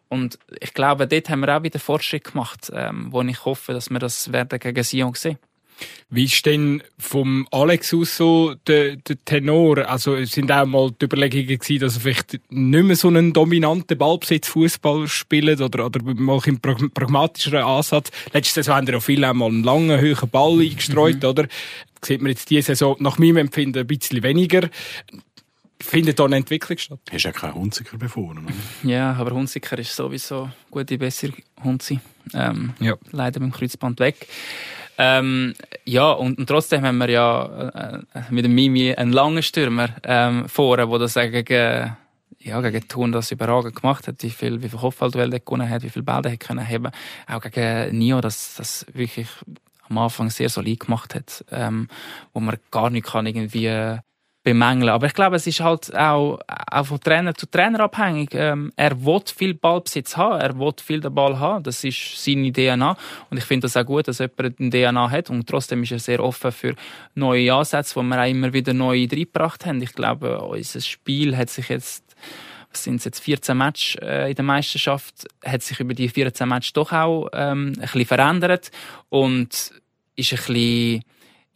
[0.09, 3.91] Und ich glaube, dort haben wir auch wieder Fortschritt gemacht, ähm, wo ich hoffe, dass
[3.91, 5.39] wir das werden gegen Sion sehen.
[6.11, 9.89] Wie ist denn vom Alex aus so der, der Tenor?
[9.89, 13.33] Also es sind auch mal die Überlegungen gewesen, dass er vielleicht nicht mehr so einen
[13.33, 18.11] dominanten Ballbesitz Fußball spielt oder, oder mal im pragmatischeren Ansatz.
[18.33, 21.29] Letzte Saison haben wir auch viele mal einen langen, hohen Ball eingestreut, mhm.
[21.29, 21.43] oder?
[22.01, 24.71] Das sieht man jetzt diese Saison nach meinem Empfinden ein bisschen weniger
[25.81, 26.99] findet da eine Entwicklung statt.
[27.11, 28.55] Hast ja keinen Hunziker befohlen, oder?
[28.83, 32.01] Ja, aber Hunziker ist sowieso gute, bessere Hunzi.
[32.35, 32.97] Ähm, ja.
[33.11, 34.27] Leider mit dem Kreuzband weg.
[34.99, 39.91] Ähm, ja, und, und, trotzdem haben wir ja äh, mit dem Mimi einen langen Stürmer
[40.03, 41.97] ähm, vorne, der das gegen,
[42.41, 45.91] ja, gegen Thun das überragend gemacht hat, wie viel, wie viel Kopfballduell gewonnen hat, wie
[45.91, 46.91] viel Bälle er können haben.
[47.29, 49.29] Auch gegen Nio, das, das wirklich
[49.89, 51.89] am Anfang sehr solid gemacht hat, ähm,
[52.33, 54.01] wo man gar nicht kann irgendwie
[54.49, 54.89] bemängeln.
[54.89, 58.31] Aber ich glaube, es ist halt auch, auch von Trainer zu Trainer abhängig.
[58.33, 61.63] Ähm, er will viel Ballbesitz haben, er will viel den Ball haben.
[61.65, 62.97] Das ist seine DNA.
[63.29, 65.29] Und ich finde das auch gut, dass jemand eine DNA hat.
[65.29, 66.75] Und trotzdem ist er sehr offen für
[67.15, 69.83] neue Ansätze, wo wir auch immer wieder neue reingebracht haben.
[69.83, 72.05] Ich glaube, unser Spiel hat sich jetzt
[72.71, 76.75] was sind jetzt 14 Matches äh, in der Meisterschaft, hat sich über die 14 Matches
[76.75, 78.71] doch auch ähm, ein bisschen verändert
[79.09, 79.73] und
[80.17, 81.03] ist ein bisschen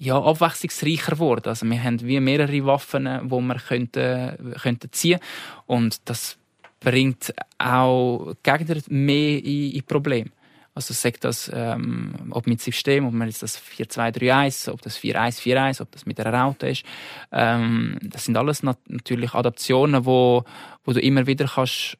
[0.02, 1.48] ja, abwechslungsreicher geworden.
[1.48, 5.20] Also wir haben wie mehrere Waffen, die wir könnten, könnten ziehen
[5.66, 6.36] und das
[6.80, 10.30] bringt auch Gegner mehr in, in Probleme.
[10.74, 15.82] Also sagt das, ähm, ob mit System, ob man jetzt das 4-2-3-1, ob das 4-1-4-1,
[15.82, 16.84] ob das mit einer Raute ist.
[17.30, 20.44] Ähm, das sind alles nat natürlich Adaptionen, wo,
[20.84, 21.98] wo du immer wieder kannst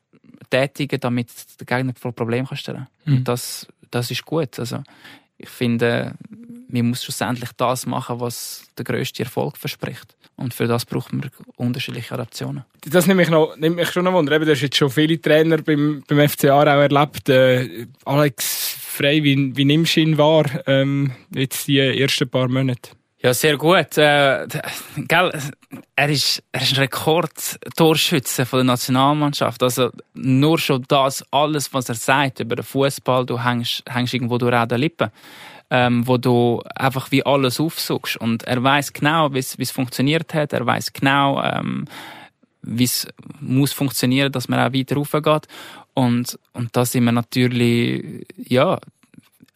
[0.51, 1.29] tätigen, damit
[1.61, 2.89] der Gegner vor Problem kannst stellen.
[3.05, 3.19] Mhm.
[3.19, 4.59] Und das, das ist gut.
[4.59, 4.83] Also
[5.37, 6.15] ich finde,
[6.73, 10.17] man muss schlussendlich das machen, was der grösste Erfolg verspricht.
[10.37, 12.65] Und für das braucht man unterschiedliche Adaptionen.
[12.87, 14.39] Das nimmt mich, noch, nimmt mich schon noch wunder.
[14.39, 17.29] du hast jetzt schon viele Trainer beim, beim FCA auch erlebt.
[17.29, 22.91] Äh, Alex Frey, wie, wie nimmst du ihn wahr, ähm, jetzt die ersten paar Monate?
[23.23, 23.97] Ja, sehr gut.
[23.99, 24.49] Äh,
[24.97, 25.33] gell,
[25.95, 29.63] er ist, er ist ein Rekordtorschütze von der Nationalmannschaft.
[29.63, 34.39] Also nur schon das, alles, was er sagt über den Fußball, du hängst, hängst irgendwo
[34.39, 35.11] durch an den Lippen.
[35.75, 38.19] Ähm, wo du einfach wie alles aufsuchst.
[38.19, 40.53] Und er weiß genau, wie es funktioniert hat.
[40.53, 41.87] Er weiß genau, ähm,
[42.61, 43.09] wie es
[43.41, 45.49] muss funktionieren, dass man auch weiter raufgeht.
[45.95, 48.79] Und, und da sind wir natürlich, ja,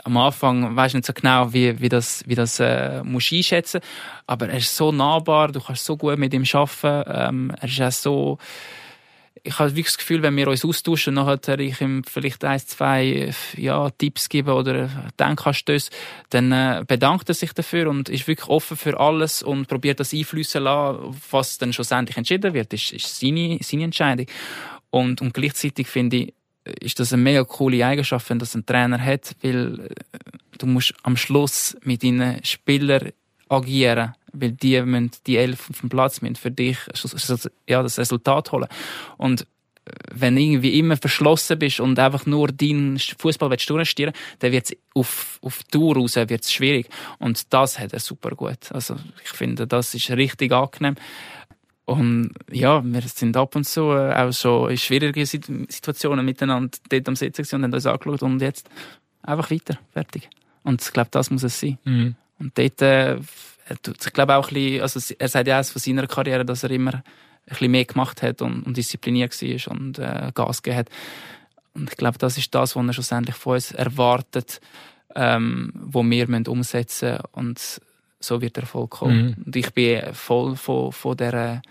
[0.05, 3.81] am Anfang du nicht so genau, wie, wie das, wie das äh, musst einschätzen
[4.27, 7.11] Aber er ist so nahbar, du kannst so gut mit ihm arbeiten.
[7.13, 8.39] Ähm, er ist auch so,
[9.47, 13.33] ich habe wirklich das Gefühl, wenn wir uns austauschen, nachher ich ihm vielleicht ein, zwei
[13.57, 15.91] ja, Tipps geben oder Denkanstöße,
[16.31, 20.13] dann äh, bedankt er sich dafür und ist wirklich offen für alles und probiert das
[20.13, 24.27] einflüssen lassen, was dann schlussendlich entschieden wird, ist, ist seine, seine Entscheidung.
[24.91, 26.35] Und, und gleichzeitig finde ich,
[26.81, 30.19] ist das eine mega coole Eigenschaft, wenn das ein Trainer hat, weil äh,
[30.59, 33.11] du musst am Schluss mit deinen Spielern
[33.49, 36.79] agieren, weil die müssen die elf auf dem Platz müssen für dich
[37.67, 38.69] ja, das Resultat holen.
[39.17, 44.53] Und äh, wenn du irgendwie immer verschlossen bist und einfach nur deinen Fußball durchstieren dann
[44.53, 46.89] wird es auf, auf Tour raus wird's schwierig.
[47.19, 48.71] Und das hat er super gut.
[48.73, 50.97] Also ich finde, das ist richtig angenehm.
[51.87, 57.09] Und ja, wir sind ab und zu äh, auch schon in schwierigen Situationen miteinander dort
[57.09, 58.69] am Sitzen und haben uns angeschaut und jetzt
[59.23, 60.29] einfach weiter, fertig.
[60.65, 61.79] Und ich glaube, das muss es sein.
[61.85, 62.17] Mhm.
[62.41, 63.19] Und dort, äh,
[63.69, 66.71] ich glaube auch ein bisschen, also er sagt ja auch von seiner Karriere, dass er
[66.71, 67.03] immer ein
[67.49, 70.91] bisschen mehr gemacht hat und, und diszipliniert war und äh, Gas gegeben hat.
[71.75, 74.61] Und ich glaube, das ist das, was er schlussendlich von uns erwartet,
[75.15, 77.25] ähm, wo wir müssen umsetzen müssen.
[77.33, 77.81] Und
[78.21, 79.37] so wird der Erfolg kommen.
[79.37, 79.45] Mhm.
[79.45, 81.63] Und ich bin voll von, von dieser,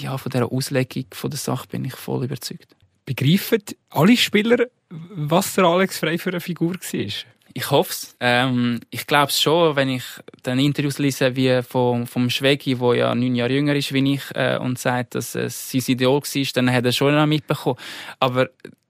[0.00, 2.76] ja, von dieser Auslegung von der Sache bin ich voll überzeugt.
[3.06, 7.12] Begreifen alle Spieler, was der Alex Frey für eine Figur war?
[7.56, 8.16] Ich hoffe es.
[8.18, 10.02] Ähm, ich glaube es schon, wenn ich
[10.42, 14.22] dann Interviews lese wie vom, vom Schwegi, der ja neun Jahre jünger ist wie ich,
[14.34, 17.78] äh, und sagt, dass es sein Idol war, dann hat er schon noch mitbekommen.
[18.18, 18.48] Aber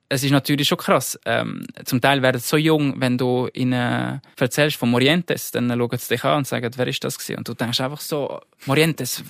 [0.08, 1.18] es ist natürlich schon krass.
[1.26, 5.98] Ähm, zum Teil werden sie so jung, wenn du ihnen erzählst von Morientes, dann schauen
[5.98, 7.38] sie dich an und sagen, wer ist das gewesen?
[7.38, 9.22] Und du denkst einfach so, Morientes,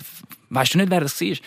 [0.49, 1.37] weißt du nicht, wer das war?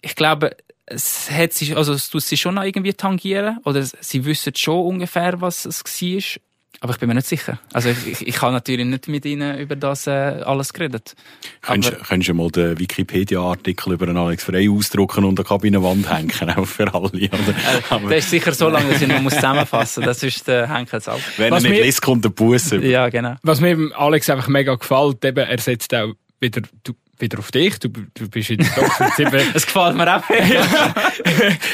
[0.00, 0.56] Ich glaube,
[0.86, 4.86] es hat sich, also es tut sie schon noch irgendwie tangieren, oder sie wissen schon
[4.86, 6.40] ungefähr, was es war.
[6.82, 7.58] Aber ich bin mir nicht sicher.
[7.74, 11.14] Also ich, ich, ich habe natürlich nicht mit ihnen über das äh, alles geredet.
[11.60, 16.10] Könntest, könntest du mal den Wikipedia-Artikel über einen Alex Frey ausdrucken und an der Kabinenwand
[16.10, 17.10] hängen, auch für alle?
[17.10, 17.26] Oder?
[17.90, 20.20] Äh, der ist sicher so lang, dass ich noch zusammenfassen muss.
[20.20, 21.20] Das ist der jetzt ab.
[21.36, 22.70] Wenn Was er nicht liest, kommt der Bus.
[22.70, 23.34] Ja, genau.
[23.42, 27.78] Was mir Alex einfach mega gefällt, eben, er setzt auch wieder, du wieder auf dich.
[27.78, 29.00] Du, du bist jetzt doch
[29.54, 30.22] Es gefällt mir auch.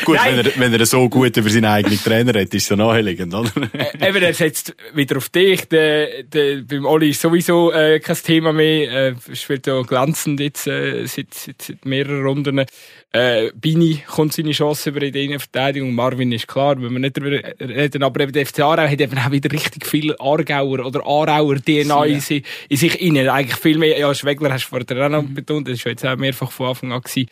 [0.05, 2.77] gut, wenn er, wenn er so gut über seinen eigenen Trainer redet, ist es ja
[2.77, 3.51] naheliegend, oder?
[3.73, 5.69] äh, eben, er setzt wieder auf dich.
[5.69, 9.09] Der, der, beim Oli ist sowieso äh, kein Thema mehr.
[9.09, 12.65] Äh, spielt ja glänzend jetzt äh, seit, seit, seit mehreren Runden.
[13.13, 15.95] Äh, Bini kommt seine Chance über in die Innenverteidigung.
[15.95, 18.03] Marvin ist klar, wenn wir nicht darüber reden.
[18.03, 22.05] Aber eben der FC Aarau hat eben auch wieder richtig viel Aargauer oder Aarauer DNA
[22.07, 23.29] in, sich, in sich innen.
[23.29, 23.99] Eigentlich viel mehr.
[23.99, 25.35] Ja, Schwegler hast du vorher auch noch mhm.
[25.35, 25.69] betont.
[25.69, 27.29] Das war jetzt auch mehrfach von Anfang an gewesen.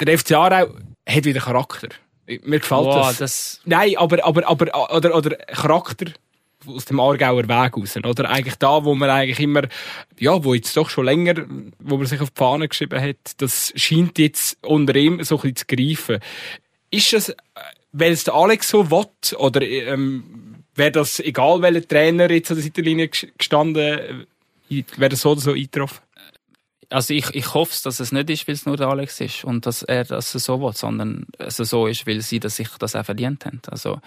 [0.00, 0.74] Der FC Aarau
[1.08, 1.88] hat wieder Charakter.
[2.26, 3.18] Mir gefällt wow, das.
[3.18, 3.60] das.
[3.64, 6.06] Nein, aber, aber, aber, oder, oder Charakter
[6.68, 8.30] aus dem Aargauer Weg raus, oder?
[8.30, 9.62] Eigentlich da, wo man eigentlich immer,
[10.18, 11.46] ja, wo jetzt doch schon länger,
[11.78, 15.52] wo man sich auf die Fahne geschrieben hat, das scheint jetzt unter ihm so ein
[15.52, 16.18] bisschen zu greifen.
[16.90, 17.34] Ist das,
[17.92, 19.06] weil es der Alex so will,
[19.38, 24.26] oder ähm, wäre das egal, welcher Trainer jetzt an der Seitenlinie gestanden,
[24.68, 25.98] wäre das so oder so eingetroffen?
[26.90, 29.66] Also ich, ich hoffe, dass es nicht ist, weil es nur der Alex ist und
[29.66, 33.04] dass er das so will, sondern es so ist, weil sie dass sich das auch
[33.04, 33.60] verdient haben.
[33.70, 34.00] Also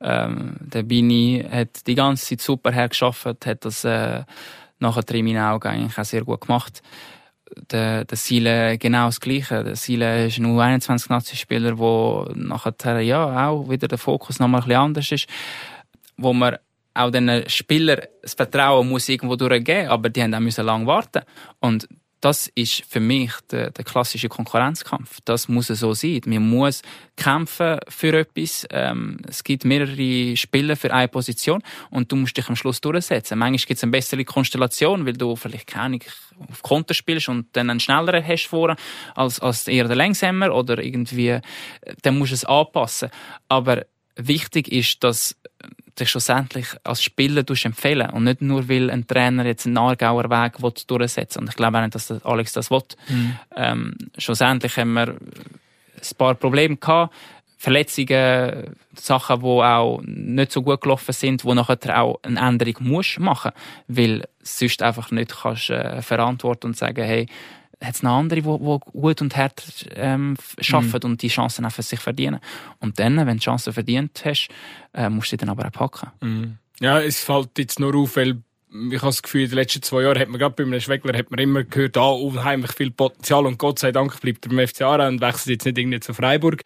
[0.00, 4.24] ähm, der Bini hat die ganze Zeit super hergeschafft, hat das äh,
[4.80, 6.82] nachher in meinen Augen eigentlich auch sehr gut gemacht.
[7.70, 9.62] Der, der Siele genau das Gleiche.
[9.62, 14.80] Der Siele ist ein U21-Nazi-Spieler, wo nachher ja auch wieder der Fokus nochmal ein bisschen
[14.80, 15.28] anders ist,
[16.16, 16.56] wo man
[16.94, 21.22] auch den Spielern das Vertrauen muss irgendwo durchgeben, aber die haben auch müssen lang warten.
[21.60, 21.88] Und
[22.24, 25.18] das ist für mich der, der, klassische Konkurrenzkampf.
[25.26, 26.22] Das muss so sein.
[26.24, 26.80] Man muss
[27.16, 28.66] kämpfen für etwas.
[28.70, 33.38] Ähm, es gibt mehrere Spieler für eine Position und du musst dich am Schluss durchsetzen.
[33.38, 35.98] Manchmal gibt es eine bessere Konstellation, weil du vielleicht keine
[36.48, 38.74] auf Konter spielst und dann einen schnelleren hast vor
[39.14, 41.42] als, als eher der Längsamer oder irgendwie, äh,
[42.00, 43.10] dann musst du es anpassen.
[43.50, 43.84] Aber
[44.16, 45.36] wichtig ist, dass
[45.98, 50.58] dich schlussendlich als Spieler empfehlen und nicht nur, weil ein Trainer jetzt einen Aargauer Weg
[50.86, 51.42] durchsetzen will.
[51.42, 52.82] Und ich glaube auch nicht, dass Alex das will.
[53.08, 53.38] Mhm.
[53.56, 57.14] Ähm, schlussendlich haben wir ein paar Probleme gehabt.
[57.64, 63.18] Verletzungen, Sachen, die auch nicht so gut gelaufen sind, wo nachher auch eine Änderung musst
[63.18, 63.52] machen,
[63.88, 67.26] weil sonst einfach nicht kannst äh, verantworten und sagen, hey,
[67.84, 70.36] hat es noch andere, die, die gut und hart ähm,
[70.72, 71.12] arbeiten mhm.
[71.12, 72.40] und die Chancen auch für sich verdienen.
[72.80, 74.48] Und dann, wenn du Chancen verdient hast,
[74.92, 76.10] äh, musst du sie dann aber auch packen.
[76.20, 76.58] Mhm.
[76.80, 78.42] Ja, es fällt jetzt nur auf, weil
[78.90, 81.16] ich habe das Gefühl, in den letzten zwei Jahren hat man gerade bei einem Schwegler
[81.16, 84.66] hat man immer gehört, ah, unheimlich viel Potenzial und Gott sei Dank bleibt er beim
[84.66, 86.64] FC Aarau und wechselt jetzt nicht irgendwie zu Freiburg.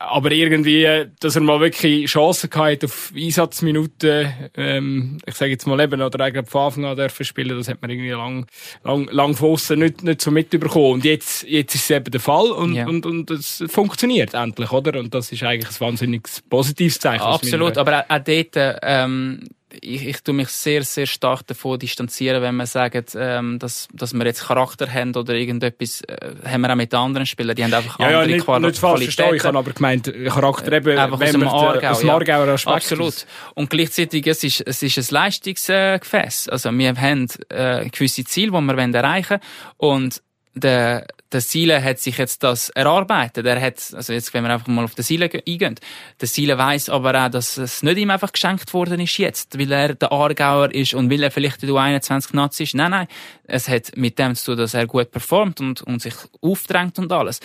[0.00, 5.80] Aber irgendwie, dass er mal wirklich Chancen gehabt auf Einsatzminuten, ähm, ich sage jetzt mal
[5.80, 8.46] eben, oder eigentlich von Anfang an dürfen spielen, das hat man irgendwie lang,
[8.84, 10.92] lang, lang von nicht, nicht so mitbekommen.
[10.94, 12.86] Und jetzt, jetzt ist es eben der Fall und, ja.
[12.86, 14.98] und, und es funktioniert endlich, oder?
[15.00, 17.22] Und das ist eigentlich ein wahnsinnig positives Zeichen.
[17.22, 19.48] Absolut, aber auch, auch dort, ähm,
[19.80, 24.14] ich, ich tue mich sehr, sehr stark davon distanzieren, wenn man sagt, ähm, dass, dass
[24.14, 27.74] wir jetzt Charakter haben oder irgendetwas, äh, haben wir auch mit anderen Spielern, die haben
[27.74, 30.98] einfach ja, andere ja, nicht, Qual nicht falsch verstehen, ich habe aber gemeint, Charakter eben,
[30.98, 32.54] einfach wenn aus dem Aargau, aus dem Aargauer ja.
[32.54, 32.76] Aspekt.
[32.76, 33.26] Absolut.
[33.54, 36.48] Und gleichzeitig, es ist, es ist ein Leistungsgefäß.
[36.48, 39.38] Also wir haben äh, gewisse Ziele, die wir erreichen
[39.78, 40.22] wollen und
[40.60, 43.46] der, der Siele hat sich jetzt das erarbeitet.
[43.46, 45.74] Er hat, also jetzt, wenn wir einfach mal auf den Siele eingehen,
[46.20, 49.70] der Siele weiss aber auch, dass es nicht ihm einfach geschenkt worden ist jetzt, weil
[49.72, 52.74] er der Aargauer ist und weil er vielleicht der U21 Nazi ist.
[52.74, 53.08] Nein, nein.
[53.44, 57.12] Es hat mit dem zu tun, dass er gut performt und, und sich aufdrängt und
[57.12, 57.40] alles.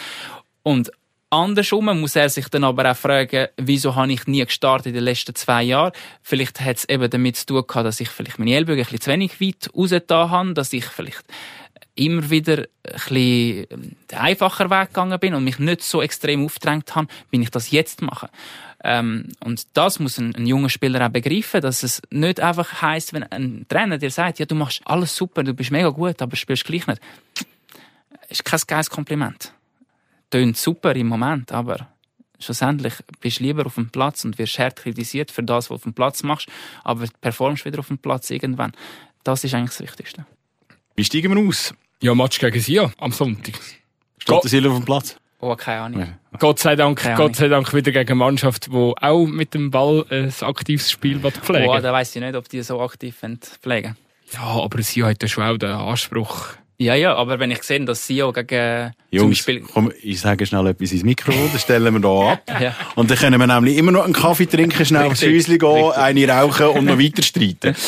[0.63, 0.91] Und
[1.33, 5.03] Andersrum muss er sich dann aber auch fragen, wieso habe ich nie gestartet in den
[5.03, 5.91] letzten zwei Jahren?
[6.21, 9.01] Vielleicht hat es eben damit zu tun gehabt, dass ich vielleicht meine Ellbogen ein bisschen
[9.01, 11.23] zu wenig weit rausgetan habe, dass ich vielleicht
[11.95, 17.07] immer wieder ein den einfacher Weg gegangen bin und mich nicht so extrem aufgedrängt habe,
[17.29, 18.29] bin ich das jetzt machen.
[18.83, 23.13] Ähm, und das muss ein, ein, junger Spieler auch begreifen, dass es nicht einfach heißt,
[23.13, 26.35] wenn ein Trainer dir sagt, ja, du machst alles super, du bist mega gut, aber
[26.35, 27.01] spielst gleich nicht.
[28.27, 29.53] Ist kein geiles Kompliment.
[30.29, 31.87] Tönt super im Moment, aber
[32.39, 35.73] schlussendlich bist du lieber auf dem Platz und wirst hart kritisiert für das, was du
[35.75, 36.49] auf dem Platz machst,
[36.83, 38.73] aber performst wieder auf dem Platz irgendwann.
[39.23, 40.25] Das ist eigentlich das Wichtigste.
[40.95, 41.73] Wie steigen wir aus?
[42.03, 43.53] Ja, Match gegen Sion am Sonntag.
[44.17, 45.15] Steht der Silber auf dem Platz?
[45.39, 46.01] Oh, keine Ahnung.
[46.01, 46.37] Ja.
[46.37, 49.71] Gott sei Dank, keine Gott sei Dank wieder gegen eine Mannschaft, die auch mit dem
[49.71, 53.15] Ball ein aktives Spiel pflegen Oh, da weiss ich nicht, ob die so aktiv
[53.61, 53.95] pflegen
[54.33, 56.47] Ja, aber Sion hat ja schon auch den Anspruch.
[56.77, 59.61] Ja, ja, aber wenn ich sehe, dass Sion gegen Jungs, zum Beispiel...
[59.61, 62.43] komm, ich sage schnell etwas ins Mikrofon, dann stellen wir da ab.
[62.61, 62.75] ja.
[62.95, 66.27] Und dann können wir nämlich immer noch einen Kaffee trinken, schnell aufs Häuschen gehen, eine
[66.27, 67.77] rauchen und noch weiter streiten.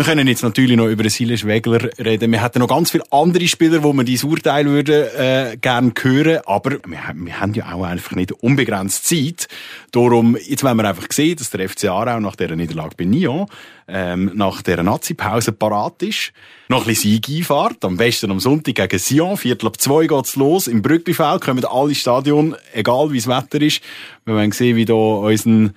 [0.00, 2.32] Wir können jetzt natürlich noch über Silas Wegler reden.
[2.32, 6.40] Wir hätten noch ganz viele andere Spieler, wo wir dieses Urteil würden, äh, gerne hören.
[6.46, 9.46] Aber wir, wir haben ja auch einfach nicht unbegrenzt Zeit.
[9.92, 13.44] Darum, jetzt wollen wir einfach sehen, dass der FC Aarau nach dieser Niederlage bei Nyon,
[13.88, 16.32] ähm, nach dieser Nazi-Pause parat ist.
[16.68, 17.84] Noch ein bisschen Sieg einfahrt.
[17.84, 19.36] Am besten am Sonntag gegen Sion.
[19.36, 20.66] Viertel ab zwei geht's los.
[20.66, 23.82] Im Brücklifeld kommen alle Stadion, egal wie das Wetter ist.
[24.24, 25.74] Wir wollen sehen, wie da unseren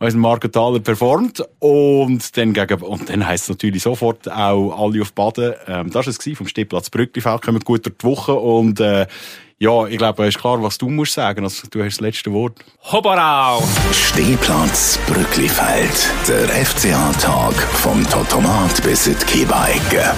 [0.00, 1.44] unser Marco Thaler performt.
[1.60, 5.54] Und dann, gegen, und dann heisst es natürlich sofort auch alle auf Baden.
[5.68, 7.42] Ähm, das war es vom Stehplatz Brücklifeld.
[7.42, 9.06] Kommen gut durch die Woche und, äh,
[9.58, 11.44] ja, ich glaube, es ist klar, was du musst sagen.
[11.44, 12.58] Also, du hast das letzte Wort.
[12.90, 13.62] Hobarau!
[13.92, 16.10] Stehplatz Brücklifeld.
[16.26, 20.14] Der FCA-Tag vom Totomat bis in die Kiebeigge.